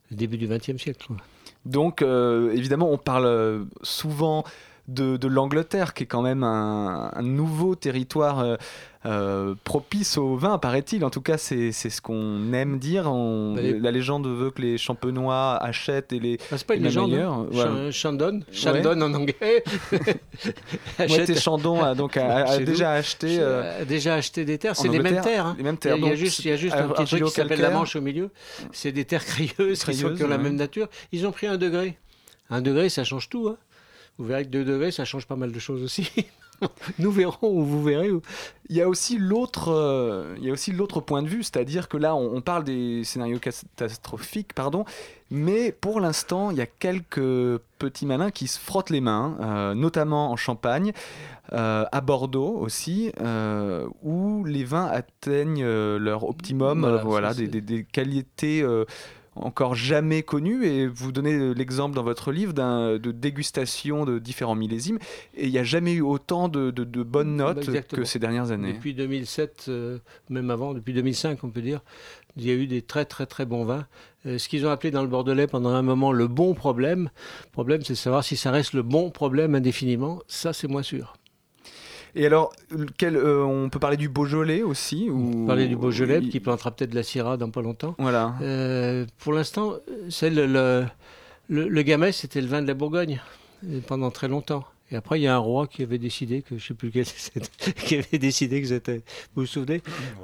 le 0.09 0.15
début 0.15 0.37
du 0.37 0.47
XXe 0.47 0.77
siècle. 0.81 1.05
quoi. 1.07 1.17
Donc, 1.65 2.01
euh, 2.01 2.51
évidemment, 2.53 2.89
on 2.89 2.97
parle 2.97 3.25
euh, 3.25 3.65
souvent 3.83 4.43
de, 4.87 5.17
de 5.17 5.27
l'Angleterre, 5.27 5.93
qui 5.93 6.03
est 6.03 6.07
quand 6.07 6.21
même 6.21 6.43
un, 6.43 7.11
un 7.13 7.21
nouveau 7.21 7.75
territoire 7.75 8.57
euh, 9.08 9.56
propice 9.63 10.17
au 10.17 10.36
vin, 10.36 10.58
paraît-il. 10.58 11.04
En 11.06 11.10
tout 11.10 11.22
cas, 11.22 11.38
c'est 11.38 11.72
ce 11.72 12.02
qu'on 12.02 12.52
aime 12.54 12.78
dire. 12.78 13.10
On- 13.12 13.54
Bah, 13.56 13.62
les- 13.62 13.80
La 13.80 13.91
légende 13.91 14.28
veut 14.28 14.52
que 14.52 14.62
les 14.62 14.78
champenois 14.78 15.56
achètent 15.56 16.12
et 16.13 16.20
les. 16.20 16.38
Ah, 16.52 16.58
c'est 16.58 16.67
pas 16.67 16.76
une 16.76 16.84
légende. 16.84 17.13
hein. 17.13 17.48
Voilà. 17.52 17.72
Ch- 17.72 17.95
Shandon, 17.95 18.41
Shandon 18.51 19.01
en 19.01 19.14
anglais. 19.14 19.64
Moitié 20.99 21.36
Chandon 21.36 21.82
a 21.84 21.95
donc 21.95 22.18
a- 22.18 22.58
déjà 22.60 22.91
acheté. 22.93 23.38
Euh, 23.39 23.86
déjà 23.86 24.16
acheté 24.16 24.45
des 24.45 24.58
terres. 24.58 24.76
C'est 24.76 24.88
les 24.89 24.99
mêmes 24.99 25.22
terres. 25.22 25.45
hein. 25.45 25.55
les 25.58 25.64
mêmes 25.64 25.78
terres. 25.78 25.95
Il 25.97 26.03
y 26.03 26.05
a 26.05 26.10
Donc, 26.10 26.18
juste, 26.18 26.39
il 26.39 26.49
y 26.49 26.51
a 26.51 26.58
juste 26.58 26.76
un 26.76 26.88
petit 26.89 27.05
truc 27.05 27.24
qui 27.26 27.32
s'appelle 27.32 27.62
la. 27.62 27.70
Manche 27.70 27.95
au 27.95 28.01
milieu. 28.01 28.30
C'est 28.72 28.91
des 28.91 29.05
terres 29.05 29.26
crayeuses 29.26 29.84
qui, 29.84 29.93
sont, 29.93 30.14
qui 30.16 30.24
ont 30.24 30.28
la 30.28 30.38
même 30.38 30.55
nature. 30.55 30.88
Ils 31.12 31.26
ont 31.28 31.32
pris 31.32 31.47
un 31.47 31.58
degré. 31.58 31.97
Un 32.49 32.62
degré, 32.62 32.89
ça 32.89 33.03
change 33.03 33.30
tout. 33.30 33.47
hein. 33.49 33.58
Vous 34.18 34.26
verrez 34.26 34.43
que 34.45 34.49
2 34.49 34.66
degrés, 34.66 34.89
ça 34.91 35.05
change 35.05 35.28
pas 35.28 35.36
mal 35.36 35.51
de 35.51 35.60
choses 35.60 35.84
aussi. 35.84 36.10
Nous 36.99 37.12
verrons 37.12 37.49
ou 37.51 37.64
vous 37.64 37.84
verrez. 37.84 38.10
Il 38.70 38.76
y 38.76 38.82
a 38.82 38.89
aussi 38.89 39.18
l'autre, 39.18 39.70
euh, 39.72 40.36
il 40.39 40.45
y 40.45 40.49
a 40.49 40.53
aussi 40.53 40.72
l'autre 40.72 40.99
point 40.99 41.22
de 41.24 41.28
vue, 41.28 41.43
c'est-à-dire 41.43 41.88
que 41.88 41.97
là, 41.97 42.16
on, 42.16 42.36
on 42.36 42.41
parle 42.41 42.64
des 42.64 43.03
scénarios 43.03 43.39
catastrophiques, 43.39 44.53
pardon, 44.53 44.84
mais 45.32 45.72
pour 45.72 45.99
l'instant, 46.01 46.51
il 46.51 46.58
y 46.58 46.62
a 46.62 46.66
quelques 46.66 47.60
petits 47.80 48.05
malins 48.05 48.32
qui 48.32 48.47
se 48.47 48.60
frottent 48.60 48.89
les 48.89 49.01
mains, 49.01 49.38
euh, 49.39 49.74
notamment 49.74 50.32
en 50.32 50.36
Champagne, 50.36 50.91
euh, 51.53 51.86
à 51.91 52.01
Bordeaux 52.01 52.58
aussi, 52.60 53.12
où 54.03 54.43
les 54.45 54.64
vins 54.66 54.88
atteignent 54.88 55.66
leur 55.97 56.28
optimum, 56.28 56.82
Voilà, 57.03 57.34
des, 57.34 57.47
des- 57.47 57.62
des 57.62 57.84
qualités 57.86 58.66
encore 59.45 59.75
jamais 59.75 60.23
connues. 60.23 60.65
Et 60.65 60.88
vous 60.88 61.11
donnez 61.11 61.53
l'exemple 61.53 61.95
dans 61.95 62.03
votre 62.03 62.31
livre 62.31 62.53
d'un- 62.53 62.97
de 62.97 63.11
dégustation 63.11 64.05
de 64.05 64.19
différents 64.19 64.55
millésimes, 64.55 64.97
et 65.35 65.45
il 65.45 65.51
n'y 65.51 65.57
a 65.59 65.63
jamais 65.63 65.93
eu 65.93 66.01
autant 66.01 66.47
de, 66.49 66.71
de- 66.71 66.83
de 66.83 67.03
bonnes 67.03 67.35
notes 67.35 67.55
Bah, 67.57 67.61
exactement. 67.63 68.01
que 68.01 68.07
ces 68.07 68.19
dernières 68.19 68.51
années. 68.51 68.73
Depuis 68.73 68.93
2007, 68.93 69.65
euh, 69.69 69.99
même 70.29 70.49
avant, 70.49 70.73
depuis 70.73 70.93
2005, 70.93 71.43
on 71.43 71.49
peut 71.49 71.61
dire, 71.61 71.81
il 72.35 72.45
y 72.45 72.51
a 72.51 72.53
eu 72.53 72.67
des 72.67 72.81
très 72.81 73.05
très 73.05 73.25
très 73.25 73.45
bons 73.45 73.65
vins. 73.65 73.88
Euh, 74.25 74.38
ce 74.38 74.47
qu'ils 74.49 74.65
ont 74.65 74.69
appelé 74.69 74.91
dans 74.91 75.01
le 75.01 75.07
Bordelais 75.07 75.47
pendant 75.47 75.69
un 75.69 75.81
moment 75.81 76.11
le 76.11 76.27
bon 76.27 76.53
problème. 76.53 77.09
Le 77.45 77.51
problème, 77.51 77.81
c'est 77.83 77.93
de 77.93 77.97
savoir 77.97 78.23
si 78.23 78.35
ça 78.38 78.51
reste 78.51 78.73
le 78.73 78.83
bon 78.83 79.09
problème 79.09 79.55
indéfiniment. 79.55 80.19
Ça, 80.27 80.53
c'est 80.53 80.67
moins 80.67 80.83
sûr. 80.83 81.13
Et 82.16 82.26
alors, 82.26 82.51
quel, 82.97 83.16
euh, 83.16 83.43
on 83.43 83.70
peut 83.70 83.80
parler 83.80 83.97
du 83.97 84.10
Beaujolais 84.10 84.64
aussi 84.64 85.10
ou... 85.10 85.45
Parler 85.45 85.68
du 85.68 85.76
Beaujolais, 85.76 86.20
il- 86.22 86.30
qui 86.30 86.39
plantera 86.39 86.72
peut-être 86.72 86.89
de 86.91 86.95
la 86.95 87.03
Syrah 87.03 87.38
dans 87.38 87.49
pas 87.51 87.62
longtemps. 87.62 87.95
Voilà. 87.99 88.36
Euh, 88.41 89.05
pour 89.20 89.34
l'instant, 89.34 89.76
c'est 90.10 90.30
le, 90.30 90.45
le, 90.47 90.86
le, 91.49 91.68
le 91.68 91.82
Gamay, 91.84 92.12
c'était 92.12 92.41
le 92.41 92.47
vin 92.47 92.62
de 92.62 92.68
la 92.68 92.74
Bourgogne 92.74 93.22
euh, 93.66 93.80
pendant 93.86 94.12
très 94.12 94.28
longtemps. 94.28 94.66
Et 94.89 94.95
après, 94.95 95.20
il 95.20 95.24
y 95.24 95.28
a 95.28 95.36
un 95.36 95.39
roi 95.39 95.68
qui 95.68 95.84
avait 95.84 95.97
décidé 95.97 96.41
que 96.41 96.58
je 96.58 96.66
sais 96.68 96.74
plus 96.74 96.88
lequel 96.88 97.05
c'était, 97.05 97.74
qui 97.74 97.95
avait 97.97 98.18
décidé 98.18 98.62
que 98.62 98.70
c'était. 98.70 98.99
Vous 99.36 99.41
vous 99.41 99.45
souvenez? 99.45 99.82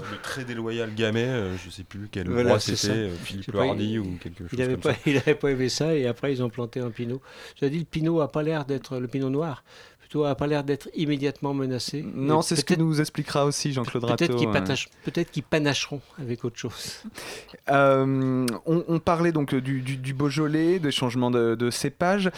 Le 0.10 0.18
très 0.22 0.46
déloyal 0.46 0.96
Gamay, 0.96 1.26
euh, 1.26 1.58
je 1.58 1.70
sais 1.70 1.84
plus 1.84 2.08
quel 2.10 2.30
Voilà, 2.30 2.52
roi 2.52 2.60
c'était, 2.62 2.88
euh, 2.94 3.10
Philippe 3.14 3.54
Hardy 3.56 3.92
il- 3.92 4.00
ou 4.00 4.18
quelque 4.24 4.46
chose 4.48 4.50
Il 4.54 4.60
n'avait 4.60 4.72
comme 4.76 4.82
pas, 4.84 4.94
ça. 4.94 5.00
il 5.06 5.18
avait 5.18 5.36
pas 5.36 5.52
aimé 5.52 5.68
ça 5.68 5.94
et 5.94 6.08
après 6.08 6.32
ils 6.32 6.42
ont 6.42 6.50
planté 6.50 6.80
un 6.80 6.92
pinot. 6.92 7.22
Je 7.62 7.66
dis 7.66 7.80
le 7.80 7.84
pinot 7.84 8.22
a 8.22 8.32
pas 8.32 8.42
l'air 8.42 8.64
d'être 8.64 9.00
le 9.00 9.08
pinot 9.10 9.30
noir, 9.30 9.66
plutôt 10.14 10.26
a 10.26 10.36
pas 10.36 10.46
l'air 10.46 10.64
d'être 10.64 10.90
immédiatement 10.96 11.54
menacé. 11.56 12.06
Non, 12.14 12.44
c'est 12.44 12.56
ce 12.56 12.64
que 12.64 12.76
nous 12.76 13.02
expliquera 13.02 13.46
aussi 13.46 13.74
Jean-Claude 13.74 14.04
Rateau. 14.04 14.18
Peut-être 14.18 14.36
qu'ils 14.38 14.48
ouais. 14.48 14.54
patache- 14.54 14.90
peut-être 15.04 15.32
qu'ils 15.32 15.42
panacheront 15.44 16.02
avec 16.20 16.46
autre 16.46 16.58
chose. 16.58 17.02
Euh, 17.72 18.46
on, 18.68 18.84
on 18.88 19.00
parlait 19.00 19.32
donc 19.32 19.56
du, 19.56 19.82
du- 19.82 19.98
du 19.98 20.14
Beaujolais, 20.14 20.78
des 20.78 20.92
changements 20.92 21.32
de, 21.32 21.56
de 21.56 21.70
cépage. 21.72 22.30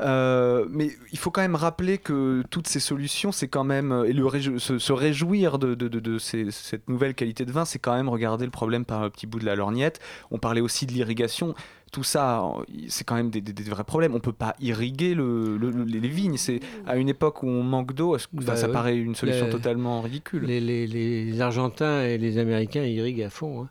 Euh, 0.00 0.64
mais 0.70 0.90
il 1.12 1.18
faut 1.18 1.30
quand 1.30 1.42
même 1.42 1.54
rappeler 1.54 1.98
que 1.98 2.42
toutes 2.50 2.66
ces 2.66 2.80
solutions, 2.80 3.30
c'est 3.30 3.48
quand 3.48 3.64
même 3.64 4.04
et 4.06 4.12
le 4.14 4.24
réjou- 4.24 4.58
se, 4.58 4.78
se 4.78 4.92
réjouir 4.92 5.58
de, 5.58 5.74
de- 5.74 5.88
de- 5.88 6.00
de 6.00 6.18
ces- 6.18 6.50
cette 6.50 6.88
nouvelle 6.88 7.14
qualité 7.14 7.44
de 7.44 7.52
vin, 7.52 7.64
c'est 7.66 7.78
quand 7.78 7.94
même 7.94 8.08
regarder 8.08 8.46
le 8.46 8.50
problème 8.50 8.84
par 8.86 9.02
un 9.02 9.10
petit 9.10 9.26
bout 9.26 9.38
de 9.38 9.44
la 9.44 9.54
lorgnette. 9.54 10.00
On 10.30 10.38
parlait 10.38 10.62
aussi 10.62 10.86
de 10.86 10.92
l'irrigation. 10.92 11.54
Tout 11.92 12.04
ça, 12.04 12.42
c'est 12.88 13.04
quand 13.04 13.16
même 13.16 13.28
des, 13.28 13.42
des- 13.42 13.52
des 13.52 13.62
vrais 13.64 13.84
problèmes. 13.84 14.14
On 14.14 14.20
peut 14.20 14.32
pas 14.32 14.56
irriguer 14.60 15.14
le- 15.14 15.58
le- 15.58 15.70
le- 15.70 15.84
les 15.84 16.08
vignes. 16.08 16.38
C'est 16.38 16.60
à 16.86 16.96
une 16.96 17.10
époque 17.10 17.42
où 17.42 17.46
on 17.48 17.62
manque 17.62 17.92
d'eau. 17.92 18.16
Bah 18.32 18.56
ça 18.56 18.68
paraît 18.68 18.96
une 18.96 19.14
solution 19.14 19.44
Le- 19.44 19.52
totalement 19.52 20.00
ridicule. 20.00 20.44
Les, 20.44 20.58
les- 20.58 20.86
les 20.86 21.40
Argentins 21.42 22.02
et 22.02 22.16
les 22.16 22.38
Américains 22.38 22.82
irriguent 22.84 23.24
à 23.24 23.30
fond. 23.30 23.64
hein. 23.64 23.68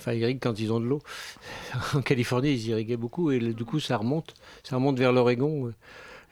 Enfin, 0.00 0.12
ils 0.14 0.20
irriguent 0.20 0.40
quand 0.42 0.58
ils 0.58 0.72
ont 0.72 0.80
de 0.80 0.86
l'eau. 0.86 1.02
En 1.94 2.00
Californie, 2.00 2.52
ils 2.52 2.68
irriguaient 2.68 2.96
beaucoup 2.96 3.30
et 3.30 3.38
du 3.38 3.64
coup, 3.64 3.80
ça 3.80 3.96
remonte. 3.98 4.34
Ça 4.64 4.76
remonte 4.76 4.98
vers 4.98 5.12
l'Oregon 5.12 5.66
euh, 5.66 5.72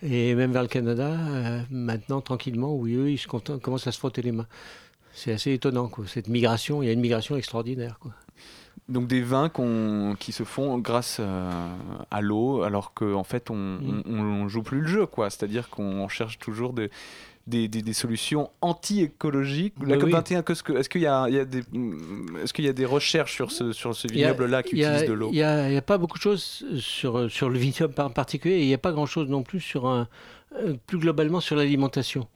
et 0.02 0.34
même 0.34 0.52
vers 0.52 0.62
le 0.62 0.68
Canada. 0.68 1.08
euh, 1.10 1.62
maintenant, 1.70 2.20
tranquillement, 2.20 2.74
où 2.74 2.86
eux, 2.86 3.10
ils 3.10 3.18
se 3.18 3.28
content- 3.28 3.58
commencent 3.58 3.86
à 3.86 3.92
se 3.92 3.98
frotter 3.98 4.22
les 4.22 4.32
mains. 4.32 4.46
C'est 5.12 5.32
assez 5.32 5.52
étonnant, 5.52 5.88
quoi. 5.88 6.06
Cette 6.06 6.28
migration, 6.28 6.82
il 6.82 6.86
y 6.86 6.88
a 6.88 6.92
une 6.92 7.00
migration 7.00 7.36
extraordinaire, 7.36 7.98
quoi. 8.00 8.12
Donc 8.88 9.06
des 9.06 9.20
vins 9.20 9.50
qui 10.18 10.32
se 10.32 10.44
font 10.44 10.78
grâce 10.78 11.18
euh, 11.20 11.50
à 12.10 12.20
l'eau, 12.22 12.62
alors 12.62 12.94
qu'en 12.94 13.22
fait 13.24 13.50
on, 13.50 13.54
Mm. 13.56 14.02
on, 14.08 14.18
on 14.44 14.48
joue 14.48 14.62
plus 14.62 14.80
le 14.80 14.86
jeu, 14.86 15.04
quoi. 15.04 15.28
C'est-à-dire 15.28 15.68
qu'on 15.68 16.08
cherche 16.08 16.38
toujours 16.38 16.72
des, 16.72 16.88
des, 17.49 17.66
des- 17.68 17.82
des 17.82 17.92
solutions 17.92 18.51
anti-écologiques. 18.61 19.74
La 19.84 19.96
Oui, 19.96 20.05
oui. 20.05 20.12
COP21, 20.12 20.42
qu'est-ce 20.44 20.62
que- 20.62 20.72
est-ce 20.74 20.88
qu'il 20.88 21.01
y, 21.03 21.07
a- 21.07 21.26
il 21.28 21.34
y 21.34 21.38
a 21.38 21.44
des, 21.44 21.62
est-ce 22.42 22.53
qu'il 22.53 22.64
y 22.64 22.68
a 22.68 22.72
des 22.72 22.84
recherches 22.84 23.34
sur 23.34 23.51
ce, 23.51 23.72
sur 23.72 23.94
ce 23.94 24.09
vignoble-là 24.09 24.62
qui 24.62 24.76
utilise 24.76 25.05
de 25.05 25.12
l'eau 25.12 25.30
Il 25.32 25.36
n'y 25.36 25.42
a, 25.42 25.82
pas 25.82 25.99
beaucoup 25.99 26.18
de 26.18 26.22
choses 26.22 26.64
sur, 26.78 27.30
sur 27.30 27.49
le 27.49 27.59
vignoble 27.59 27.94
en 27.99 28.11
particulier 28.11 28.57
et 28.57 28.62
il 28.62 28.66
n'y 28.68 28.74
a 28.74 28.78
pas 28.78 28.92
grand-chose 28.92 29.28
non 29.28 29.42
plus 29.42 29.61
sur 29.61 29.86
un, 29.86 30.09
euh, 30.57 30.74
plus 30.86 30.99
globalement 30.99 31.40
sur 31.40 31.57
l'alimentation. 31.57 32.26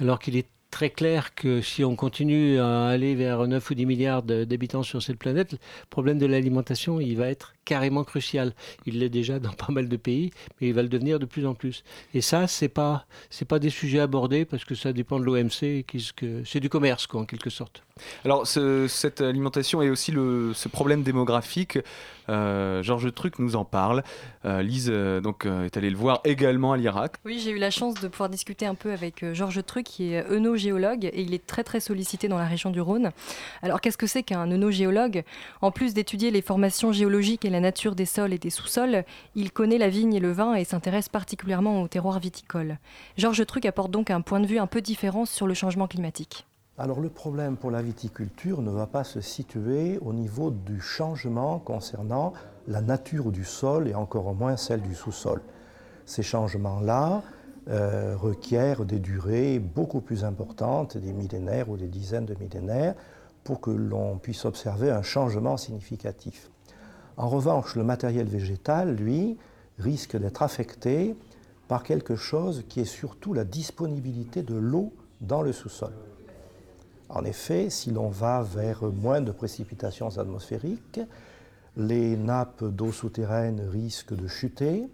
Alors 0.00 0.18
qu'il 0.18 0.36
est 0.36 0.46
très 0.70 0.90
clair 0.90 1.34
que 1.34 1.62
si 1.62 1.82
on 1.82 1.96
continue 1.96 2.58
à 2.58 2.88
aller 2.88 3.14
vers 3.14 3.46
9 3.46 3.70
ou 3.70 3.74
10 3.74 3.86
milliards 3.86 4.22
d'habitants 4.22 4.82
sur 4.82 5.02
cette 5.02 5.18
planète, 5.18 5.52
le 5.52 5.58
problème 5.88 6.18
de 6.18 6.26
l'alimentation, 6.26 7.00
il 7.00 7.16
va 7.16 7.28
être 7.28 7.54
carrément 7.68 8.02
crucial. 8.02 8.54
Il 8.86 8.98
l'est 9.00 9.10
déjà 9.10 9.38
dans 9.38 9.52
pas 9.52 9.70
mal 9.70 9.88
de 9.88 9.96
pays, 9.98 10.30
mais 10.60 10.68
il 10.68 10.74
va 10.74 10.82
le 10.82 10.88
devenir 10.88 11.18
de 11.18 11.26
plus 11.26 11.44
en 11.46 11.54
plus. 11.54 11.84
Et 12.14 12.22
ça, 12.22 12.46
c'est 12.46 12.68
pas 12.80 13.04
c'est 13.30 13.44
pas 13.52 13.58
des 13.58 13.70
sujets 13.70 14.00
abordés 14.00 14.44
parce 14.46 14.64
que 14.64 14.74
ça 14.74 14.92
dépend 14.94 15.20
de 15.20 15.24
l'OMC, 15.24 15.84
c'est 16.44 16.60
du 16.60 16.68
commerce 16.70 17.06
quoi 17.06 17.20
en 17.20 17.24
quelque 17.26 17.50
sorte. 17.50 17.82
Alors 18.24 18.46
ce- 18.46 18.86
cette 18.88 19.20
alimentation 19.20 19.82
et 19.82 19.90
aussi 19.90 20.12
le, 20.12 20.52
ce 20.54 20.68
problème 20.68 21.02
démographique, 21.02 21.78
euh, 22.28 22.82
Georges 22.82 23.12
Truc 23.12 23.38
nous 23.40 23.56
en 23.56 23.64
parle. 23.64 24.02
Euh, 24.44 24.62
Lise 24.62 24.88
euh, 24.92 25.20
donc, 25.20 25.44
euh, 25.46 25.64
est 25.64 25.76
allée 25.76 25.90
le 25.90 25.96
voir 25.96 26.20
également 26.24 26.72
à 26.72 26.76
l'Irak. 26.76 27.16
Oui, 27.24 27.40
j'ai 27.42 27.50
eu 27.50 27.58
la 27.58 27.70
chance 27.70 27.94
de 28.00 28.06
pouvoir 28.06 28.28
discuter 28.28 28.66
un 28.66 28.76
peu 28.76 28.92
avec 28.92 29.22
euh, 29.24 29.34
Georges 29.34 29.64
Truc, 29.66 29.84
qui 29.86 30.12
est 30.14 30.24
œnogéologue, 30.30 31.06
et 31.06 31.22
il 31.22 31.34
est 31.34 31.44
très 31.44 31.64
très 31.64 31.80
sollicité 31.80 32.28
dans 32.28 32.38
la 32.38 32.46
région 32.46 32.70
du 32.70 32.80
Rhône. 32.80 33.10
Alors 33.62 33.80
qu'est-ce 33.80 33.98
que 33.98 34.06
c'est 34.06 34.22
qu'un 34.22 34.48
œnogéologue? 34.50 35.24
En 35.60 35.70
plus 35.72 35.92
d'étudier 35.92 36.30
les 36.30 36.42
formations 36.42 36.92
géologiques 36.92 37.44
et 37.44 37.50
la 37.50 37.57
nature 37.60 37.94
des 37.94 38.06
sols 38.06 38.32
et 38.32 38.38
des 38.38 38.50
sous-sols, 38.50 39.04
il 39.34 39.52
connaît 39.52 39.78
la 39.78 39.88
vigne 39.88 40.14
et 40.14 40.20
le 40.20 40.32
vin 40.32 40.54
et 40.54 40.64
s'intéresse 40.64 41.08
particulièrement 41.08 41.82
au 41.82 41.88
terroir 41.88 42.18
viticole. 42.18 42.78
Georges 43.16 43.46
Truc 43.46 43.66
apporte 43.66 43.90
donc 43.90 44.10
un 44.10 44.20
point 44.20 44.40
de 44.40 44.46
vue 44.46 44.58
un 44.58 44.66
peu 44.66 44.80
différent 44.80 45.24
sur 45.24 45.46
le 45.46 45.54
changement 45.54 45.86
climatique. 45.86 46.46
Alors 46.80 47.00
le 47.00 47.08
problème 47.08 47.56
pour 47.56 47.72
la 47.72 47.82
viticulture 47.82 48.62
ne 48.62 48.70
va 48.70 48.86
pas 48.86 49.02
se 49.02 49.20
situer 49.20 49.98
au 50.00 50.12
niveau 50.12 50.52
du 50.52 50.80
changement 50.80 51.58
concernant 51.58 52.32
la 52.68 52.80
nature 52.80 53.32
du 53.32 53.44
sol 53.44 53.88
et 53.88 53.94
encore 53.94 54.32
moins 54.34 54.56
celle 54.56 54.82
du 54.82 54.94
sous-sol. 54.94 55.40
Ces 56.06 56.22
changements-là 56.22 57.22
euh, 57.68 58.16
requièrent 58.16 58.84
des 58.84 59.00
durées 59.00 59.58
beaucoup 59.58 60.00
plus 60.00 60.24
importantes, 60.24 60.96
des 60.96 61.12
millénaires 61.12 61.68
ou 61.68 61.76
des 61.76 61.88
dizaines 61.88 62.26
de 62.26 62.34
millénaires, 62.34 62.94
pour 63.42 63.60
que 63.60 63.70
l'on 63.70 64.18
puisse 64.18 64.44
observer 64.44 64.90
un 64.90 65.02
changement 65.02 65.56
significatif. 65.56 66.50
En 67.18 67.28
revanche, 67.28 67.74
le 67.74 67.82
matériel 67.82 68.28
végétal, 68.28 68.94
lui, 68.94 69.36
risque 69.78 70.16
d'être 70.16 70.42
affecté 70.42 71.16
par 71.66 71.82
quelque 71.82 72.14
chose 72.14 72.64
qui 72.68 72.80
est 72.80 72.84
surtout 72.84 73.34
la 73.34 73.44
disponibilité 73.44 74.44
de 74.44 74.54
l'eau 74.54 74.92
dans 75.20 75.42
le 75.42 75.52
sous-sol. 75.52 75.92
En 77.08 77.24
effet, 77.24 77.70
si 77.70 77.90
l'on 77.90 78.08
va 78.08 78.42
vers 78.42 78.84
moins 78.84 79.20
de 79.20 79.32
précipitations 79.32 80.16
atmosphériques, 80.16 81.00
les 81.76 82.16
nappes 82.16 82.64
d'eau 82.64 82.92
souterraine 82.92 83.68
risquent 83.68 84.14
de 84.14 84.28
chuter 84.28 84.88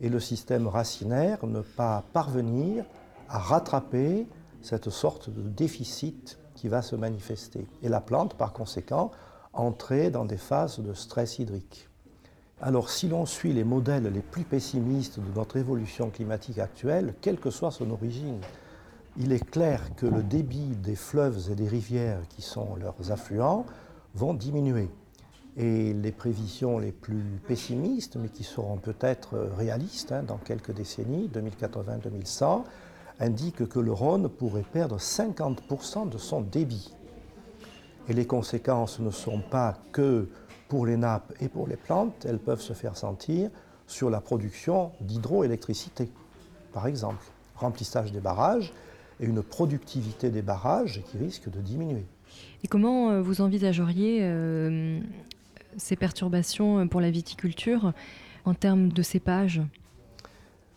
et 0.00 0.08
le 0.08 0.20
système 0.20 0.68
racinaire 0.68 1.44
ne 1.44 1.60
pas 1.60 2.04
parvenir 2.12 2.84
à 3.28 3.38
rattraper 3.38 4.28
cette 4.62 4.90
sorte 4.90 5.28
de 5.28 5.42
déficit 5.42 6.38
qui 6.54 6.68
va 6.68 6.82
se 6.82 6.94
manifester. 6.94 7.66
Et 7.82 7.88
la 7.88 8.00
plante, 8.00 8.34
par 8.34 8.52
conséquent, 8.52 9.10
entrer 9.54 10.10
dans 10.10 10.24
des 10.24 10.36
phases 10.36 10.80
de 10.80 10.92
stress 10.92 11.38
hydrique. 11.38 11.88
Alors 12.60 12.90
si 12.90 13.08
l'on 13.08 13.26
suit 13.26 13.52
les 13.52 13.64
modèles 13.64 14.10
les 14.12 14.20
plus 14.20 14.44
pessimistes 14.44 15.18
de 15.18 15.34
notre 15.34 15.56
évolution 15.56 16.10
climatique 16.10 16.58
actuelle, 16.58 17.14
quelle 17.20 17.38
que 17.38 17.50
soit 17.50 17.70
son 17.70 17.90
origine, 17.90 18.38
il 19.16 19.32
est 19.32 19.44
clair 19.50 19.94
que 19.96 20.06
le 20.06 20.22
débit 20.22 20.74
des 20.82 20.96
fleuves 20.96 21.50
et 21.50 21.54
des 21.54 21.68
rivières 21.68 22.20
qui 22.28 22.42
sont 22.42 22.76
leurs 22.76 23.12
affluents 23.12 23.64
vont 24.14 24.34
diminuer. 24.34 24.88
Et 25.56 25.92
les 25.92 26.10
prévisions 26.10 26.78
les 26.78 26.90
plus 26.90 27.40
pessimistes, 27.46 28.16
mais 28.16 28.28
qui 28.28 28.42
seront 28.42 28.78
peut-être 28.78 29.38
réalistes 29.56 30.10
hein, 30.10 30.24
dans 30.24 30.38
quelques 30.38 30.72
décennies, 30.72 31.30
2080-2100, 31.32 32.64
indiquent 33.20 33.68
que 33.68 33.78
le 33.78 33.92
Rhône 33.92 34.28
pourrait 34.28 34.64
perdre 34.72 34.98
50% 34.98 36.08
de 36.08 36.18
son 36.18 36.40
débit. 36.40 36.92
Et 38.08 38.12
les 38.12 38.26
conséquences 38.26 39.00
ne 39.00 39.10
sont 39.10 39.40
pas 39.40 39.78
que 39.92 40.28
pour 40.68 40.86
les 40.86 40.96
nappes 40.96 41.32
et 41.40 41.48
pour 41.48 41.66
les 41.66 41.76
plantes, 41.76 42.26
elles 42.28 42.38
peuvent 42.38 42.60
se 42.60 42.72
faire 42.72 42.96
sentir 42.96 43.50
sur 43.86 44.10
la 44.10 44.20
production 44.20 44.92
d'hydroélectricité, 45.00 46.10
par 46.72 46.86
exemple. 46.86 47.24
Remplissage 47.56 48.12
des 48.12 48.20
barrages 48.20 48.72
et 49.20 49.26
une 49.26 49.42
productivité 49.42 50.30
des 50.30 50.42
barrages 50.42 51.02
qui 51.06 51.18
risque 51.18 51.48
de 51.48 51.60
diminuer. 51.60 52.04
Et 52.64 52.68
comment 52.68 53.10
euh, 53.10 53.22
vous 53.22 53.40
envisageriez 53.40 54.20
euh, 54.22 55.00
ces 55.76 55.96
perturbations 55.96 56.88
pour 56.88 57.00
la 57.00 57.10
viticulture 57.10 57.92
en 58.44 58.54
termes 58.54 58.88
de 58.88 59.02
cépage 59.02 59.62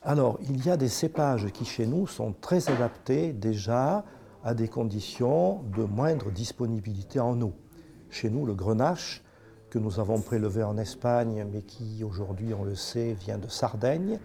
Alors, 0.03 0.39
il 0.49 0.63
y 0.65 0.69
a 0.69 0.77
des 0.77 0.89
cépages 0.89 1.47
qui 1.51 1.65
chez 1.65 1.87
nous 1.87 2.07
sont 2.07 2.33
très 2.39 2.69
adaptés 2.69 3.33
déjà 3.33 4.05
à 4.47 4.53
des 4.53 4.69
conditions 4.69 5.59
de 5.75 5.83
moindre 5.83 6.31
disponibilité 6.31 7.19
en 7.19 7.41
eau. 7.41 7.51
Chez 8.09 8.29
nous, 8.29 8.45
le 8.45 8.53
grenache, 8.53 9.21
que 9.69 9.77
nous 9.77 9.99
avons 9.99 10.21
prélevé 10.21 10.63
en 10.63 10.77
Espagne, 10.77 11.45
mais 11.51 11.63
qui 11.63 12.01
aujourd'hui, 12.05 12.53
on 12.53 12.63
le 12.63 12.73
sait, 12.73 13.11
vient 13.11 13.37
de 13.37 13.49
Sardaigne, 13.49 14.19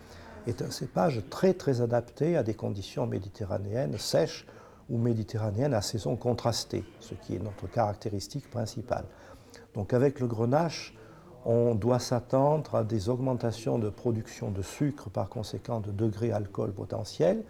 est 0.46 0.62
un 0.62 0.70
cépage 0.70 1.24
très 1.28 1.54
très 1.54 1.80
adapté 1.80 2.36
à 2.36 2.44
des 2.44 2.54
conditions 2.54 3.04
méditerranéennes 3.04 3.98
sèches 3.98 4.46
ou 4.88 4.96
méditerranéennes 4.96 5.74
à 5.74 5.82
saison 5.82 6.14
contrastée, 6.14 6.84
ce 7.00 7.14
qui 7.14 7.34
est 7.34 7.42
notre 7.42 7.68
caractéristique 7.68 8.48
principale. 8.48 9.06
Donc 9.74 9.92
avec 9.92 10.20
le 10.20 10.28
grenache, 10.28 10.94
on 11.44 11.74
doit 11.74 11.98
s'attendre 11.98 12.76
à 12.76 12.84
des 12.84 13.08
augmentations 13.08 13.76
de 13.80 13.90
production 13.90 14.52
de 14.52 14.62
sucre, 14.62 15.10
par 15.10 15.28
conséquent 15.28 15.80
de 15.80 15.90
degré 15.90 16.30
alcool 16.30 16.72
potentiel, 16.72 17.42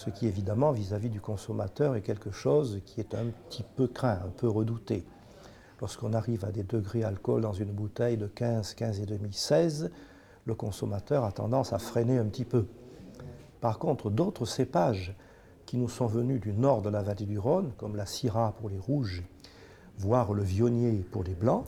ce 0.00 0.08
qui 0.08 0.26
évidemment 0.26 0.72
vis-à-vis 0.72 1.10
du 1.10 1.20
consommateur 1.20 1.94
est 1.94 2.00
quelque 2.00 2.30
chose 2.30 2.80
qui 2.86 3.00
est 3.00 3.14
un 3.14 3.26
petit 3.26 3.62
peu 3.62 3.86
craint, 3.86 4.18
un 4.24 4.30
peu 4.34 4.48
redouté. 4.48 5.04
Lorsqu'on 5.78 6.14
arrive 6.14 6.42
à 6.46 6.50
des 6.50 6.62
degrés 6.62 7.04
alcool 7.04 7.42
dans 7.42 7.52
une 7.52 7.70
bouteille 7.70 8.16
de 8.16 8.26
15, 8.26 8.72
15 8.72 9.00
et 9.00 9.04
demi, 9.04 9.30
16, 9.30 9.90
le 10.46 10.54
consommateur 10.54 11.24
a 11.24 11.32
tendance 11.32 11.74
à 11.74 11.78
freiner 11.78 12.16
un 12.16 12.24
petit 12.24 12.46
peu. 12.46 12.64
Par 13.60 13.78
contre, 13.78 14.08
d'autres 14.08 14.46
cépages 14.46 15.14
qui 15.66 15.76
nous 15.76 15.90
sont 15.90 16.06
venus 16.06 16.40
du 16.40 16.54
nord 16.54 16.80
de 16.80 16.88
la 16.88 17.02
vallée 17.02 17.26
du 17.26 17.38
Rhône, 17.38 17.72
comme 17.76 17.94
la 17.94 18.06
Syrah 18.06 18.54
pour 18.58 18.70
les 18.70 18.78
rouges, 18.78 19.22
voire 19.98 20.32
le 20.32 20.42
Vionnier 20.42 21.04
pour 21.10 21.24
les 21.24 21.34
blancs, 21.34 21.66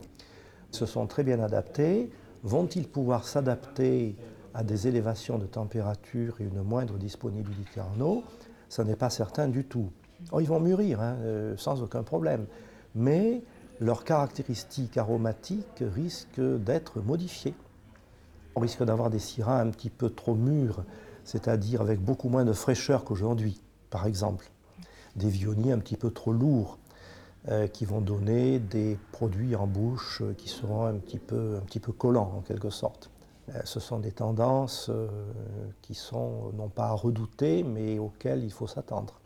se 0.70 0.86
sont 0.86 1.06
très 1.06 1.22
bien 1.22 1.38
adaptés. 1.38 2.10
Vont-ils 2.44 2.88
pouvoir 2.88 3.28
s'adapter 3.28 4.16
à 4.54 4.64
des 4.64 4.88
élévations 4.88 5.38
de 5.38 5.46
température 5.46 6.40
et 6.40 6.44
une 6.44 6.62
moindre 6.62 6.98
disponibilité 6.98 7.80
en 7.80 8.00
eau 8.00 8.24
Ce 8.68 8.82
n'est 8.82 8.96
pas 8.96 9.10
certain 9.10 9.48
du 9.48 9.64
tout. 9.64 9.90
Oh, 10.30 10.40
ils 10.40 10.48
vont 10.48 10.60
mûrir, 10.60 11.00
hein, 11.00 11.16
euh, 11.22 11.56
sans 11.56 11.82
aucun 11.82 12.02
problème. 12.02 12.46
Mais 12.94 13.42
leurs 13.80 14.04
caractéristiques 14.04 14.96
aromatiques 14.96 15.82
risquent 15.94 16.40
d'être 16.40 17.00
modifiées. 17.00 17.54
On 18.54 18.60
risque 18.60 18.84
d'avoir 18.84 19.10
des 19.10 19.18
syrahs 19.18 19.60
un 19.60 19.70
petit 19.70 19.90
peu 19.90 20.10
trop 20.10 20.34
mûrs, 20.34 20.84
c'est-à-dire 21.24 21.80
avec 21.80 22.00
beaucoup 22.00 22.28
moins 22.28 22.44
de 22.44 22.52
fraîcheur 22.52 23.04
qu'aujourd'hui, 23.04 23.60
par 23.90 24.06
exemple. 24.06 24.50
Des 25.16 25.28
vionniers 25.28 25.72
un 25.72 25.78
petit 25.78 25.96
peu 25.96 26.10
trop 26.10 26.32
lourds, 26.32 26.78
euh, 27.48 27.66
qui 27.66 27.84
vont 27.84 28.00
donner 28.00 28.60
des 28.60 28.96
produits 29.10 29.56
en 29.56 29.66
bouche 29.66 30.22
qui 30.38 30.48
seront 30.48 30.84
un 30.84 30.94
un 30.94 30.98
petit 30.98 31.18
peu 31.80 31.92
collants 31.92 32.34
en 32.36 32.40
quelque 32.40 32.70
sorte. 32.70 33.11
Euh, 33.48 33.60
ce 33.64 33.80
sont 33.80 33.98
des 33.98 34.12
tendances 34.12 34.88
euh, 34.88 35.08
qui 35.82 35.94
sont 35.94 36.52
non 36.54 36.68
pas 36.68 36.86
à 36.86 36.92
redouter, 36.92 37.62
mais 37.62 37.98
auxquelles 37.98 38.44
il 38.44 38.52
faut 38.52 38.66
s'attendre. 38.66 39.20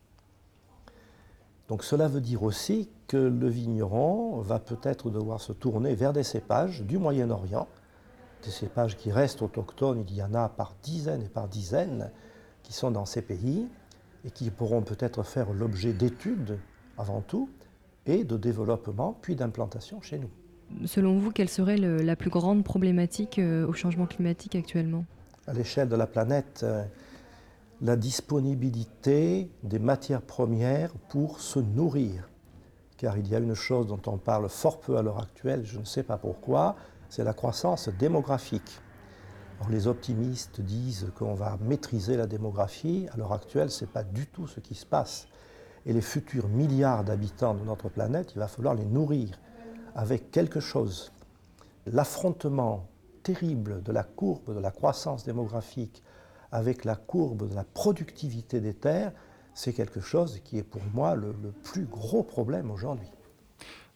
Donc 1.68 1.82
cela 1.82 2.08
veut 2.08 2.20
dire 2.20 2.42
aussi 2.42 2.88
que 3.08 3.16
le 3.16 3.48
vigneron 3.48 4.40
va 4.40 4.58
peut-être 4.58 5.10
devoir 5.10 5.40
se 5.40 5.52
tourner 5.52 5.94
vers 5.94 6.12
des 6.12 6.22
cépages 6.22 6.82
du 6.82 6.98
Moyen-Orient, 6.98 7.68
des 8.44 8.50
cépages 8.50 8.96
qui 8.96 9.10
restent 9.10 9.42
autochtones, 9.42 10.04
il 10.08 10.14
y 10.14 10.22
en 10.22 10.34
a 10.34 10.48
par 10.48 10.74
dizaines 10.82 11.22
et 11.22 11.28
par 11.28 11.48
dizaines 11.48 12.10
qui 12.62 12.72
sont 12.72 12.90
dans 12.90 13.04
ces 13.04 13.22
pays 13.22 13.66
et 14.24 14.30
qui 14.30 14.50
pourront 14.50 14.82
peut-être 14.82 15.22
faire 15.22 15.52
l'objet 15.52 15.92
d'études 15.92 16.58
avant 16.98 17.20
tout 17.20 17.50
et 18.06 18.24
de 18.24 18.36
développement 18.36 19.16
puis 19.20 19.34
d'implantation 19.34 20.00
chez 20.00 20.18
nous. 20.18 20.30
Selon 20.84 21.18
vous, 21.18 21.30
quelle 21.30 21.48
serait 21.48 21.76
la 21.76 22.16
plus 22.16 22.30
grande 22.30 22.64
problématique 22.64 23.38
euh, 23.38 23.66
au 23.66 23.72
changement 23.72 24.06
climatique 24.06 24.56
actuellement? 24.56 25.04
À 25.46 25.52
l'échelle 25.52 25.88
de 25.88 25.96
la 25.96 26.06
planète, 26.06 26.60
euh, 26.64 26.84
la 27.80 27.96
disponibilité 27.96 29.50
des 29.62 29.78
matières 29.78 30.22
premières 30.22 30.92
pour 31.08 31.40
se 31.40 31.60
nourrir. 31.60 32.28
Car 32.96 33.16
il 33.16 33.28
y 33.28 33.34
a 33.34 33.38
une 33.38 33.54
chose 33.54 33.86
dont 33.86 34.00
on 34.06 34.18
parle 34.18 34.48
fort 34.48 34.80
peu 34.80 34.96
à 34.96 35.02
l'heure 35.02 35.20
actuelle, 35.20 35.64
je 35.64 35.78
ne 35.78 35.84
sais 35.84 36.02
pas 36.02 36.16
pourquoi, 36.16 36.76
c'est 37.08 37.24
la 37.24 37.34
croissance 37.34 37.88
démographique. 37.88 38.80
Les 39.70 39.86
optimistes 39.86 40.60
disent 40.60 41.10
qu'on 41.16 41.34
va 41.34 41.56
maîtriser 41.62 42.16
la 42.16 42.26
démographie. 42.26 43.06
À 43.12 43.16
l'heure 43.16 43.32
actuelle, 43.32 43.70
ce 43.70 43.84
n'est 43.84 43.90
pas 43.90 44.04
du 44.04 44.26
tout 44.26 44.46
ce 44.46 44.60
qui 44.60 44.74
se 44.74 44.84
passe. 44.84 45.28
Et 45.86 45.92
les 45.92 46.02
futurs 46.02 46.48
milliards 46.48 47.04
d'habitants 47.04 47.54
de 47.54 47.64
notre 47.64 47.88
planète, 47.88 48.32
il 48.34 48.38
va 48.38 48.48
falloir 48.48 48.74
les 48.74 48.84
nourrir 48.84 49.38
avec 49.96 50.30
quelque 50.30 50.60
chose. 50.60 51.10
L'affrontement 51.86 52.86
terrible 53.22 53.82
de 53.82 53.90
la 53.90 54.04
courbe 54.04 54.54
de 54.54 54.60
la 54.60 54.70
croissance 54.70 55.24
démographique 55.24 56.02
avec 56.52 56.84
la 56.84 56.94
courbe 56.94 57.48
de 57.48 57.54
la 57.54 57.64
productivité 57.64 58.60
des 58.60 58.74
terres, 58.74 59.12
c'est 59.54 59.72
quelque 59.72 60.00
chose 60.00 60.40
qui 60.44 60.58
est 60.58 60.62
pour 60.62 60.82
moi 60.94 61.16
le, 61.16 61.32
plus 61.64 61.86
gros 61.86 62.22
problème 62.22 62.70
aujourd'hui. 62.70 63.08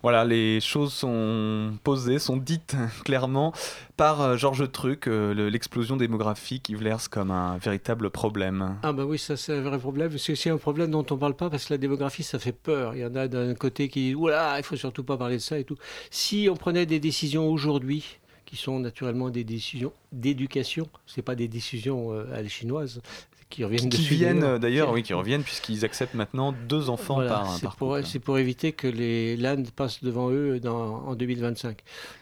Voilà, 0.03 0.25
les 0.25 0.61
choses 0.61 0.95
sont 0.95 1.73
posées, 1.85 2.19
sont 2.19 2.39
dites 2.39 2.75
clairement 3.05 3.53
par 3.99 4.23
euh, 4.23 4.37
Georges 4.37 4.71
Truc, 4.73 5.07
euh, 5.07 5.51
l'explosion 5.51 5.97
démographique 5.97 6.71
Yves 6.71 7.09
comme 7.11 7.31
un 7.31 7.59
véritable 7.59 8.09
problème. 8.09 8.77
Ah 8.83 8.93
bah 8.93 9.05
oui, 9.05 9.19
ça 9.19 9.37
c'est 9.37 9.53
un 9.53 9.61
vrai 9.61 9.79
problème. 9.79 10.17
C'est 10.17 10.33
aussi 10.33 10.49
un 10.49 10.57
problème 10.57 10.91
dont 10.91 11.05
on 11.11 11.15
ne 11.15 11.21
parle 11.21 11.35
pas 11.35 11.51
parce 11.51 11.67
que 11.67 11.75
la 11.75 11.79
démographie, 11.79 12.23
ça 12.23 12.39
fait 12.39 12.53
peur. 12.53 12.95
Il 12.95 13.01
y 13.01 13.05
en 13.05 13.15
a 13.15 13.29
d'un 13.29 13.55
côté 13.55 13.89
qui 13.89 14.01
disent, 14.01 14.15
oula, 14.15 14.55
il 14.57 14.65
faut 14.65 14.77
surtout 14.77 15.05
pas 15.05 15.19
parler 15.19 15.37
de 15.37 15.43
ça 15.43 15.59
et 15.59 15.65
tout. 15.65 15.77
Si 16.11 16.49
on 16.51 16.57
prenait 16.57 16.87
des 16.87 16.99
décisions 16.99 17.51
aujourd'hui, 17.51 18.19
qui 18.51 18.57
sont 18.57 18.81
naturellement 18.81 19.31
des 19.31 19.45
décisions 19.45 19.93
d'éducation, 20.11 20.89
c'est 21.07 21.23
pas 21.23 21.37
des 21.37 21.47
décisions 21.47 22.13
euh, 22.13 22.35
à 22.35 22.43
la 22.43 22.49
chinoise, 22.49 23.01
qui 23.49 23.63
reviennent 23.63 23.89
qui 23.89 24.03
viennent 24.03 24.59
d'ailleurs, 24.59 24.91
oui, 24.91 25.05
qui 25.05 25.15
reviennent 25.15 25.45
puisqu'ils 25.45 25.85
acceptent 25.85 26.15
maintenant 26.15 26.53
deux 26.69 26.91
enfants 26.91 27.25
par, 27.27 27.57
c'est 27.57 27.71
pour, 27.71 27.97
C'est 28.05 28.19
pour 28.19 28.39
éviter 28.39 28.73
que 28.73 28.89
les 28.89 29.37
l'Inde 29.37 29.71
passe 29.71 30.03
devant 30.03 30.31
eux 30.31 30.59
dans, 30.59 31.07
en 31.07 31.15
2025. 31.15 31.79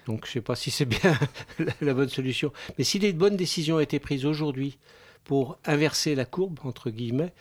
Donc 0.07 0.27
je 0.27 0.31
ne 0.31 0.33
sais 0.35 0.41
pas 0.43 0.55
si 0.55 0.71
c'est 0.71 0.85
bien 0.85 1.19
la, 1.81 1.95
bonne 1.95 2.11
solution. 2.11 2.53
Mais 2.77 2.85
si 2.85 2.99
les 2.99 3.15
bonnes 3.15 3.37
décisions 3.37 3.77
ont 3.77 3.81
été 3.81 3.99
prises 3.99 4.27
aujourd'hui 4.27 4.77
pour 5.25 5.59
inverser 5.65 6.15
la 6.15 6.27
courbe, 6.27 6.59
entre 6.65 6.91
guillemets, 6.91 7.33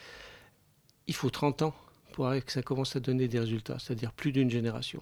il 1.08 1.14
faut 1.14 1.30
30 1.30 1.62
ans 1.62 1.76
pour 2.14 2.30
que 2.46 2.52
ça 2.54 2.62
commence 2.62 2.96
à 2.96 3.02
donner 3.02 3.28
des 3.28 3.40
résultats, 3.40 3.80
c'est-à-dire 3.80 4.14
plus 4.14 4.32
d'une 4.32 4.50
génération. 4.50 5.02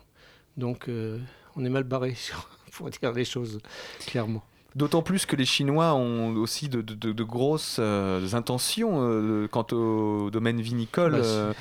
Donc 0.57 0.89
euh, 0.89 1.19
on 1.55 1.65
est 1.65 1.69
mal 1.69 1.83
barré, 1.83 2.15
pour 2.71 2.89
dire 2.89 3.11
les 3.13 3.25
choses 3.25 3.59
clairement. 4.05 4.43
D'autant 4.75 5.01
plus 5.01 5.25
que 5.25 5.37
les 5.37 5.45
Chinois 5.45 5.93
ont 5.93 6.35
aussi 6.35 6.67
de, 6.67 7.23
grosses 7.23 7.77
euh, 7.79 8.27
intentions 8.33 8.97
euh, 8.99 9.47
quant 9.47 9.65
au 9.71 10.29
domaine 10.29 10.59
vinicole. 10.59 11.13
Bah, 11.13 11.17
euh, 11.19 11.53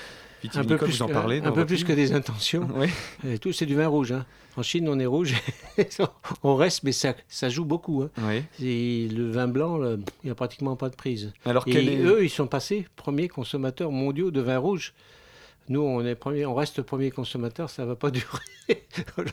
un 0.53 0.64
peu 0.64 0.76
plus, 0.76 0.97
vous 0.97 1.03
en 1.03 1.09
parlez 1.09 1.40
un 1.40 1.53
peu 1.53 1.64
plus 1.64 1.84
que 1.84 1.92
des 1.92 2.12
intentions. 2.12 2.68
oui. 2.74 3.38
tout 3.38 3.53
c'est 3.53 3.66
du 3.66 3.76
vin 3.76 3.86
rouge. 3.86 4.11
Hein. 4.11 4.26
En 4.57 4.62
Chine, 4.62 4.88
on 4.88 4.99
est 4.99 5.07
rouge, 5.07 5.34
on 6.42 6.55
reste, 6.55 6.82
mais 6.82 6.92
ça, 6.92 7.14
ça 7.28 7.49
joue 7.49 7.64
beaucoup. 7.64 8.03
Hein. 8.03 8.42
Et 8.61 9.09
le 9.09 9.30
vin 9.30 9.49
blanc, 9.49 9.80
il 9.82 9.99
n'y 10.24 10.30
a 10.30 10.34
pratiquement 10.34 10.76
pas 10.76 10.88
de 10.90 10.97
prise. 10.97 11.32
Alors 11.45 11.66
Et 11.66 11.99
eux, 11.99 12.24
ils 12.24 12.30
sont 12.30 12.47
passés 12.47 12.86
premiers 12.97 13.28
consommateurs 13.28 13.90
mondiaux 13.90 14.32
de 14.32 14.40
vin 14.40 14.59
rouge. 14.59 14.92
Nous, 15.68 15.80
on, 15.80 16.04
est 16.04 16.14
premier, 16.14 16.44
on 16.44 16.54
reste 16.54 16.82
premier 16.82 17.10
consommateur, 17.10 17.70
ça 17.70 17.82
ne 17.82 17.88
va 17.88 17.96
pas 17.96 18.10
durer, 18.12 18.86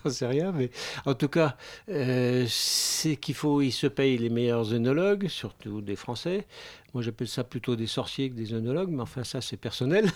j'en 0.03 0.09
sais 0.09 0.27
rien, 0.27 0.51
mais 0.51 0.69
en 1.05 1.13
tout 1.13 1.27
cas, 1.27 1.57
euh, 1.89 2.45
c'est 2.47 3.17
qu'il 3.17 3.35
faut, 3.35 3.61
ils 3.61 3.71
se 3.71 3.87
payent 3.87 4.17
les 4.17 4.29
meilleurs 4.29 4.73
œnologues, 4.73 5.27
surtout 5.27 5.81
des 5.81 5.95
Français. 5.95 6.47
Moi, 6.93 7.03
j'appelle 7.03 7.27
ça 7.27 7.43
plutôt 7.43 7.75
des 7.75 7.87
sorciers 7.87 8.29
que 8.29 8.35
des 8.35 8.53
œnologues, 8.53 8.89
mais 8.89 9.01
enfin, 9.01 9.23
ça, 9.23 9.41
c'est 9.41 9.57
personnel. 9.57 10.09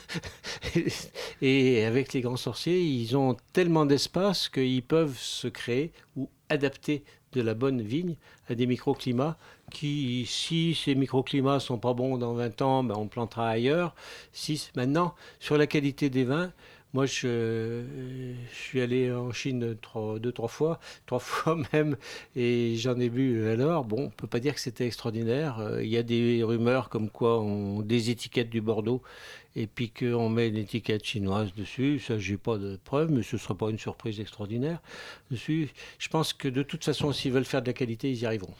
et 1.41 1.86
avec 1.86 2.13
les 2.13 2.22
grands 2.22 2.36
sorciers, 2.38 2.82
ils 2.82 3.16
ont 3.16 3.36
tellement 3.53 3.86
d'espace 3.86 4.49
qu'ils 4.49 4.84
peuvent 4.84 5.18
se 5.18 5.47
créer 5.47 5.91
ou 6.16 6.30
adapter 6.49 7.03
de 7.36 7.42
la 7.42 7.54
bonne 7.54 7.82
vigne 7.82 8.16
à 8.50 8.56
des 8.56 8.66
microclimats 8.66 9.38
qui, 9.72 10.26
si 10.28 10.76
ces 10.76 10.96
microclimats 10.96 11.60
sont 11.60 11.78
pas 11.78 11.94
bons 11.94 12.18
dans 12.18 12.34
20 12.34 12.62
ans, 12.62 12.84
ben 12.84 12.96
on 12.98 13.08
plantera 13.08 13.50
ailleurs. 13.50 13.96
Si, 14.32 14.70
maintenant, 14.76 15.16
sur 15.40 15.58
la 15.58 15.68
qualité 15.68 16.10
des 16.10 16.24
vins, 16.24 16.52
moi, 16.96 17.06
je, 17.06 17.84
suis 18.54 18.80
allé 18.80 19.12
en 19.12 19.34
Chine 19.34 19.76
trois, 19.82 20.18
deux, 20.18 20.32
trois 20.32 20.48
fois, 20.48 20.80
trois 21.06 21.20
fois 21.20 21.58
même, 21.74 21.98
et 22.38 22.76
j'en 22.78 22.98
ai 22.98 23.10
bu 23.10 23.48
alors. 23.50 23.84
Bon, 23.84 24.06
on 24.06 24.10
peut 24.10 24.28
pas 24.28 24.40
dire 24.40 24.54
que 24.56 24.62
c'était 24.62 24.86
extraordinaire. 24.86 25.60
Euh, 25.60 25.84
il 25.84 25.90
y 25.90 25.98
a 25.98 26.04
des 26.04 26.42
rumeurs 26.42 26.88
comme 26.88 27.10
quoi 27.10 27.42
on 27.42 27.82
des 27.82 28.12
étiquettes 28.12 28.50
du 28.50 28.62
Bordeaux 28.62 29.02
et 29.56 29.68
puis 29.68 29.89
qu'on 29.89 30.30
met 30.30 30.49
une 30.49 30.58
étiquette 30.58 31.06
chinoise 31.06 31.53
dessus. 31.56 31.99
Ça, 31.99 32.18
j'ai 32.18 32.38
pas 32.38 32.58
de 32.58 32.78
preuves, 32.84 33.12
mais 33.12 33.24
ce 33.24 33.36
ne 33.36 33.41
sera 33.41 33.56
pas 33.56 33.70
une 33.70 33.80
surprise 33.80 34.20
extraordinaire 34.20 34.80
dessus. 35.32 35.70
Je 35.97 36.10
pense 36.10 36.34
que 36.34 36.47
de 36.47 36.64
toute 36.64 36.84
façon, 36.84 37.12
s'ils 37.14 37.32
veulent 37.32 37.45
faire 37.45 37.62
de 37.62 37.68
la 37.68 37.74
qualité, 37.74 38.12
ils 38.12 38.20
y 38.20 38.26
arriveront. 38.26 38.53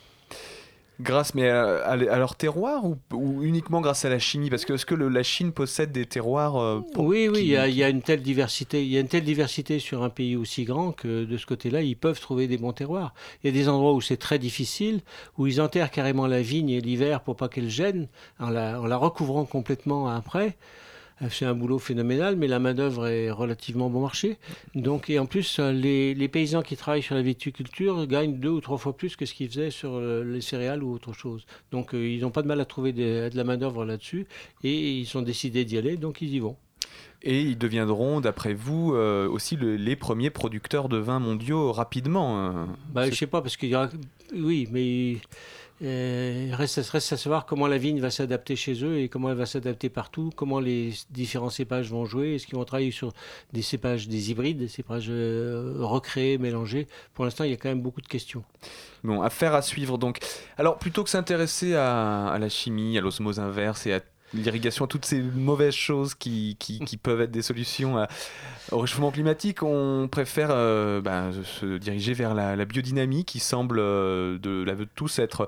Grâce, 1.02 1.36
mais 1.36 1.50
à, 1.50 1.76
à- 1.84 1.92
à 1.92 2.18
leur 2.18 2.36
terroir 2.38 2.86
ou, 2.86 2.98
ou 3.14 3.44
uniquement 3.44 3.82
grâce 3.82 4.06
à 4.06 4.10
la 4.10 4.18
chimie? 4.18 4.50
Parce 4.50 4.64
que 4.64 4.74
est-ce 4.74 4.86
que 4.86 4.96
le- 4.96 5.10
la 5.10 5.24
Chine 5.24 5.52
possède 5.52 5.92
des 5.92 6.06
terroirs 6.06 6.56
euh, 6.56 6.80
Oui, 6.96 7.28
oui, 7.28 7.40
il 7.42 7.48
y, 7.48 7.58
a, 7.58 7.68
il 7.68 7.76
y 7.76 7.84
a 7.84 7.90
une 7.90 8.02
telle 8.02 8.22
diversité. 8.22 8.82
Il 8.84 8.90
y 8.92 8.98
a 8.98 9.02
une 9.02 9.10
telle 9.10 9.26
diversité 9.26 9.80
sur 9.80 10.04
un 10.04 10.10
pays 10.10 10.38
aussi 10.38 10.64
grand 10.64 10.94
que 10.94 11.26
de 11.26 11.38
ce 11.38 11.46
côté-là, 11.46 11.82
ils 11.82 11.98
peuvent 11.98 12.20
trouver 12.22 12.48
des 12.48 12.58
bons 12.58 12.72
terroirs. 12.72 13.14
Il 13.44 13.48
y 13.48 13.50
a 13.50 13.54
des 13.54 13.68
endroits 13.68 13.94
où 13.94 14.00
c'est 14.00 14.16
très 14.18 14.40
difficile, 14.40 15.02
où 15.38 15.48
ils 15.48 15.60
enterrent 15.60 15.92
carrément 15.92 16.28
la 16.28 16.42
vigne 16.42 16.78
l'hiver 16.80 17.22
pour 17.22 17.36
pas 17.36 17.50
qu'elle 17.50 17.70
gêne, 17.70 18.08
en 18.40 18.50
la, 18.50 18.80
en 18.80 18.86
la 18.86 18.96
recouvrant 18.96 19.44
complètement 19.44 20.08
après. 20.08 20.56
Euh, 21.22 21.28
C'est 21.30 21.46
un 21.46 21.54
boulot 21.54 21.80
phénoménal, 21.80 22.36
mais 22.36 22.48
la 22.48 22.60
main-d'œuvre 22.60 23.08
est 23.08 23.32
relativement 23.32 23.90
bon 23.90 24.02
marché. 24.02 24.38
Donc, 24.76 25.10
et 25.10 25.18
en 25.20 25.26
plus, 25.26 25.60
euh, 25.60 25.72
les, 25.72 26.14
les 26.14 26.28
paysans 26.28 26.62
qui 26.62 26.76
travaillent 26.76 27.02
sur 27.04 27.16
la 27.16 27.22
viticulture 27.22 28.06
gagnent 28.08 28.38
deux 28.40 28.50
ou 28.50 28.62
trois 28.62 28.78
fois 28.78 28.96
plus 28.98 29.16
que 29.16 29.26
ce 29.26 29.34
qu'ils 29.34 29.50
faisaient 29.50 29.72
sur 29.72 29.92
euh, 29.96 30.24
les 30.26 30.42
céréales 30.42 30.84
ou 30.84 30.92
autre 30.94 31.14
chose. 31.14 31.46
Donc, 31.72 31.94
euh, 31.94 32.08
ils 32.08 32.22
n'ont 32.22 32.32
pas 32.32 32.42
de 32.42 32.48
mal 32.48 32.60
à 32.60 32.66
trouver 32.66 32.92
des- 32.92 33.30
de 33.30 33.38
la 33.38 33.44
main-d'œuvre 33.44 33.86
là-dessus, 33.86 34.28
et 34.64 35.00
ils 35.00 35.18
ont 35.18 35.22
décidé 35.22 35.64
d'y 35.64 35.78
aller, 35.78 35.96
donc 35.98 36.22
ils 36.22 36.34
y 36.34 36.40
vont. 36.40 36.58
Et 37.24 37.42
ils 37.42 37.58
deviendront, 37.58 38.20
d'après 38.22 38.54
vous, 38.54 38.94
euh, 38.94 39.28
aussi 39.28 39.56
le- 39.56 39.78
les 39.78 39.96
premiers 39.96 40.30
producteurs 40.30 40.90
de 40.90 40.98
vins 40.98 41.20
mondiaux 41.20 41.72
rapidement. 41.72 42.40
hein. 42.46 42.68
Bah, 42.94 43.10
je 43.10 43.16
sais 43.16 43.26
pas, 43.26 43.42
parce 43.42 43.58
qu'il 43.58 43.70
y 43.70 43.76
aura... 43.76 43.90
Oui, 44.36 44.68
mais 44.72 45.18
reste, 45.82 46.90
reste 46.90 47.14
à 47.14 47.18
savoir 47.18 47.46
comment 47.46 47.68
la 47.68 47.78
vigne 47.78 48.00
va 48.00 48.10
s'adapter 48.10 48.56
chez 48.56 48.84
eux 48.84 49.00
et 49.00 49.10
comment 49.10 49.30
elle 49.30 49.38
va 49.38 49.46
s'adapter 49.46 49.90
partout, 49.90 50.30
comment 50.36 50.60
les 50.60 50.94
différents 51.10 51.50
cépages 51.50 51.90
vont 51.90 52.06
jouer, 52.06 52.36
est-ce 52.36 52.48
qu'ils 52.48 52.56
vont 52.56 52.64
travailler 52.66 52.92
sur 52.92 53.12
des 53.52 53.62
cépages, 53.62 54.08
des 54.08 54.32
hybrides, 54.32 54.58
des 54.58 54.68
cépages 54.68 55.08
euh, 55.10 55.74
recréés, 55.80 56.38
mélangés? 56.38 56.88
Pour 57.14 57.26
l'instant, 57.26 57.44
il 57.44 57.52
y 57.52 57.54
a 57.54 57.58
quand 57.58 57.70
même 57.70 57.82
beaucoup 57.82 58.02
de 58.02 58.08
questions. 58.08 58.44
Bon, 59.04 59.22
affaire 59.22 59.54
à 59.54 59.62
suivre 59.62 59.98
donc. 59.98 60.20
Alors, 60.58 60.78
plutôt 60.80 61.04
que 61.04 61.10
s'intéresser 61.10 61.76
à, 61.76 62.28
à 62.28 62.40
la 62.40 62.50
chimie, 62.50 62.98
à 62.98 63.02
l'osmose 63.02 63.40
inverse 63.40 63.86
et 63.86 63.94
à 63.94 64.00
l'irrigation, 64.36 64.88
toutes 64.88 65.06
ces 65.06 65.22
mauvaises 65.22 65.74
choses 65.74 66.14
qui, 66.16 66.56
qui- 66.60 66.80
qui 66.80 66.98
peuvent 66.98 67.22
être 67.22 67.32
des 67.32 67.42
solutions 67.42 67.98
à- 67.98 68.08
au 68.72 68.80
réchauffement 68.80 69.12
climatique, 69.12 69.64
on 69.64 70.08
préfère 70.12 70.50
euh, 70.52 71.02
ben, 71.02 71.32
se 71.44 71.78
diriger 71.78 72.14
vers 72.14 72.34
la, 72.34 72.56
la 72.56 72.66
biodynamie 72.66 73.26
qui 73.26 73.40
semble, 73.40 73.78
euh, 73.80 74.38
de 74.40 74.64
l'aveu 74.64 74.86
de 74.86 74.90
tous, 74.96 75.20
être 75.20 75.48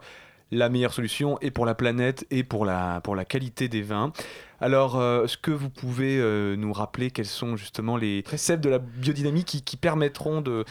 la 0.52 0.70
meilleure 0.70 0.94
solution 0.94 1.38
et 1.42 1.52
pour 1.52 1.66
la 1.66 1.76
planète 1.76 2.26
et 2.32 2.44
pour 2.44 2.66
la, 2.66 3.02
pour 3.04 3.16
la 3.16 3.26
qualité 3.26 3.68
des 3.68 3.82
vins. 3.82 4.14
Alors, 4.62 4.98
euh, 4.98 5.26
est-ce 5.26 5.38
que 5.38 5.52
vous 5.52 5.70
pouvez 5.70 6.18
euh, 6.20 6.56
nous 6.56 6.72
rappeler 6.74 7.12
quels 7.12 7.26
sont 7.26 7.58
justement 7.58 7.98
les 7.98 8.22
préceptes 8.24 8.64
de 8.64 8.70
la 8.70 8.80
biodynamie 8.80 9.44
qui, 9.44 9.62
qui 9.62 9.76
permettront 9.78 10.42
de, 10.42 10.64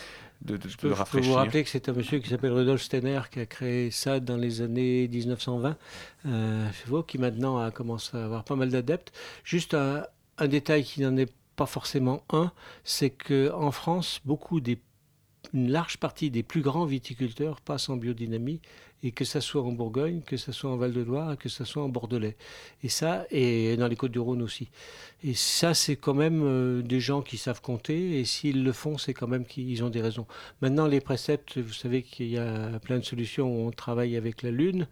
de, 0.42 0.56
de- 0.56 0.68
Je 0.68 0.76
peux, 0.76 0.88
de 0.88 0.92
je 0.92 0.94
peux 0.94 0.98
rafraîchir 0.98 1.30
vous 1.30 1.36
rappeler 1.36 1.64
que 1.64 1.70
c'est 1.70 1.88
un 1.88 1.92
monsieur 1.92 2.18
qui 2.18 2.28
s'appelle 2.28 2.52
Rudolf 2.52 2.82
Steiner 2.82 3.20
qui 3.30 3.40
a 3.40 3.46
créé 3.46 3.90
ça 3.90 4.20
dans 4.20 4.36
les 4.36 4.60
années 4.62 5.08
1920, 5.08 5.76
euh, 6.26 6.68
qui 7.06 7.18
maintenant 7.18 7.58
a 7.58 7.70
commencé 7.70 8.16
à 8.16 8.24
avoir 8.24 8.44
pas 8.44 8.56
mal 8.56 8.70
d'adeptes. 8.70 9.12
Juste 9.44 9.74
un, 9.74 10.04
un 10.38 10.48
détail 10.48 10.84
qui 10.84 11.00
n'en 11.00 11.16
est 11.16 11.32
pas 11.56 11.66
forcément 11.66 12.22
un, 12.30 12.52
c'est 12.84 13.10
qu'en 13.10 13.70
France, 13.70 14.20
beaucoup 14.24 14.60
des, 14.60 14.78
une 15.54 15.70
large 15.70 15.96
partie 15.96 16.30
des 16.30 16.42
plus 16.42 16.60
grands 16.60 16.84
viticulteurs 16.84 17.60
passent 17.62 17.88
en 17.88 17.96
biodynamie, 17.96 18.60
et 19.06 19.12
que 19.12 19.24
ça 19.24 19.40
soit 19.40 19.62
en 19.62 19.70
Bourgogne, 19.70 20.20
que 20.26 20.36
ça 20.36 20.50
soit 20.50 20.68
en 20.68 20.76
Val-de-Loire, 20.76 21.38
que 21.38 21.48
ça 21.48 21.64
soit 21.64 21.84
en 21.84 21.88
Bordelais. 21.88 22.36
Et 22.82 22.88
ça, 22.88 23.24
et 23.30 23.76
dans 23.76 23.86
les 23.86 23.94
Côtes-du-Rhône 23.94 24.42
aussi. 24.42 24.68
Et 25.22 25.34
ça, 25.34 25.74
c'est 25.74 25.94
quand 25.94 26.14
même 26.14 26.42
euh, 26.42 26.82
des 26.82 26.98
gens 26.98 27.22
qui 27.22 27.36
savent 27.36 27.60
compter, 27.60 28.18
et 28.18 28.24
s'ils 28.24 28.64
le 28.64 28.72
font, 28.72 28.98
c'est 28.98 29.14
quand 29.14 29.28
même 29.28 29.44
qu'ils 29.44 29.84
ont 29.84 29.90
des 29.90 30.02
raisons. 30.02 30.26
Maintenant, 30.60 30.88
les 30.88 31.00
préceptes, 31.00 31.58
vous 31.58 31.72
savez 31.72 32.02
qu'il 32.02 32.28
y 32.28 32.38
a 32.38 32.80
plein 32.80 32.98
de 32.98 33.04
solutions 33.04 33.66
on 33.66 33.70
travaille 33.70 34.16
avec 34.16 34.42
la 34.42 34.50
Lune. 34.50 34.88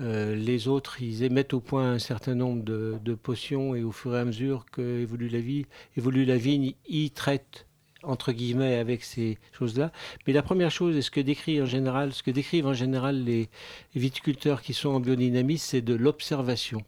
Euh, 0.00 0.34
les 0.34 0.66
autres, 0.66 1.02
ils 1.02 1.22
émettent 1.22 1.52
au 1.52 1.60
point 1.60 1.92
un 1.92 1.98
certain 1.98 2.34
nombre 2.34 2.64
de, 2.64 2.96
de 3.04 3.14
potions, 3.14 3.74
et 3.74 3.82
au 3.82 3.92
fur 3.92 4.16
et 4.16 4.20
à 4.20 4.24
mesure 4.24 4.64
que 4.72 5.00
évolue 5.00 5.28
la 5.28 5.40
vie, 5.40 5.66
évolue 5.98 6.24
la 6.24 6.38
vigne, 6.38 6.72
ils 6.88 7.10
traitent 7.10 7.66
entre 8.02 8.32
guillemets 8.32 8.76
avec 8.76 9.04
ces 9.04 9.38
choses-là. 9.52 9.92
Mais 10.26 10.32
la 10.32 10.42
première 10.42 10.70
chose, 10.70 10.96
et 10.96 11.02
ce 11.02 11.10
que 11.10 11.20
décrit 11.20 11.60
en 11.60 11.66
général, 11.66 12.12
ce 12.12 12.22
que 12.22 12.30
décrivent 12.30 12.66
en 12.66 12.74
général 12.74 13.24
les 13.24 13.48
viticulteurs 13.94 14.62
qui 14.62 14.74
sont 14.74 14.90
en 14.90 15.00
biodynamie, 15.00 15.58
c'est 15.58 15.82
de 15.82 15.94
l'observation. 15.94 16.82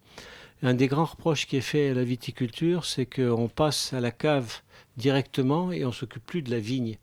Un 0.63 0.75
des 0.75 0.87
grands 0.87 1.05
reproches 1.05 1.47
qui 1.47 1.57
est 1.57 1.61
fait 1.61 1.91
à 1.91 1.95
la 1.95 2.05
viticulture, 2.05 2.85
c'est 2.85 3.07
qu'on 3.07 3.49
passe 3.49 3.93
à 3.93 4.01
la 4.01 4.13
cave 4.13 4.61
directement 4.97 5.73
et 5.73 5.85
on 5.85 5.93
s'occupe 5.93 6.25
plus 6.25 6.43
de 6.43 6.51
la 6.51 6.61
vigne. 6.61 6.99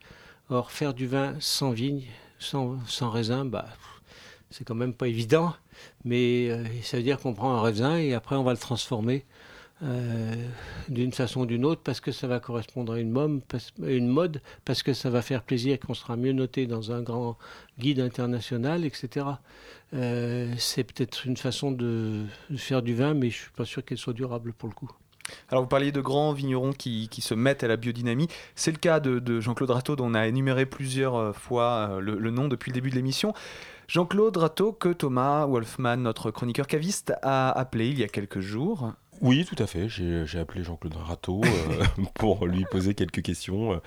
Or, 0.50 0.72
faire 0.72 0.94
du 0.94 1.08
vin 1.08 1.36
sans 1.40 1.72
vigne, 1.72 2.06
sans, 2.40 2.80
sans 2.88 3.10
raisin, 3.10 3.46
bah, 3.46 3.68
c'est 4.50 4.64
quand 4.64 4.76
même 4.76 4.94
pas 4.94 5.08
évident. 5.08 5.54
Mais 6.06 6.50
euh, 6.50 6.64
ça 6.82 6.98
veut 6.98 7.04
dire 7.04 7.20
qu'on 7.20 7.34
prend 7.34 7.54
un 7.54 7.62
raisin 7.62 7.98
et 7.98 8.14
après 8.14 8.36
on 8.36 8.44
va 8.44 8.52
le 8.52 8.58
transformer 8.58 9.26
euh, 9.82 10.36
d'une 10.90 11.14
façon 11.14 11.42
ou 11.42 11.46
d'une 11.46 11.64
autre 11.64 11.82
parce 11.84 12.02
que 12.02 12.12
ça 12.12 12.28
va 12.28 12.40
correspondre 12.40 12.94
à 12.94 13.00
une, 13.00 13.12
mode, 13.12 14.42
parce, 14.66 14.84
que 14.84 14.94
ça 14.94 15.10
va 15.10 15.22
faire 15.22 15.44
plaisir, 15.44 15.80
qu'on 15.80 15.94
sera 15.94 16.18
mieux 16.18 16.34
noté 16.34 16.68
dans 16.68 16.92
un 16.92 17.02
grand 17.02 17.38
guide 17.78 18.00
international, 18.00 18.86
etc. 18.86 19.26
Euh, 19.94 20.54
c'est 20.58 20.84
peut-être 20.84 21.26
une 21.26 21.38
façon 21.38 21.72
de, 21.72 22.26
de 22.50 22.58
faire 22.58 22.82
du 22.82 22.94
vin, 22.94 23.14
mais 23.14 23.30
je 23.30 23.38
suis 23.38 23.52
pas 23.52 23.66
sûr 23.66 23.86
qu'elle 23.86 23.98
soit 23.98 24.14
durable 24.14 24.54
pour 24.54 24.68
le 24.68 24.76
coup. 24.76 24.92
Alors 25.50 25.64
vous 25.64 25.70
parliez 25.70 25.92
de 25.92 26.02
grands 26.02 26.34
vignerons 26.34 26.74
qui, 26.74 27.10
qui 27.10 27.22
se 27.22 27.34
mettent 27.34 27.64
à 27.64 27.68
la 27.68 27.78
biodynamie. 27.78 28.28
C'est 28.56 28.72
le 28.72 28.78
cas 28.78 29.00
de, 29.00 29.20
de 29.20 29.40
Jean-Claude 29.40 29.72
Rateau 29.72 29.96
dont 29.96 30.08
on 30.08 30.14
a 30.14 30.28
énuméré 30.28 30.66
plusieurs 30.66 31.16
euh, 31.16 31.34
fois 31.34 31.90
euh, 31.90 32.00
le, 32.00 32.18
le 32.18 32.32
nom 32.32 32.48
depuis 32.48 32.72
le 32.72 32.76
début 32.76 32.90
de 32.90 32.96
l'émission. 32.96 33.34
Jean-Claude 33.88 34.38
Rateau 34.38 34.72
que 34.72 34.90
Thomas 34.90 35.48
Wolfman, 35.48 35.98
notre 35.98 36.30
chroniqueur 36.30 36.68
caviste, 36.68 37.14
a 37.24 37.50
appelé 37.50 37.90
il 37.90 38.00
y 38.00 38.04
a 38.04 38.08
quelques 38.08 38.40
jours. 38.40 38.94
Oui, 39.22 39.46
tout 39.46 39.62
à 39.62 39.68
fait. 39.68 39.90
J'ai 39.90 40.26
j'ai 40.26 40.40
appelé 40.40 40.64
Jean-Claude 40.64 40.96
Rateau 40.96 41.42
euh, 41.44 42.04
pour 42.14 42.46
lui 42.46 42.66
poser 42.70 42.94
quelques 42.94 43.22
questions 43.22 43.82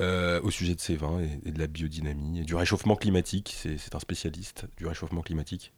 euh, 0.00 0.40
au 0.42 0.50
sujet 0.50 0.74
de 0.74 0.80
ses 0.80 0.96
vins 0.96 1.20
et, 1.20 1.48
et 1.48 1.52
de 1.52 1.58
la 1.58 1.66
biodynamie 1.66 2.40
et 2.40 2.44
du 2.44 2.54
réchauffement 2.54 2.96
climatique. 2.96 3.54
C'est 3.56 3.78
c'est 3.78 3.94
un 3.94 4.00
spécialiste 4.00 4.66
du 4.76 4.86
réchauffement 4.86 5.22
climatique. 5.22 5.72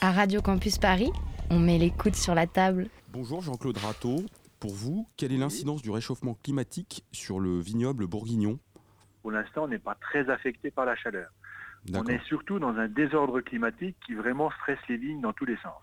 À 0.00 0.12
Radio 0.12 0.42
Campus 0.42 0.78
Paris, 0.78 1.10
on 1.50 1.58
met 1.58 1.78
les 1.78 1.90
coudes 1.90 2.16
sur 2.16 2.34
la 2.34 2.46
table. 2.46 2.88
Bonjour 3.12 3.40
Jean-Claude 3.40 3.78
Rateau. 3.78 4.24
Pour 4.64 4.72
vous, 4.72 5.06
quelle 5.18 5.30
est 5.30 5.36
l'incidence 5.36 5.82
du 5.82 5.90
réchauffement 5.90 6.32
climatique 6.42 7.04
sur 7.12 7.38
le 7.38 7.58
vignoble 7.60 8.06
bourguignon? 8.06 8.58
Pour 9.20 9.30
l'instant, 9.30 9.64
on 9.64 9.68
n'est 9.68 9.78
pas 9.78 9.94
très 9.94 10.30
affecté 10.30 10.70
par 10.70 10.86
la 10.86 10.96
chaleur. 10.96 11.28
On 11.94 12.06
est 12.06 12.24
surtout 12.24 12.58
dans 12.58 12.74
un 12.78 12.88
désordre 12.88 13.42
climatique 13.42 13.94
qui 14.06 14.14
vraiment 14.14 14.50
stresse 14.52 14.78
les 14.88 14.96
vignes 14.96 15.20
dans 15.20 15.34
tous 15.34 15.44
les 15.44 15.58
sens. 15.58 15.82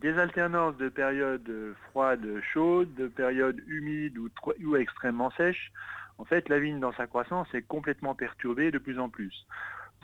Des 0.00 0.18
alternances 0.18 0.76
de 0.78 0.88
périodes 0.88 1.48
froides, 1.90 2.26
chaudes, 2.52 2.92
de 2.96 3.06
périodes 3.06 3.62
humides 3.68 4.18
ou 4.18 4.74
extrêmement 4.74 5.30
sèches. 5.36 5.70
En 6.18 6.24
fait, 6.24 6.48
la 6.48 6.58
vigne 6.58 6.80
dans 6.80 6.92
sa 6.94 7.06
croissance 7.06 7.46
est 7.54 7.62
complètement 7.62 8.16
perturbée 8.16 8.72
de 8.72 8.78
plus 8.78 8.98
en 8.98 9.08
plus. 9.08 9.46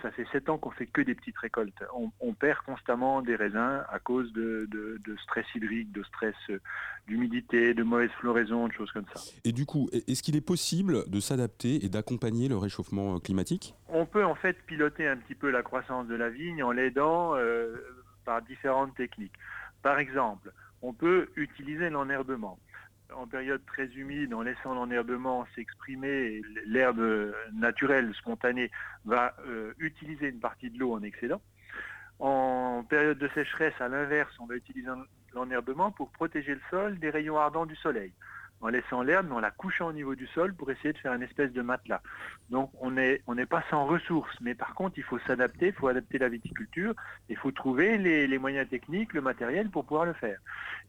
Ça 0.03 0.11
fait 0.11 0.27
sept 0.33 0.49
ans 0.49 0.59
qu'on 0.59 0.73
fait 0.73 0.87
que 0.87 1.01
des 1.01 1.15
petites 1.15 1.39
récoltes. 1.39 1.81
On, 1.97 2.11
on 2.21 2.35
perd 2.35 2.59
constamment 2.67 3.23
des 3.23 3.37
raisins 3.37 3.85
à 3.89 3.99
cause 4.01 4.33
de, 4.33 4.67
de- 4.69 4.99
de 5.07 5.17
stress 5.19 5.47
hydrique, 5.55 5.93
de 5.93 6.03
stress 6.03 6.35
euh, 6.51 6.59
d'humidité, 7.07 7.73
de 7.73 7.85
mauvaise 7.85 8.11
floraison, 8.19 8.67
de 8.67 8.73
choses 8.73 8.91
comme 8.91 9.05
ça. 9.15 9.21
Et 9.45 9.53
du 9.53 9.65
coup, 9.65 9.89
est-ce 9.93 10.23
qu'il 10.25 10.35
est 10.35 10.41
possible 10.41 11.09
de 11.09 11.21
s'adapter 11.21 11.85
et 11.85 11.89
d'accompagner 11.89 12.49
le 12.49 12.57
réchauffement 12.57 13.21
climatique? 13.21 13.75
On 13.89 14.05
peut 14.05 14.25
en 14.25 14.35
fait 14.35 14.57
piloter 14.67 15.07
un 15.07 15.17
petit 15.17 15.37
peu 15.37 15.51
la 15.51 15.63
croissance 15.63 16.09
de 16.09 16.17
la 16.17 16.31
vigne 16.31 16.65
en 16.65 16.73
l'aidant 16.73 17.37
euh, 17.37 17.77
par 18.25 18.43
différentes 18.43 18.95
techniques. 18.97 19.35
Par 19.83 19.99
exemple, 20.01 20.53
on 20.83 20.93
peut 20.93 21.29
utiliser 21.37 21.91
l'enherbement. 21.91 22.59
En 23.17 23.27
période 23.27 23.65
très 23.67 23.87
humide, 23.87 24.35
en 24.35 24.43
laissant 24.43 24.75
l'enherbement 24.75 25.47
s'exprimer, 25.55 26.43
l'herbe 26.67 27.33
naturelle, 27.53 28.13
spontanée, 28.15 28.71
va 29.05 29.35
euh, 29.47 29.73
utiliser 29.79 30.29
une 30.29 30.41
partie 30.41 30.71
de 30.71 30.79
l'eau 30.79 30.95
en 30.95 31.03
excédent. 31.03 31.41
En 32.19 32.85
période 32.89 33.19
de 33.19 33.29
sécheresse, 33.29 33.75
à 33.81 33.89
l'inverse, 33.89 34.33
on 34.39 34.47
va 34.47 34.55
utiliser 34.55 34.89
l'enherbement 35.35 35.91
pour 35.91 36.11
protéger 36.11 36.55
le 36.55 36.61
sol 36.71 36.99
des 36.99 37.11
rayons 37.11 37.39
ardents 37.39 37.67
du 37.67 37.77
soleil 37.77 38.13
en 38.63 38.69
laissant 38.69 39.03
l'herbe, 39.03 39.27
mais 39.29 39.35
en 39.35 39.41
la 39.41 39.51
couchant 39.51 39.89
au 39.89 39.93
niveau 39.93 40.15
du 40.15 40.27
sol 40.29 40.55
pour 40.55 40.71
essayer 40.71 40.93
de 40.93 40.99
faire 40.99 41.13
une 41.13 41.23
espèce 41.23 41.53
de 41.53 41.63
matelas. 41.63 42.01
Donc 42.51 42.71
on 42.81 42.91
n'est 42.93 43.47
pas 43.47 43.65
sans 43.71 43.87
ressources, 43.87 44.35
mais 44.41 44.55
par 44.55 44.75
contre 44.75 44.95
il 44.97 45.03
faut 45.03 45.19
s'adapter, 45.27 45.69
il 45.69 45.73
faut 45.73 45.89
adapter 45.89 46.19
la 46.19 46.29
viticulture, 46.29 46.95
il 47.29 47.37
faut 47.37 47.51
trouver 47.51 47.99
les, 47.99 48.39
moyens 48.39 48.69
techniques, 48.69 49.13
le 49.13 49.21
matériel 49.21 49.69
pour 49.69 49.85
pouvoir 49.85 50.07
le 50.07 50.13
faire. 50.13 50.39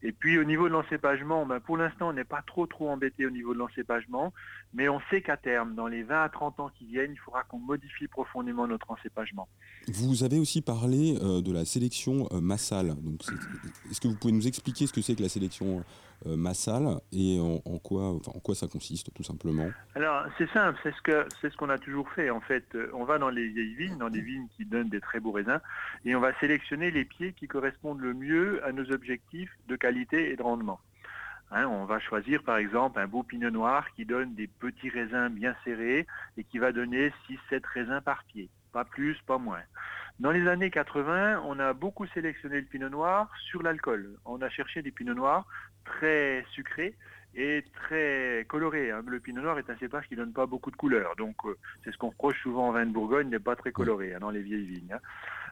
Et 0.02 0.12
puis 0.12 0.38
au 0.38 0.44
niveau 0.44 0.68
de 0.68 0.72
l'encépagement, 0.72 1.44
ben, 1.46 1.60
pour 1.60 1.76
l'instant 1.76 2.10
on 2.10 2.12
n'est 2.12 2.24
pas 2.24 2.42
trop 2.46 2.66
trop 2.66 2.90
embêté 2.90 3.26
au 3.26 3.30
niveau 3.30 3.54
de 3.54 3.58
l'encépagement, 3.58 4.32
mais 4.72 4.88
on 4.88 5.00
sait 5.10 5.20
qu'à 5.20 5.36
terme, 5.36 5.74
dans 5.74 5.88
les 5.88 6.04
20 6.04 6.22
à 6.22 6.28
30 6.28 6.60
ans 6.60 6.70
qui 6.78 6.86
viennent, 6.86 7.12
il 7.12 7.18
faudra 7.18 7.42
qu'on 7.42 7.58
modifie 7.58 8.06
profondément 8.06 8.66
notre 8.68 8.90
encépagement. 8.90 9.48
Vous 9.88 10.22
avez 10.22 10.38
aussi 10.38 10.62
parlé 10.62 11.18
euh, 11.22 11.42
de 11.42 11.52
la 11.52 11.64
sélection 11.64 12.28
euh, 12.32 12.40
massale. 12.40 12.94
Est-ce 13.90 14.00
que 14.00 14.08
vous 14.08 14.16
pouvez 14.16 14.32
nous 14.32 14.46
expliquer 14.46 14.86
ce 14.86 14.92
que 14.92 15.02
c'est 15.02 15.14
que 15.14 15.22
la 15.22 15.28
sélection 15.28 15.84
Massal 16.26 16.98
et 17.12 17.38
en, 17.40 17.60
en 17.64 17.78
quoi, 17.78 18.10
enfin, 18.10 18.32
en 18.34 18.40
quoi 18.40 18.54
ça 18.54 18.66
consiste 18.66 19.12
tout 19.14 19.22
simplement 19.22 19.68
Alors 19.94 20.24
c'est 20.38 20.50
simple, 20.50 20.78
c'est 20.82 20.94
ce 20.94 21.02
que 21.02 21.26
c'est 21.40 21.50
ce 21.50 21.56
qu'on 21.56 21.70
a 21.70 21.78
toujours 21.78 22.08
fait. 22.10 22.30
En 22.30 22.40
fait, 22.40 22.64
Euh, 22.74 22.90
on 22.94 23.04
va 23.04 23.18
dans 23.18 23.30
les 23.30 23.48
vieilles 23.48 23.74
vignes, 23.74 23.98
dans 23.98 24.10
des 24.10 24.20
vignes 24.20 24.48
qui 24.56 24.64
donnent 24.64 24.88
des 24.88 25.00
très 25.00 25.20
beaux 25.20 25.32
raisins, 25.32 25.60
et 26.04 26.14
on 26.16 26.20
va 26.20 26.32
sélectionner 26.40 26.90
les 26.90 27.04
pieds 27.04 27.32
qui 27.32 27.46
correspondent 27.46 28.00
le 28.00 28.14
mieux 28.14 28.64
à 28.64 28.72
nos 28.72 28.90
objectifs 28.90 29.50
de 29.68 29.76
qualité 29.76 30.30
et 30.30 30.36
de 30.36 30.42
rendement. 30.42 30.80
Hein, 31.50 31.66
on 31.66 31.84
va 31.84 32.00
choisir 32.00 32.42
par 32.42 32.56
exemple 32.56 32.98
un 32.98 33.06
beau 33.06 33.22
pinot 33.22 33.50
noir 33.50 33.86
qui 33.94 34.04
donne 34.04 34.34
des 34.34 34.46
petits 34.48 34.88
raisins 34.88 35.28
bien 35.28 35.54
serrés 35.64 36.06
et 36.36 36.44
qui 36.44 36.58
va 36.58 36.72
donner 36.72 37.12
6-7 37.28 37.62
raisins 37.72 38.00
par 38.04 38.24
pied. 38.24 38.48
Pas 38.72 38.84
plus, 38.84 39.16
pas 39.26 39.38
moins. 39.38 39.60
Dans 40.20 40.30
les 40.30 40.46
années 40.46 40.70
80, 40.70 41.42
on 41.44 41.58
a 41.58 41.72
beaucoup 41.72 42.06
sélectionné 42.06 42.60
le 42.60 42.66
pinot 42.66 42.88
noir 42.88 43.30
sur 43.48 43.62
l'alcool. 43.62 44.16
On 44.24 44.40
a 44.42 44.48
cherché 44.48 44.80
des 44.80 44.92
pinots 44.92 45.14
noirs 45.14 45.46
très 45.84 46.44
sucrés 46.52 46.94
et 47.34 47.64
très 47.74 48.44
colorés. 48.48 48.92
hein. 48.92 49.02
Le 49.06 49.18
pinot 49.18 49.42
noir 49.42 49.58
est 49.58 49.68
un 49.70 49.76
cépage 49.76 50.06
qui 50.06 50.14
donne 50.14 50.32
pas 50.32 50.46
beaucoup 50.46 50.70
de 50.70 50.76
couleurs. 50.76 51.16
Donc 51.16 51.34
euh, 51.46 51.56
c'est 51.82 51.90
ce 51.90 51.98
qu'on 51.98 52.10
reproche 52.10 52.40
souvent 52.42 52.68
en 52.68 52.72
vin 52.72 52.86
de 52.86 52.92
Bourgogne, 52.92 53.28
n'est 53.28 53.40
pas 53.40 53.56
très 53.56 53.72
coloré 53.72 54.14
hein, 54.14 54.20
dans 54.20 54.30
les 54.30 54.40
vieilles 54.40 54.66
vignes. 54.66 54.92
hein. 54.92 55.00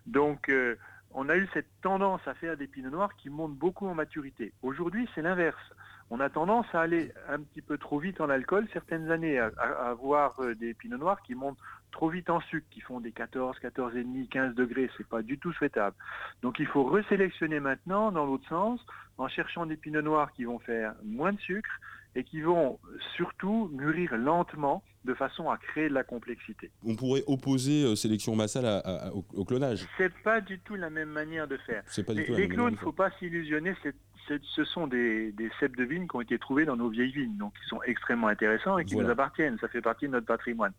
Donc 0.06 0.48
euh, 0.48 0.76
on 1.10 1.28
a 1.28 1.36
eu 1.36 1.48
cette 1.52 1.68
tendance 1.82 2.26
à 2.26 2.34
faire 2.34 2.56
des 2.56 2.68
pinots 2.68 2.90
noirs 2.90 3.16
qui 3.16 3.30
montent 3.30 3.56
beaucoup 3.56 3.88
en 3.88 3.94
maturité. 3.94 4.52
Aujourd'hui, 4.62 5.08
c'est 5.14 5.22
l'inverse. 5.22 5.72
On 6.14 6.20
a 6.20 6.28
tendance 6.28 6.66
à 6.74 6.82
aller 6.82 7.10
un 7.26 7.40
petit 7.40 7.62
peu 7.62 7.78
trop 7.78 7.98
vite 7.98 8.20
en 8.20 8.28
alcool, 8.28 8.68
certaines 8.74 9.10
années, 9.10 9.38
à, 9.38 9.46
avoir 9.88 10.38
euh, 10.40 10.54
des 10.54 10.74
pinots 10.74 10.98
noirs 10.98 11.22
qui 11.22 11.34
montent 11.34 11.56
trop 11.90 12.10
vite 12.10 12.28
en 12.28 12.38
sucre, 12.42 12.66
qui 12.70 12.82
font 12.82 13.00
des 13.00 13.12
14, 13.12 13.56
14,5, 13.62 14.28
15 14.28 14.54
degrés. 14.54 14.90
C'est 14.98 15.06
pas 15.08 15.22
du 15.22 15.38
tout 15.38 15.54
souhaitable. 15.54 15.96
Donc 16.42 16.58
il 16.58 16.66
faut 16.66 16.84
resélectionner 16.84 17.60
maintenant 17.60 18.12
dans 18.12 18.26
l'autre 18.26 18.46
sens, 18.46 18.78
en 19.16 19.26
cherchant 19.28 19.64
des 19.64 19.76
pinots 19.78 20.02
noirs 20.02 20.30
qui 20.34 20.44
vont 20.44 20.58
faire 20.58 20.92
moins 21.02 21.32
de 21.32 21.40
sucre 21.40 21.70
et 22.14 22.24
qui 22.24 22.42
vont 22.42 22.78
surtout 23.16 23.70
mûrir 23.72 24.14
lentement 24.18 24.82
de 25.06 25.14
façon 25.14 25.48
à 25.50 25.56
créer 25.56 25.88
de 25.88 25.94
la 25.94 26.04
complexité. 26.04 26.70
On 26.86 26.94
pourrait 26.94 27.24
opposer 27.26 27.84
euh, 27.84 27.94
sélection 27.96 28.36
Massal 28.36 28.66
à- 28.66 28.78
à- 28.80 29.06
à- 29.08 29.12
au, 29.12 29.24
au 29.34 29.44
clonage. 29.46 29.86
C'est 29.96 30.12
pas 30.22 30.42
du 30.42 30.58
tout 30.58 30.74
la 30.74 30.90
même 30.90 31.08
manière 31.08 31.48
de 31.48 31.56
faire. 31.56 31.82
Pas 32.06 32.12
du 32.12 32.20
les 32.20 32.26
tout 32.26 32.32
la 32.32 32.38
les 32.38 32.48
clones, 32.48 32.76
faut 32.76 32.92
pas 32.92 33.10
s'illusionner. 33.18 33.74
c'est- 33.82 33.94
ce 34.28 34.64
sont 34.64 34.86
des, 34.86 35.32
des 35.32 35.50
cèpes 35.60 35.76
de 35.76 35.84
vigne 35.84 36.06
qui 36.06 36.16
ont 36.16 36.20
été 36.20 36.38
trouvés 36.38 36.64
dans 36.64 36.76
nos 36.76 36.88
vieilles 36.88 37.12
vignes, 37.12 37.36
donc 37.36 37.54
qui 37.58 37.66
sont 37.68 37.82
extrêmement 37.82 38.28
intéressants 38.28 38.78
et 38.78 38.84
qui 38.84 38.94
Voilà. 38.94 39.08
nous 39.08 39.12
appartiennent. 39.12 39.58
Ça 39.58 39.68
fait 39.68 39.80
partie 39.82 40.06
de 40.06 40.12
notre 40.12 40.26
patrimoine. 40.26 40.72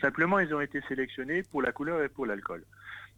Simplement, 0.00 0.38
ils 0.38 0.54
ont 0.54 0.60
été 0.60 0.80
sélectionnés 0.88 1.42
pour 1.44 1.62
la 1.62 1.72
couleur 1.72 2.02
et 2.02 2.08
pour 2.08 2.26
l'alcool. 2.26 2.64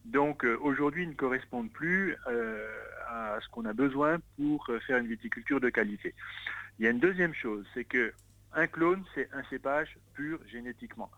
Donc 0.05 0.45
euh, 0.45 0.57
aujourd'hui, 0.61 1.03
ils 1.05 1.09
ne 1.11 1.15
correspondent 1.15 1.71
plus 1.71 2.17
euh, 2.29 2.67
à 3.09 3.39
ce 3.41 3.49
qu'on 3.51 3.65
a 3.67 3.73
besoin 3.73 4.19
pour 4.37 4.65
euh, 4.71 4.79
faire 4.81 4.99
une 4.99 5.07
viticulture 5.07 5.61
de 5.61 5.69
qualité. 5.71 6.15
Il 6.79 6.85
y 6.85 6.89
a 6.89 6.91
une 6.91 7.01
deuxième 7.01 7.35
chose, 7.35 7.67
c'est 7.75 7.85
que 7.85 8.13
un 8.55 8.67
clone, 8.67 9.05
c'est 9.15 9.29
un 9.33 9.43
cépage 9.51 9.99
pur 10.15 10.39
génétiquement. 10.51 11.11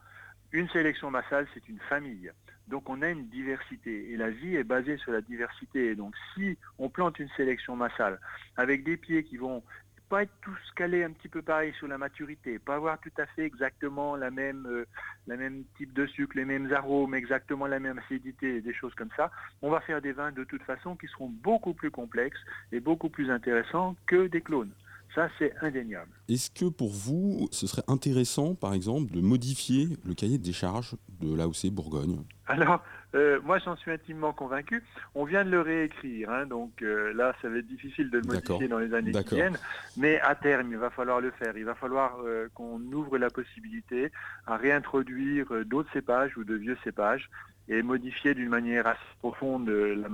Une 0.52 0.68
sélection 0.70 1.10
massale, 1.10 1.46
c'est 1.54 1.68
une 1.68 1.78
famille. 1.88 2.30
Donc 2.70 2.88
on 2.88 3.02
a 3.02 3.08
une 3.10 3.26
diversité 3.26 4.12
et 4.12 4.16
la 4.16 4.30
vie 4.30 4.56
est 4.56 4.64
basée 4.64 4.96
sur 4.98 5.12
la 5.12 5.20
diversité. 5.20 5.94
Donc 5.96 6.14
si 6.34 6.56
on 6.78 6.88
plante 6.88 7.18
une 7.18 7.28
sélection 7.36 7.76
massale 7.76 8.18
avec 8.56 8.84
des 8.84 8.96
pieds 8.96 9.24
qui 9.24 9.36
vont 9.36 9.62
pas 10.08 10.22
être 10.24 10.32
tous 10.42 10.58
calés 10.74 11.04
un 11.04 11.12
petit 11.12 11.28
peu 11.28 11.40
pareil 11.40 11.72
sur 11.78 11.86
la 11.86 11.96
maturité, 11.96 12.58
pas 12.58 12.74
avoir 12.74 12.98
tout 13.00 13.12
à 13.18 13.26
fait 13.26 13.44
exactement 13.44 14.16
la 14.16 14.30
même, 14.30 14.66
euh, 14.66 14.84
même 15.28 15.64
type 15.76 15.92
de 15.92 16.04
sucre, 16.06 16.36
les 16.36 16.44
mêmes 16.44 16.72
arômes, 16.72 17.14
exactement 17.14 17.66
la 17.66 17.78
même 17.78 17.98
acidité, 17.98 18.60
des 18.60 18.74
choses 18.74 18.94
comme 18.94 19.10
ça, 19.16 19.30
on 19.62 19.70
va 19.70 19.80
faire 19.80 20.02
des 20.02 20.12
vins 20.12 20.32
de 20.32 20.42
toute 20.42 20.64
façon 20.64 20.96
qui 20.96 21.06
seront 21.06 21.28
beaucoup 21.28 21.74
plus 21.74 21.92
complexes 21.92 22.40
et 22.72 22.80
beaucoup 22.80 23.08
plus 23.08 23.30
intéressants 23.30 23.94
que 24.06 24.26
des 24.26 24.40
clones. 24.40 24.72
Ça, 25.14 25.28
c'est 25.38 25.52
indéniable. 25.60 26.10
Est-ce 26.28 26.50
que 26.50 26.66
pour 26.66 26.90
vous, 26.90 27.48
ce 27.50 27.66
serait 27.66 27.82
intéressant, 27.88 28.54
par 28.54 28.74
exemple, 28.74 29.10
de 29.12 29.20
modifier 29.20 29.88
le 30.04 30.14
cahier 30.14 30.38
de 30.38 30.44
décharge 30.44 30.94
de 31.20 31.34
l'AOC 31.34 31.70
Bourgogne? 31.72 32.22
Alors, 32.46 32.82
euh, 33.14 33.40
moi, 33.44 33.58
j'en 33.58 33.76
suis 33.76 33.90
intimement 33.90 34.32
convaincu. 34.32 34.84
On 35.14 35.24
vient 35.24 35.44
de 35.44 35.50
le 35.50 35.60
réécrire, 35.60 36.30
hein, 36.30 36.46
donc 36.46 36.82
euh, 36.82 37.12
là, 37.12 37.34
ça 37.42 37.48
va 37.48 37.58
être 37.58 37.66
difficile 37.66 38.10
de 38.10 38.18
le 38.18 38.24
modifier 38.24 38.68
dans 38.68 38.78
les 38.78 38.94
années 38.94 39.12
qui 39.12 39.34
viennent. 39.34 39.58
Mais 39.96 40.20
à 40.20 40.36
terme, 40.36 40.70
il 40.70 40.78
va 40.78 40.90
falloir 40.90 41.20
le 41.20 41.32
faire. 41.32 41.56
Il 41.56 41.64
va 41.64 41.74
falloir 41.74 42.18
euh, 42.24 42.48
qu'on 42.54 42.80
ouvre 42.92 43.18
la 43.18 43.30
possibilité 43.30 44.12
à 44.46 44.56
réintroduire 44.56 45.46
d'autres 45.66 45.92
cépages 45.92 46.36
ou 46.36 46.44
de 46.44 46.54
vieux 46.54 46.76
cépages 46.84 47.28
et 47.68 47.82
modifier 47.82 48.34
d'une 48.34 48.48
manière 48.48 48.86
assez 48.86 49.00
profonde 49.20 49.68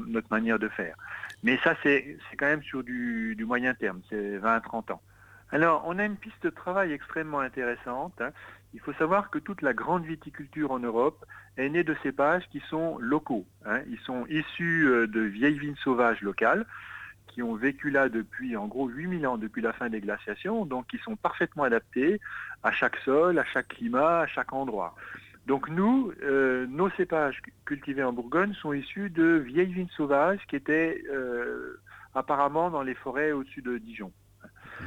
notre 0.08 0.28
manière 0.30 0.58
de 0.58 0.68
faire. 0.68 0.96
Mais 1.42 1.58
ça, 1.62 1.74
c'est 1.82 2.18
quand 2.38 2.46
même 2.46 2.62
sur 2.62 2.82
du, 2.82 3.34
du 3.36 3.44
moyen 3.44 3.74
terme, 3.74 4.00
c'est 4.08 4.38
20-30 4.38 4.92
ans. 4.92 5.02
Alors, 5.52 5.84
on 5.86 5.98
a 5.98 6.04
une 6.04 6.16
piste 6.16 6.42
de 6.42 6.50
travail 6.50 6.92
extrêmement 6.92 7.40
intéressante. 7.40 8.20
hein. 8.20 8.30
Il 8.74 8.80
faut 8.80 8.92
savoir 8.94 9.30
que 9.30 9.38
toute 9.38 9.62
la 9.62 9.74
grande 9.74 10.04
viticulture 10.04 10.72
en 10.72 10.80
Europe 10.80 11.24
est 11.56 11.68
née 11.68 11.84
de 11.84 11.94
cépages 12.02 12.48
qui 12.50 12.60
sont 12.68 12.98
locaux. 12.98 13.46
hein. 13.64 13.80
Ils 13.88 14.00
sont 14.00 14.26
issus 14.26 14.86
euh, 14.88 15.06
de 15.06 15.20
vieilles 15.20 15.58
vignes 15.58 15.76
sauvages 15.76 16.20
locales 16.20 16.66
qui 17.28 17.42
ont 17.42 17.54
vécu 17.54 17.90
là 17.90 18.08
depuis 18.08 18.56
en 18.56 18.66
gros 18.66 18.88
8000 18.88 19.26
ans 19.26 19.36
depuis 19.36 19.60
la 19.62 19.72
fin 19.72 19.88
des 19.88 20.00
glaciations, 20.00 20.64
donc 20.64 20.86
qui 20.86 20.98
sont 20.98 21.16
parfaitement 21.16 21.64
adaptés 21.64 22.20
à 22.62 22.72
chaque 22.72 22.96
sol, 23.04 23.38
à 23.38 23.44
chaque 23.44 23.68
climat, 23.68 24.20
à 24.20 24.26
chaque 24.26 24.52
endroit. 24.52 24.94
Donc 25.46 25.68
nous, 25.68 26.12
euh, 26.22 26.66
nos 26.68 26.90
cépages 26.90 27.40
cu- 27.40 27.52
cultivés 27.64 28.02
en 28.02 28.12
Bourgogne 28.12 28.52
sont 28.54 28.72
issus 28.72 29.10
de 29.10 29.36
vieilles 29.36 29.72
vignes 29.72 29.88
sauvages 29.96 30.40
qui 30.48 30.56
étaient 30.56 31.02
euh, 31.10 31.80
apparemment 32.14 32.68
dans 32.70 32.82
les 32.82 32.94
forêts 32.94 33.32
au-dessus 33.32 33.62
de 33.62 33.78
Dijon. 33.78 34.12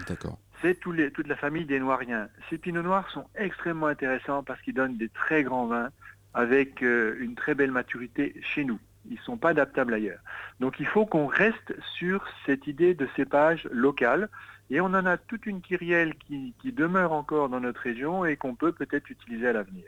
D'accord. 0.07 0.37
C'est 0.61 0.77
toute 0.79 1.27
la 1.27 1.35
famille 1.37 1.65
des 1.65 1.79
Noiriens. 1.79 2.27
Ces 2.49 2.57
pinots 2.57 2.81
noirs 2.81 3.09
sont 3.11 3.25
extrêmement 3.35 3.87
intéressants 3.87 4.43
parce 4.43 4.61
qu'ils 4.61 4.73
donnent 4.73 4.97
des 4.97 5.07
très 5.07 5.43
grands 5.43 5.67
vins 5.67 5.89
avec 6.33 6.83
euh, 6.83 7.15
une 7.19 7.35
très 7.35 7.55
belle 7.55 7.71
maturité 7.71 8.35
chez 8.41 8.65
nous. 8.65 8.79
Ils 9.09 9.15
ne 9.15 9.21
sont 9.21 9.37
pas 9.37 9.49
adaptables 9.51 9.93
ailleurs. 9.93 10.19
Donc 10.59 10.81
il 10.81 10.85
faut 10.85 11.05
qu'on 11.05 11.27
reste 11.27 11.73
sur 11.95 12.25
cette 12.45 12.67
idée 12.67 12.93
de 12.93 13.07
cépage 13.15 13.67
local. 13.71 14.29
Et 14.71 14.81
on 14.81 14.85
en 14.87 15.05
a 15.07 15.17
toute 15.17 15.47
une 15.47 15.61
kyrielle 15.61 16.13
qui, 16.15 16.53
qui 16.61 16.71
demeure 16.71 17.11
encore 17.13 17.49
dans 17.49 17.59
notre 17.59 17.81
région 17.81 18.23
et 18.23 18.35
qu'on 18.37 18.53
peut 18.53 18.71
peut-être 18.71 19.09
utiliser 19.09 19.47
à 19.47 19.53
l'avenir. 19.53 19.85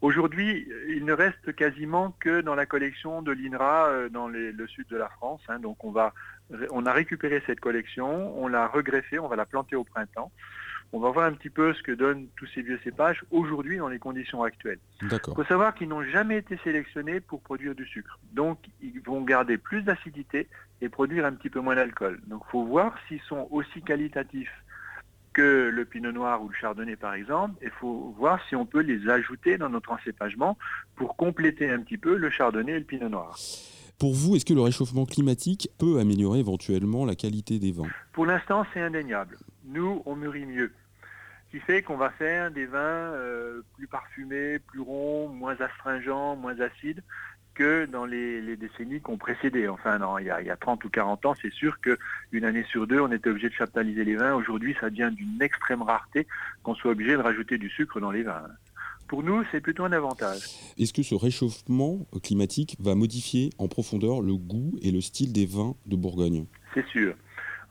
Aujourd'hui, 0.00 0.66
il 0.88 1.04
ne 1.04 1.12
reste 1.12 1.54
quasiment 1.54 2.16
que 2.20 2.40
dans 2.40 2.54
la 2.54 2.64
collection 2.64 3.20
de 3.20 3.32
l'INRA 3.32 3.88
euh, 3.88 4.08
dans 4.08 4.28
les- 4.28 4.50
le 4.52 4.66
sud 4.66 4.86
de 4.88 4.96
la 4.96 5.08
France. 5.10 5.42
hein. 5.48 5.58
donc 5.58 5.84
on, 5.84 5.90
va, 5.90 6.14
on 6.70 6.86
a 6.86 6.92
récupéré 6.92 7.42
cette 7.46 7.60
collection, 7.60 8.34
on 8.42 8.48
l'a 8.48 8.66
regreffée, 8.66 9.18
on 9.18 9.28
va 9.28 9.36
la 9.36 9.44
planter 9.46 9.76
au 9.76 9.84
printemps. 9.84 10.32
On 10.92 10.98
va 10.98 11.10
voir 11.10 11.26
un 11.26 11.32
petit 11.34 11.50
peu 11.50 11.72
ce 11.74 11.82
que 11.84 11.92
donnent 11.92 12.26
tous 12.36 12.46
ces 12.46 12.62
vieux 12.62 12.80
cépages 12.82 13.22
aujourd'hui 13.30 13.76
dans 13.76 13.86
les 13.88 14.00
conditions 14.00 14.42
actuelles. 14.42 14.80
Il 15.32 15.36
faut 15.36 15.44
savoir 15.44 15.72
qu'ils 15.74 15.88
n'ont 15.88 16.02
jamais 16.02 16.38
été 16.38 16.56
sélectionnés 16.64 17.20
pour 17.20 17.42
produire 17.42 17.76
du 17.76 17.86
sucre. 17.86 18.18
Donc 18.32 18.58
ils 18.82 19.00
vont 19.02 19.20
garder 19.20 19.56
plus 19.56 19.82
d'acidité 19.82 20.48
et 20.80 20.88
produire 20.88 21.26
un 21.26 21.32
petit 21.32 21.48
peu 21.50 21.60
moins 21.60 21.76
d'alcool. 21.76 22.20
Donc 22.26 22.42
il 22.48 22.50
faut 22.50 22.64
voir 22.64 22.96
s'ils 23.06 23.20
sont 23.20 23.46
aussi 23.52 23.82
qualitatifs 23.82 24.50
que 25.32 25.70
le 25.72 25.84
pinot 25.84 26.12
noir 26.12 26.42
ou 26.42 26.48
le 26.48 26.54
chardonnay 26.54 26.96
par 26.96 27.14
exemple. 27.14 27.54
Il 27.62 27.70
faut 27.70 28.14
voir 28.18 28.40
si 28.48 28.56
on 28.56 28.66
peut 28.66 28.80
les 28.80 29.08
ajouter 29.08 29.58
dans 29.58 29.68
notre 29.68 29.92
encépagement 29.92 30.58
pour 30.96 31.16
compléter 31.16 31.70
un 31.70 31.80
petit 31.80 31.98
peu 31.98 32.16
le 32.16 32.30
chardonnay 32.30 32.72
et 32.72 32.78
le 32.78 32.84
pinot 32.84 33.08
noir. 33.08 33.36
Pour 33.98 34.14
vous, 34.14 34.34
est-ce 34.34 34.46
que 34.46 34.54
le 34.54 34.62
réchauffement 34.62 35.04
climatique 35.04 35.68
peut 35.78 35.98
améliorer 35.98 36.38
éventuellement 36.38 37.04
la 37.04 37.14
qualité 37.14 37.58
des 37.58 37.70
vins? 37.70 37.88
Pour 38.12 38.24
l'instant, 38.24 38.64
c'est 38.72 38.80
indéniable. 38.80 39.36
Nous, 39.66 40.02
on 40.06 40.16
mûrit 40.16 40.46
mieux. 40.46 40.72
Ce 41.46 41.58
qui 41.58 41.62
fait 41.62 41.82
qu'on 41.82 41.96
va 41.96 42.10
faire 42.10 42.50
des 42.50 42.64
vins 42.64 42.78
euh, 42.78 43.60
plus 43.76 43.86
parfumés, 43.86 44.58
plus 44.58 44.80
ronds, 44.80 45.28
moins 45.28 45.56
astringents, 45.60 46.36
moins 46.36 46.58
acides 46.60 47.02
que 47.60 47.84
dans 47.84 48.06
les, 48.06 48.40
les 48.40 48.56
décennies 48.56 49.02
qui 49.02 49.10
ont 49.10 49.18
précédé. 49.18 49.68
Enfin, 49.68 49.98
non, 49.98 50.16
il 50.16 50.24
y, 50.24 50.30
a, 50.30 50.40
il 50.40 50.46
y 50.46 50.50
a 50.50 50.56
30 50.56 50.82
ou 50.82 50.88
40 50.88 51.26
ans, 51.26 51.34
c'est 51.40 51.52
sûr 51.52 51.78
qu'une 51.82 52.44
année 52.44 52.64
sur 52.70 52.86
deux, 52.86 53.00
on 53.00 53.12
était 53.12 53.28
obligé 53.28 53.50
de 53.50 53.54
chaptaliser 53.54 54.02
les 54.02 54.16
vins. 54.16 54.34
Aujourd'hui, 54.34 54.74
ça 54.80 54.88
devient 54.88 55.10
d'une 55.12 55.42
extrême 55.42 55.82
rareté 55.82 56.26
qu'on 56.62 56.74
soit 56.74 56.92
obligé 56.92 57.12
de 57.12 57.18
rajouter 57.18 57.58
du 57.58 57.68
sucre 57.68 58.00
dans 58.00 58.12
les 58.12 58.22
vins. 58.22 58.46
Pour 59.08 59.22
nous, 59.22 59.44
c'est 59.52 59.60
plutôt 59.60 59.84
un 59.84 59.92
avantage. 59.92 60.40
Est-ce 60.78 60.94
que 60.94 61.02
ce 61.02 61.14
réchauffement 61.14 62.06
climatique 62.22 62.76
va 62.80 62.94
modifier 62.94 63.50
en 63.58 63.68
profondeur 63.68 64.22
le 64.22 64.36
goût 64.36 64.78
et 64.80 64.90
le 64.90 65.02
style 65.02 65.34
des 65.34 65.44
vins 65.44 65.74
de 65.84 65.96
Bourgogne? 65.96 66.46
C'est 66.72 66.86
sûr. 66.86 67.14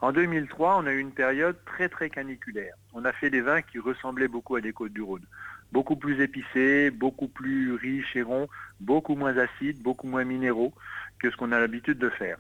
En 0.02 0.12
2003, 0.12 0.82
on 0.84 0.86
a 0.86 0.92
eu 0.92 1.00
une 1.00 1.12
période 1.12 1.58
très 1.66 1.90
très 1.90 2.12
caniculaire. 2.12 2.76
On 2.94 3.06
a 3.06 3.12
fait 3.12 3.32
des 3.32 3.42
vins 3.42 3.64
qui 3.64 3.80
ressemblaient 3.80 4.28
beaucoup 4.28 4.56
à 4.56 4.62
des 4.62 4.72
côtes 4.72 4.94
du 4.94 5.02
Rhône. 5.02 5.26
Beaucoup 5.72 5.96
plus 5.96 6.22
épicés, 6.22 6.92
beaucoup 6.92 7.28
plus 7.28 7.74
riches 7.74 8.16
et 8.16 8.22
ronds, 8.22 8.48
beaucoup 8.80 9.16
moins 9.16 9.38
acides, 9.38 9.82
beaucoup 9.82 10.08
moins 10.08 10.24
minéraux 10.24 10.74
que 11.20 11.30
ce 11.30 11.38
qu'on 11.38 11.52
a 11.52 11.60
l'habitude 11.60 11.98
de 11.98 12.10
faire. 12.10 12.38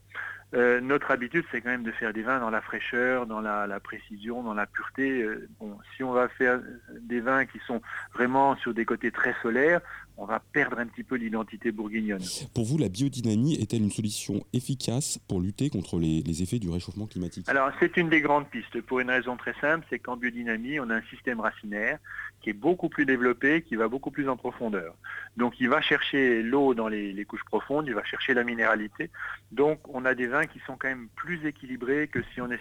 Euh, 0.55 0.81
notre 0.81 1.11
habitude, 1.11 1.45
c'est 1.51 1.61
quand 1.61 1.69
même 1.69 1.83
de 1.83 1.91
faire 1.91 2.11
des 2.11 2.23
vins 2.23 2.39
dans 2.39 2.49
la 2.49 2.61
fraîcheur, 2.61 3.27
dans 3.27 3.39
la, 3.39 3.79
précision, 3.79 4.41
dans 4.41 4.55
la 4.55 4.65
pureté. 4.65 5.21
Euh, 5.21 5.47
si 5.95 6.03
on 6.03 6.11
va 6.11 6.27
faire 6.27 6.59
des 7.01 7.19
vins 7.19 7.45
qui 7.45 7.59
sont 7.67 7.81
vraiment 8.15 8.55
sur 8.55 8.73
des 8.73 8.85
côtés 8.85 9.11
très 9.11 9.35
solaires, 9.43 9.81
on 10.19 10.25
va 10.25 10.39
perdre 10.51 10.77
un 10.79 10.85
petit 10.85 11.03
peu 11.03 11.15
l'identité 11.15 11.71
bourguignonne. 11.71 12.21
Pour 12.53 12.65
vous, 12.65 12.77
la 12.77 12.89
biodynamie 12.89 13.55
est-elle 13.55 13.81
une 13.81 13.91
solution 13.91 14.45
efficace 14.51 15.17
pour 15.29 15.39
lutter 15.39 15.69
contre 15.69 15.97
les, 15.97 16.21
les 16.21 16.43
effets 16.43 16.59
du 16.59 16.69
réchauffement 16.69 17.07
climatique? 17.07 17.47
Alors, 17.47 17.71
c'est 17.79 17.95
une 17.95 18.09
des 18.09 18.19
grandes 18.19 18.47
pistes 18.49 18.81
pour 18.81 18.99
une 18.99 19.09
raison 19.09 19.37
très 19.37 19.53
simple, 19.61 19.85
c'est 19.89 19.99
qu'en 19.99 20.17
biodynamie, 20.17 20.79
on 20.79 20.89
a 20.89 20.95
un 20.95 21.01
système 21.03 21.39
racinaire 21.39 21.99
qui 22.41 22.49
est 22.49 22.53
beaucoup 22.53 22.89
plus 22.89 23.05
développé, 23.05 23.61
qui 23.61 23.75
va 23.77 23.87
beaucoup 23.87 24.11
plus 24.11 24.27
en 24.27 24.35
profondeur. 24.35 24.93
Donc, 25.37 25.59
il 25.61 25.69
va 25.69 25.81
chercher 25.81 26.43
l'eau 26.43 26.73
dans 26.73 26.89
les, 26.89 27.13
les 27.13 27.25
couches 27.25 27.45
profondes, 27.45 27.87
il 27.87 27.93
va 27.93 28.03
chercher 28.03 28.33
la 28.33 28.43
minéralité. 28.43 29.09
Donc, 29.51 29.79
on 29.87 30.03
a 30.03 30.15
des 30.15 30.27
vins 30.27 30.45
qui 30.45 30.59
sont 30.67 30.75
quand 30.77 30.89
même 30.89 31.07
plus 31.15 31.45
équilibrés 31.45 32.09
que 32.09 32.19
si 32.33 32.41
on 32.41 32.51
est 32.51 32.59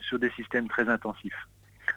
sur 0.00 0.18
des 0.18 0.30
systèmes 0.30 0.68
très 0.68 0.88
intensifs. 0.88 1.46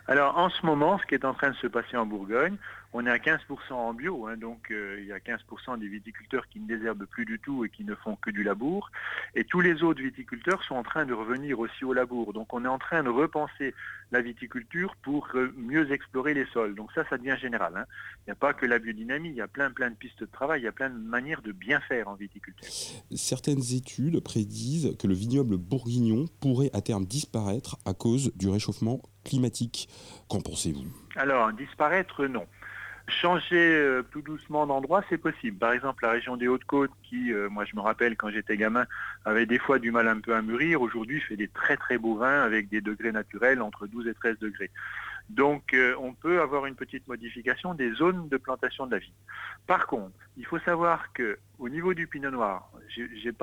Alors 0.07 0.37
en 0.37 0.49
ce 0.49 0.65
moment, 0.65 0.97
ce 0.99 1.05
qui 1.05 1.15
est 1.15 1.25
en 1.25 1.33
train 1.33 1.51
de 1.51 1.55
se 1.55 1.67
passer 1.67 1.97
en 1.97 2.05
Bourgogne, 2.05 2.55
on 2.93 3.05
est 3.05 3.09
à 3.09 3.17
15% 3.17 3.39
en 3.71 3.93
bio, 3.93 4.27
hein, 4.27 4.35
donc 4.37 4.69
euh, 4.71 4.97
il 4.99 5.05
y 5.07 5.13
a 5.13 5.19
15% 5.19 5.79
des 5.79 5.87
viticulteurs 5.87 6.47
qui 6.49 6.59
ne 6.59 6.67
désherbent 6.67 7.05
plus 7.05 7.25
du 7.25 7.39
tout 7.39 7.63
et 7.63 7.69
qui 7.69 7.85
ne 7.85 7.95
font 7.95 8.15
que 8.17 8.29
du 8.31 8.43
labour. 8.43 8.91
Et 9.33 9.45
tous 9.45 9.61
les 9.61 9.81
autres 9.83 10.01
viticulteurs 10.01 10.63
sont 10.63 10.75
en 10.75 10.83
train 10.83 11.05
de 11.05 11.13
revenir 11.13 11.59
aussi 11.59 11.85
au 11.85 11.93
labour. 11.93 12.33
Donc 12.33 12.53
on 12.53 12.65
est 12.65 12.69
en 12.69 12.79
train 12.79 13.03
de 13.03 13.09
repenser 13.09 13.73
la 14.11 14.21
viticulture 14.21 14.95
pour 15.03 15.29
euh, 15.35 15.53
mieux 15.55 15.91
explorer 15.91 16.33
les 16.33 16.45
sols. 16.47 16.75
Donc 16.75 16.91
ça, 16.93 17.05
ça 17.09 17.17
devient 17.17 17.37
général. 17.39 17.73
hein. 17.77 17.85
Il 18.19 18.29
n'y 18.29 18.31
a 18.33 18.35
pas 18.35 18.53
que 18.53 18.65
la 18.65 18.77
biodynamie, 18.77 19.29
il 19.29 19.35
y 19.35 19.41
a 19.41 19.47
plein 19.47 19.71
plein 19.71 19.89
de 19.89 19.95
pistes 19.95 20.19
de 20.19 20.25
travail, 20.25 20.61
il 20.61 20.65
y 20.65 20.67
a 20.67 20.73
plein 20.73 20.89
de 20.89 20.97
manières 20.97 21.41
de 21.41 21.53
bien 21.53 21.79
faire 21.81 22.09
en 22.09 22.15
viticulture. 22.15 22.67
Certaines 23.15 23.73
études 23.73 24.19
prédisent 24.21 24.97
que 24.97 25.07
le 25.07 25.13
vignoble 25.13 25.55
bourguignon 25.57 26.25
pourrait 26.41 26.69
à 26.73 26.81
terme 26.81 27.05
disparaître 27.05 27.77
à 27.85 27.93
cause 27.93 28.33
du 28.35 28.49
réchauffement 28.49 29.01
climatique. 29.23 29.87
Qu'en 30.27 30.41
pensez-vous? 30.41 30.85
Alors, 31.15 31.51
disparaître, 31.53 32.25
non. 32.25 32.45
Changer 33.11 33.75
euh, 33.75 34.03
tout 34.11 34.21
doucement 34.21 34.65
d'endroit, 34.65 35.03
c'est 35.09 35.17
possible. 35.17 35.57
Par 35.57 35.73
exemple, 35.73 36.03
la 36.05 36.11
région 36.11 36.37
des 36.37 36.47
Hautes-Côtes, 36.47 36.91
qui, 37.03 37.33
euh, 37.33 37.49
moi 37.49 37.65
je 37.65 37.75
me 37.75 37.81
rappelle 37.81 38.15
quand 38.15 38.29
j'étais 38.29 38.57
gamin, 38.57 38.85
avait 39.25 39.45
des 39.45 39.59
fois 39.59 39.79
du 39.79 39.91
mal 39.91 40.07
un 40.07 40.19
peu 40.19 40.33
à 40.33 40.41
mûrir, 40.41 40.81
aujourd'hui 40.81 41.19
fait 41.19 41.35
des 41.35 41.47
très 41.47 41.77
très 41.77 41.97
beaux 41.97 42.15
vins 42.15 42.41
avec 42.41 42.69
des 42.69 42.81
degrés 42.81 43.11
naturels 43.11 43.61
entre 43.61 43.85
12 43.85 44.07
et 44.07 44.13
13 44.13 44.39
degrés. 44.39 44.71
Donc 45.29 45.73
euh, 45.73 45.95
on 45.99 46.13
peut 46.13 46.41
avoir 46.41 46.65
une 46.65 46.75
petite 46.75 47.07
modification 47.07 47.73
des 47.73 47.93
zones 47.93 48.27
de 48.29 48.37
plantation 48.37 48.85
de 48.85 48.91
la 48.91 48.99
vigne. 48.99 49.13
Par 49.67 49.87
contre, 49.87 50.11
il 50.37 50.45
faut 50.45 50.59
savoir 50.59 51.13
que 51.13 51.37
au 51.59 51.69
niveau 51.69 51.93
du 51.93 52.07
pinot 52.07 52.31
noir, 52.31 52.69
je 52.89 53.03
suis 53.15 53.33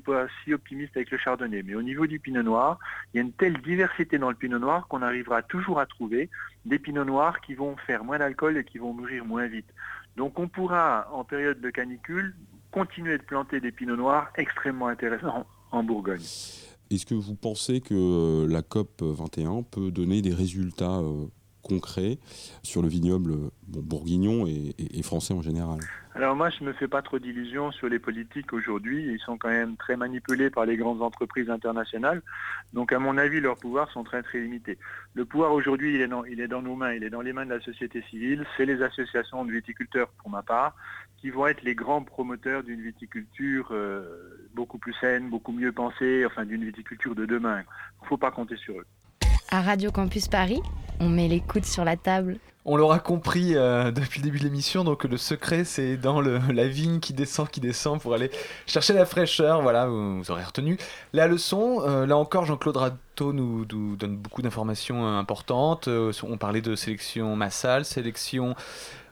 pas 0.00 0.26
si 0.42 0.54
optimiste 0.54 0.96
avec 0.96 1.10
le 1.10 1.18
chardonnay, 1.18 1.62
mais 1.62 1.74
au 1.74 1.82
niveau 1.82 2.06
du 2.06 2.18
pinot 2.18 2.42
noir, 2.42 2.78
il 3.12 3.18
y 3.18 3.20
a 3.20 3.22
une 3.22 3.32
telle 3.32 3.60
diversité 3.60 4.18
dans 4.18 4.30
le 4.30 4.36
pinot 4.36 4.58
noir 4.58 4.88
qu'on 4.88 5.02
arrivera 5.02 5.42
toujours 5.42 5.78
à 5.78 5.86
trouver 5.86 6.30
des 6.64 6.78
pinots 6.78 7.04
noirs 7.04 7.40
qui 7.40 7.54
vont 7.54 7.76
faire 7.76 8.04
moins 8.04 8.18
d'alcool 8.18 8.56
et 8.56 8.64
qui 8.64 8.78
vont 8.78 8.94
mûrir 8.94 9.24
moins 9.24 9.46
vite. 9.46 9.72
Donc 10.16 10.38
on 10.38 10.48
pourra, 10.48 11.08
en 11.12 11.24
période 11.24 11.60
de 11.60 11.70
canicule, 11.70 12.34
continuer 12.70 13.18
de 13.18 13.22
planter 13.22 13.60
des 13.60 13.72
pinots 13.72 13.96
noirs 13.96 14.30
extrêmement 14.36 14.88
intéressants 14.88 15.46
en 15.70 15.82
Bourgogne. 15.82 16.24
Est-ce 16.90 17.04
que 17.04 17.14
vous 17.14 17.34
pensez 17.34 17.80
que 17.80 17.94
euh, 17.94 18.48
la 18.48 18.62
COP 18.62 19.02
21 19.02 19.62
peut 19.62 19.90
donner 19.90 20.22
des 20.22 20.32
résultats 20.32 21.00
euh, 21.00 21.26
concrets 21.62 22.18
sur 22.62 22.80
le 22.80 22.88
vignoble 22.88 23.32
euh, 23.32 23.50
bourguignon 23.66 24.46
et, 24.46 25.02
français 25.02 25.34
en 25.34 25.42
général? 25.42 25.80
Alors 26.14 26.34
moi, 26.34 26.48
je 26.50 26.64
ne 26.64 26.68
me 26.68 26.72
fais 26.72 26.88
pas 26.88 27.02
trop 27.02 27.18
d'illusions 27.18 27.70
sur 27.72 27.88
les 27.88 27.98
politiques 27.98 28.52
aujourd'hui. 28.52 29.04
Ils 29.04 29.20
sont 29.20 29.36
quand 29.36 29.50
même 29.50 29.76
très 29.76 29.96
manipulés 29.96 30.50
par 30.50 30.64
les 30.64 30.76
grandes 30.76 31.02
entreprises 31.02 31.50
internationales. 31.50 32.22
Donc 32.72 32.92
à 32.92 32.98
mon 32.98 33.18
avis, 33.18 33.40
leurs 33.40 33.56
pouvoirs 33.56 33.90
sont 33.92 34.02
très 34.02 34.22
très 34.22 34.40
limités. 34.40 34.78
Le 35.14 35.24
pouvoir 35.26 35.52
aujourd'hui, 35.52 35.94
il 35.94 36.00
est 36.00 36.48
dans 36.48 36.62
nos 36.62 36.74
mains, 36.74 36.94
il 36.94 37.04
est 37.04 37.10
dans 37.10 37.20
les 37.20 37.32
mains 37.32 37.44
de 37.44 37.54
la 37.54 37.60
société 37.60 38.02
civile. 38.10 38.46
C'est 38.56 38.66
les 38.66 38.82
associations 38.82 39.44
de 39.44 39.52
viticulteurs, 39.52 40.08
pour 40.18 40.30
ma 40.30 40.42
part, 40.42 40.74
qui 41.20 41.30
vont 41.30 41.46
être 41.46 41.62
les 41.62 41.74
grands 41.74 42.02
promoteurs 42.02 42.62
d'une 42.62 42.80
viticulture 42.80 43.68
euh, 43.72 44.48
beaucoup 44.54 44.78
plus 44.78 44.94
saine, 45.00 45.28
beaucoup 45.30 45.52
mieux 45.52 45.72
pensée, 45.72 46.24
enfin 46.24 46.44
d'une 46.44 46.64
viticulture 46.64 47.14
de 47.14 47.26
demain. 47.26 47.60
Il 47.60 48.04
ne 48.04 48.08
faut 48.08 48.16
pas 48.16 48.30
compter 48.30 48.56
sur 48.56 48.74
eux. 48.78 48.86
À 49.50 49.62
Radio 49.62 49.90
Campus 49.90 50.28
Paris, 50.28 50.60
on 51.00 51.08
met 51.08 51.26
les 51.28 51.40
coudes 51.40 51.64
sur 51.64 51.84
la 51.84 51.96
table. 51.96 52.38
On 52.64 52.76
l'aura 52.76 52.98
compris 52.98 53.56
euh, 53.56 53.90
depuis 53.90 54.20
le 54.20 54.24
début 54.24 54.38
de 54.40 54.44
l'émission, 54.44 54.84
donc 54.84 55.04
le 55.04 55.16
secret 55.16 55.64
c'est 55.64 55.96
dans 55.96 56.20
le- 56.20 56.38
la 56.52 56.68
vigne 56.68 57.00
qui 57.00 57.14
descend, 57.14 57.48
qui 57.48 57.60
descend 57.60 57.98
pour 57.98 58.12
aller 58.12 58.30
chercher 58.66 58.92
la 58.92 59.06
fraîcheur. 59.06 59.62
Voilà, 59.62 59.86
vous, 59.86 60.18
vous 60.18 60.30
aurez 60.30 60.44
retenu 60.44 60.76
la 61.14 61.26
leçon. 61.28 61.80
Euh, 61.86 62.04
là 62.04 62.18
encore, 62.18 62.44
Jean-Claude 62.44 62.76
Rateau 62.76 63.32
nous, 63.32 63.64
nous 63.72 63.96
donne 63.96 64.18
beaucoup 64.18 64.42
d'informations 64.42 65.06
importantes. 65.18 65.88
Euh, 65.88 66.12
on 66.24 66.36
parlait 66.36 66.60
de 66.60 66.74
sélection 66.74 67.34
massale, 67.36 67.86
sélection. 67.86 68.54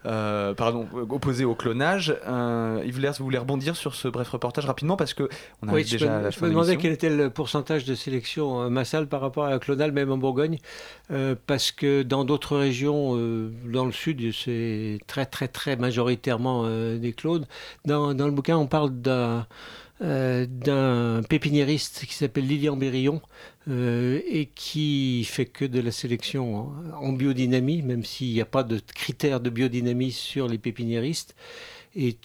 Euh, 0.06 0.54
pardon, 0.54 0.86
opposée 1.10 1.44
au 1.44 1.54
clonage. 1.54 2.16
Euh, 2.26 2.82
Yves 2.84 3.00
Lers, 3.00 3.14
vous 3.18 3.24
voulez 3.24 3.38
rebondir 3.38 3.76
sur 3.76 3.94
ce 3.94 4.08
bref 4.08 4.28
reportage 4.28 4.64
rapidement 4.66 4.96
parce 4.96 5.14
que 5.14 5.28
on 5.62 5.72
Oui, 5.72 5.84
je 5.84 5.92
déjà 5.92 6.18
à 6.18 6.30
je 6.30 6.38
me 6.40 6.46
de 6.46 6.50
demandais 6.50 6.76
quel 6.76 6.92
était 6.92 7.10
le 7.10 7.30
pourcentage 7.30 7.84
de 7.84 7.94
sélection 7.94 8.62
euh, 8.62 8.68
massale 8.68 9.08
par 9.08 9.20
rapport 9.20 9.44
à 9.44 9.50
la 9.50 9.58
clonale, 9.58 9.92
même 9.92 10.12
en 10.12 10.18
Bourgogne, 10.18 10.58
euh, 11.10 11.34
parce 11.46 11.72
que 11.72 12.02
dans 12.02 12.24
d'autres 12.24 12.56
régions, 12.56 13.16
euh, 13.16 13.50
dans 13.64 13.84
le 13.84 13.92
sud, 13.92 14.32
c'est 14.32 15.00
très 15.06 15.26
très 15.26 15.48
très 15.48 15.76
majoritairement 15.76 16.66
des 16.96 17.12
clones. 17.12 17.46
Dans, 17.84 18.14
dans 18.14 18.26
le 18.26 18.32
bouquin, 18.32 18.56
on 18.56 18.66
parle 18.66 18.90
d'un 18.90 19.46
euh, 20.02 20.44
d'un 20.46 21.22
pépiniériste 21.26 22.04
qui 22.06 22.12
s'appelle 22.12 22.46
Lilian 22.46 22.76
Bérillon 22.76 23.22
euh, 23.68 24.20
et 24.26 24.46
qui 24.46 25.24
fait 25.24 25.46
que 25.46 25.64
de 25.64 25.80
la 25.80 25.90
sélection 25.90 26.72
en, 26.94 27.12
biodynamie, 27.12 27.82
même 27.82 28.04
s'il 28.04 28.32
n'y 28.32 28.40
a 28.40 28.46
pas 28.46 28.62
de 28.62 28.80
critères 28.94 29.40
de 29.40 29.50
biodynamie 29.50 30.12
sur 30.12 30.48
les 30.48 30.58
pépiniéristes. 30.58 31.34
Et. 31.94 32.16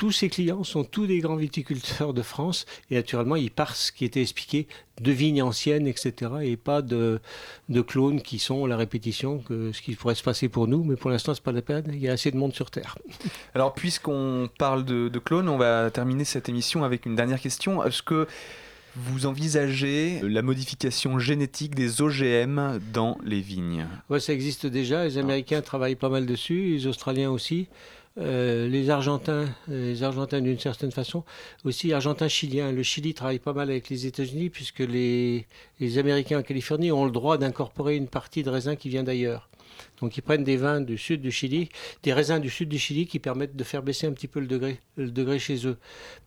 Tous 0.00 0.12
ses 0.12 0.30
clients 0.30 0.64
sont 0.64 0.82
tous 0.82 1.06
des 1.06 1.18
grands 1.18 1.36
viticulteurs 1.36 2.14
de 2.14 2.22
France 2.22 2.64
et 2.90 2.94
naturellement 2.94 3.36
ils 3.36 3.50
partent 3.50 3.76
ce 3.76 3.92
qui 3.92 4.06
était 4.06 4.22
expliqué 4.22 4.66
de 4.98 5.12
vignes 5.12 5.42
anciennes, 5.42 5.86
etc. 5.86 6.32
et 6.40 6.56
pas 6.56 6.80
de, 6.80 7.20
de 7.68 7.80
clones 7.82 8.22
qui 8.22 8.38
sont 8.38 8.64
la 8.64 8.78
répétition 8.78 9.40
que 9.40 9.72
ce 9.72 9.82
qui 9.82 9.96
pourrait 9.96 10.14
se 10.14 10.22
passer 10.22 10.48
pour 10.48 10.68
nous, 10.68 10.84
mais 10.84 10.96
pour 10.96 11.10
l'instant 11.10 11.34
c'est 11.34 11.42
pas 11.42 11.52
la 11.52 11.60
peine, 11.60 11.84
il 11.88 11.98
y 11.98 12.08
a 12.08 12.12
assez 12.12 12.30
de 12.30 12.38
monde 12.38 12.54
sur 12.54 12.70
Terre. 12.70 12.96
Alors, 13.54 13.74
puisqu'on 13.74 14.48
parle 14.58 14.86
de, 14.86 15.10
de 15.10 15.18
clones, 15.18 15.50
on 15.50 15.58
va 15.58 15.90
terminer 15.90 16.24
cette 16.24 16.48
émission 16.48 16.82
avec 16.82 17.04
une 17.04 17.14
dernière 17.14 17.38
question. 17.38 17.84
Est-ce 17.84 18.02
que 18.02 18.26
vous 18.96 19.26
envisagez 19.26 20.20
la 20.22 20.42
modification 20.42 21.18
génétique 21.18 21.74
des 21.74 22.02
OGM 22.02 22.80
dans 22.92 23.18
les 23.24 23.40
vignes 23.40 23.86
Ouais, 24.08 24.20
ça 24.20 24.32
existe 24.32 24.66
déjà. 24.66 25.04
Les 25.04 25.18
Américains 25.18 25.62
travaillent 25.62 25.96
pas 25.96 26.08
mal 26.08 26.26
dessus, 26.26 26.70
les 26.72 26.86
Australiens 26.86 27.30
aussi. 27.30 27.68
Euh, 28.18 28.68
les 28.68 28.90
Argentins, 28.90 29.46
euh, 29.68 29.92
les 29.92 30.02
Argentins 30.02 30.40
d'une 30.40 30.58
certaine 30.58 30.90
façon, 30.90 31.24
aussi 31.64 31.92
Argentins-Chiliens. 31.92 32.72
Le 32.72 32.82
Chili 32.82 33.14
travaille 33.14 33.38
pas 33.38 33.52
mal 33.52 33.70
avec 33.70 33.88
les 33.88 34.06
États-Unis 34.06 34.50
puisque 34.50 34.80
les, 34.80 35.46
les 35.78 35.98
Américains 35.98 36.40
en 36.40 36.42
Californie 36.42 36.90
ont 36.90 37.04
le 37.04 37.12
droit 37.12 37.38
d'incorporer 37.38 37.96
une 37.96 38.08
partie 38.08 38.42
de 38.42 38.50
raisin 38.50 38.74
qui 38.74 38.88
vient 38.88 39.04
d'ailleurs. 39.04 39.48
Donc 40.00 40.16
ils 40.16 40.22
prennent 40.22 40.44
des 40.44 40.56
vins 40.56 40.80
du 40.80 40.98
sud 40.98 41.22
du 41.22 41.30
Chili, 41.30 41.68
des 42.02 42.12
raisins 42.12 42.40
du 42.40 42.50
sud 42.50 42.68
du 42.68 42.78
Chili 42.78 43.06
qui 43.06 43.20
permettent 43.20 43.56
de 43.56 43.64
faire 43.64 43.82
baisser 43.82 44.08
un 44.08 44.12
petit 44.12 44.28
peu 44.28 44.40
le 44.40 44.48
degré, 44.48 44.80
le 44.96 45.10
degré 45.10 45.38
chez 45.38 45.66
eux. 45.66 45.78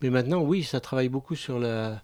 Mais 0.01 0.09
maintenant, 0.09 0.41
oui, 0.41 0.63
ça 0.63 0.79
travaille 0.79 1.09
beaucoup 1.09 1.35
sur 1.35 1.59
la, 1.59 2.01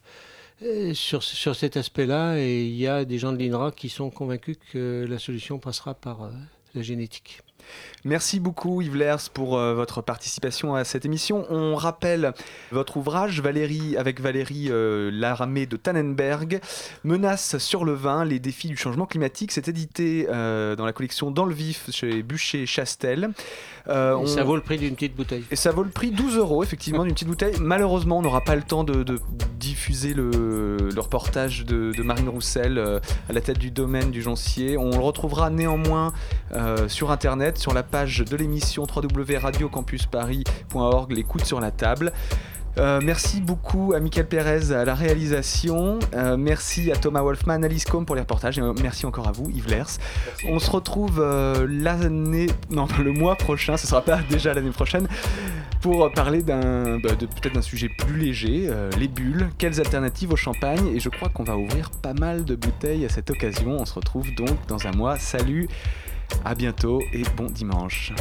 sur, 0.93 1.24
sur 1.24 1.55
cet 1.55 1.78
aspect-là 1.78 2.38
et 2.38 2.64
il 2.66 2.76
y 2.76 2.88
a 2.88 3.05
des 3.05 3.18
gens 3.18 3.32
de 3.32 3.38
l'INRA 3.38 3.72
qui 3.72 3.89
sont 3.89 4.10
convaincus 4.10 4.57
que 4.72 5.05
la 5.10 5.20
solution 5.20 5.60
passera 5.60 5.93
par 5.93 6.24
euh, 6.24 6.32
la 6.76 6.82
génétique. 6.82 7.41
Merci 8.05 8.39
beaucoup 8.39 8.82
Yves 8.82 8.95
Lers 8.95 9.30
pour 9.34 9.57
euh, 9.57 9.74
votre 9.74 10.01
participation 10.01 10.76
à 10.76 10.84
cette 10.84 11.05
émission. 11.05 11.45
On 11.49 11.76
rappelle 11.76 12.34
votre 12.72 12.97
ouvrage 12.97 13.41
Valérie 13.41 13.97
avec 13.97 14.22
Valérie 14.22 14.68
euh, 14.70 15.12
Laramé 15.12 15.66
de 15.66 15.76
Tannenberg, 15.76 16.62
Menace 17.03 17.57
sur 17.57 17.84
le 17.84 17.93
vin, 17.93 18.24
les 18.24 18.39
défis 18.39 18.70
du 18.70 18.78
changement 18.78 19.05
climatique. 19.05 19.51
C'est 19.51 19.68
édité 19.68 20.28
euh, 20.30 20.76
dans 20.76 20.86
la 20.86 20.93
collection 20.93 21.32
Dans 21.32 21.45
le 21.45 21.53
vif 21.53 21.89
chez 21.91 22.24
Bûcher 22.24 22.66
Chastel. 22.66 23.32
Euh, 23.89 24.11
Et 24.11 24.15
on- 24.15 24.25
Ça 24.27 24.43
vaut 24.43 24.55
le 24.55 24.61
prix 24.61 24.77
d'une 24.77 24.93
petite 24.95 25.15
bouteille. 25.15 25.43
et 25.49 25.55
ça 25.55 25.71
vaut 25.71 25.81
le 25.83 25.89
prix 25.89 26.11
12 26.11 26.37
euros, 26.37 26.61
effectivement, 26.63 27.03
d'une 27.03 27.13
petite 27.13 27.27
bouteille. 27.27 27.55
Malheureusement, 27.59 28.19
on 28.19 28.21
n'aura 28.21 28.41
pas 28.41 28.55
le 28.55 28.61
temps 28.61 28.83
de, 28.83 29.01
de 29.03 29.17
diffuser 29.59 30.13
le, 30.13 30.77
le 30.93 31.01
reportage 31.01 31.65
de, 31.65 31.91
de 31.91 32.03
Marine 32.03 32.29
Roussel 32.29 32.77
euh, 32.77 32.99
à 33.29 33.33
la 33.33 33.41
tête 33.41 33.57
du 33.59 33.71
domaine 33.71 34.11
du 34.11 34.21
Gencier. 34.21 34.77
On 34.77 34.91
le 34.91 34.99
retrouvera 35.03 35.49
néanmoins 35.49 36.13
euh, 36.53 36.87
sur 36.87 37.09
Internet, 37.11 37.57
sur 37.57 37.73
la 37.73 37.83
page 37.83 38.23
de 38.29 38.37
l'émission 38.37 38.85
www.radiocampusparis.org, 38.93 41.11
les 41.11 41.23
coudes 41.23 41.45
sur 41.45 41.59
la 41.59 41.71
table. 41.71 42.13
Euh, 42.78 43.01
merci 43.03 43.41
beaucoup 43.41 43.93
à 43.93 43.99
Michael 43.99 44.28
Pérez 44.28 44.72
à 44.72 44.86
la 44.86 44.95
réalisation. 44.95 45.99
Euh, 46.13 46.38
merci 46.38 46.91
à 46.91 46.95
Thomas 46.95 47.22
Wolfman, 47.22 47.63
Alice 47.63 47.86
Combe 47.86 48.05
pour 48.05 48.15
les 48.15 48.22
reportages. 48.22 48.57
Et 48.57 48.61
euh, 48.61 48.74
merci 48.82 49.05
encore 49.05 49.28
à 49.28 49.32
vous, 49.32 49.49
Yves 49.49 49.70
Lers. 49.70 49.97
On 50.47 50.59
se 50.59 50.70
retrouve 50.70 51.22
l'année. 51.67 52.47
Non, 52.70 52.88
le 53.03 53.11
mois 53.11 53.36
prochain, 53.36 53.78
ce 53.78 53.88
sera 53.88 54.01
pas 54.01 54.20
déjà 54.30 54.53
l'année 54.53 54.72
prochaine, 54.72 55.07
pour 55.82 56.11
parler 56.11 56.41
d'un, 56.41 56.99
bah, 56.99 57.15
de, 57.15 57.26
peut-être 57.26 57.53
d'un 57.53 57.61
sujet 57.61 57.89
plus 57.89 58.17
léger, 58.17 58.70
les 58.97 59.07
bulles. 59.07 59.49
Quelles 59.57 59.80
alternatives 59.80 60.32
au 60.32 60.38
champagne? 60.38 60.88
Et 60.93 60.99
je 60.99 61.09
crois 61.09 61.30
qu'on 61.30 61.43
va 61.43 61.57
ouvrir 61.57 61.89
pas 61.89 62.13
mal 62.13 62.45
de 62.45 62.55
bouteilles 62.55 63.05
à 63.05 63.09
cette 63.09 63.30
occasion. 63.30 63.78
On 63.80 63.86
se 63.86 63.93
retrouve 63.93 64.34
donc 64.36 64.57
dans 64.67 64.88
un 64.88 64.91
mois. 64.91 65.17
Salut, 65.17 65.67
à 66.45 66.55
bientôt 66.55 67.01
et 67.13 67.24
bon 67.36 67.47
dimanche. 67.47 68.13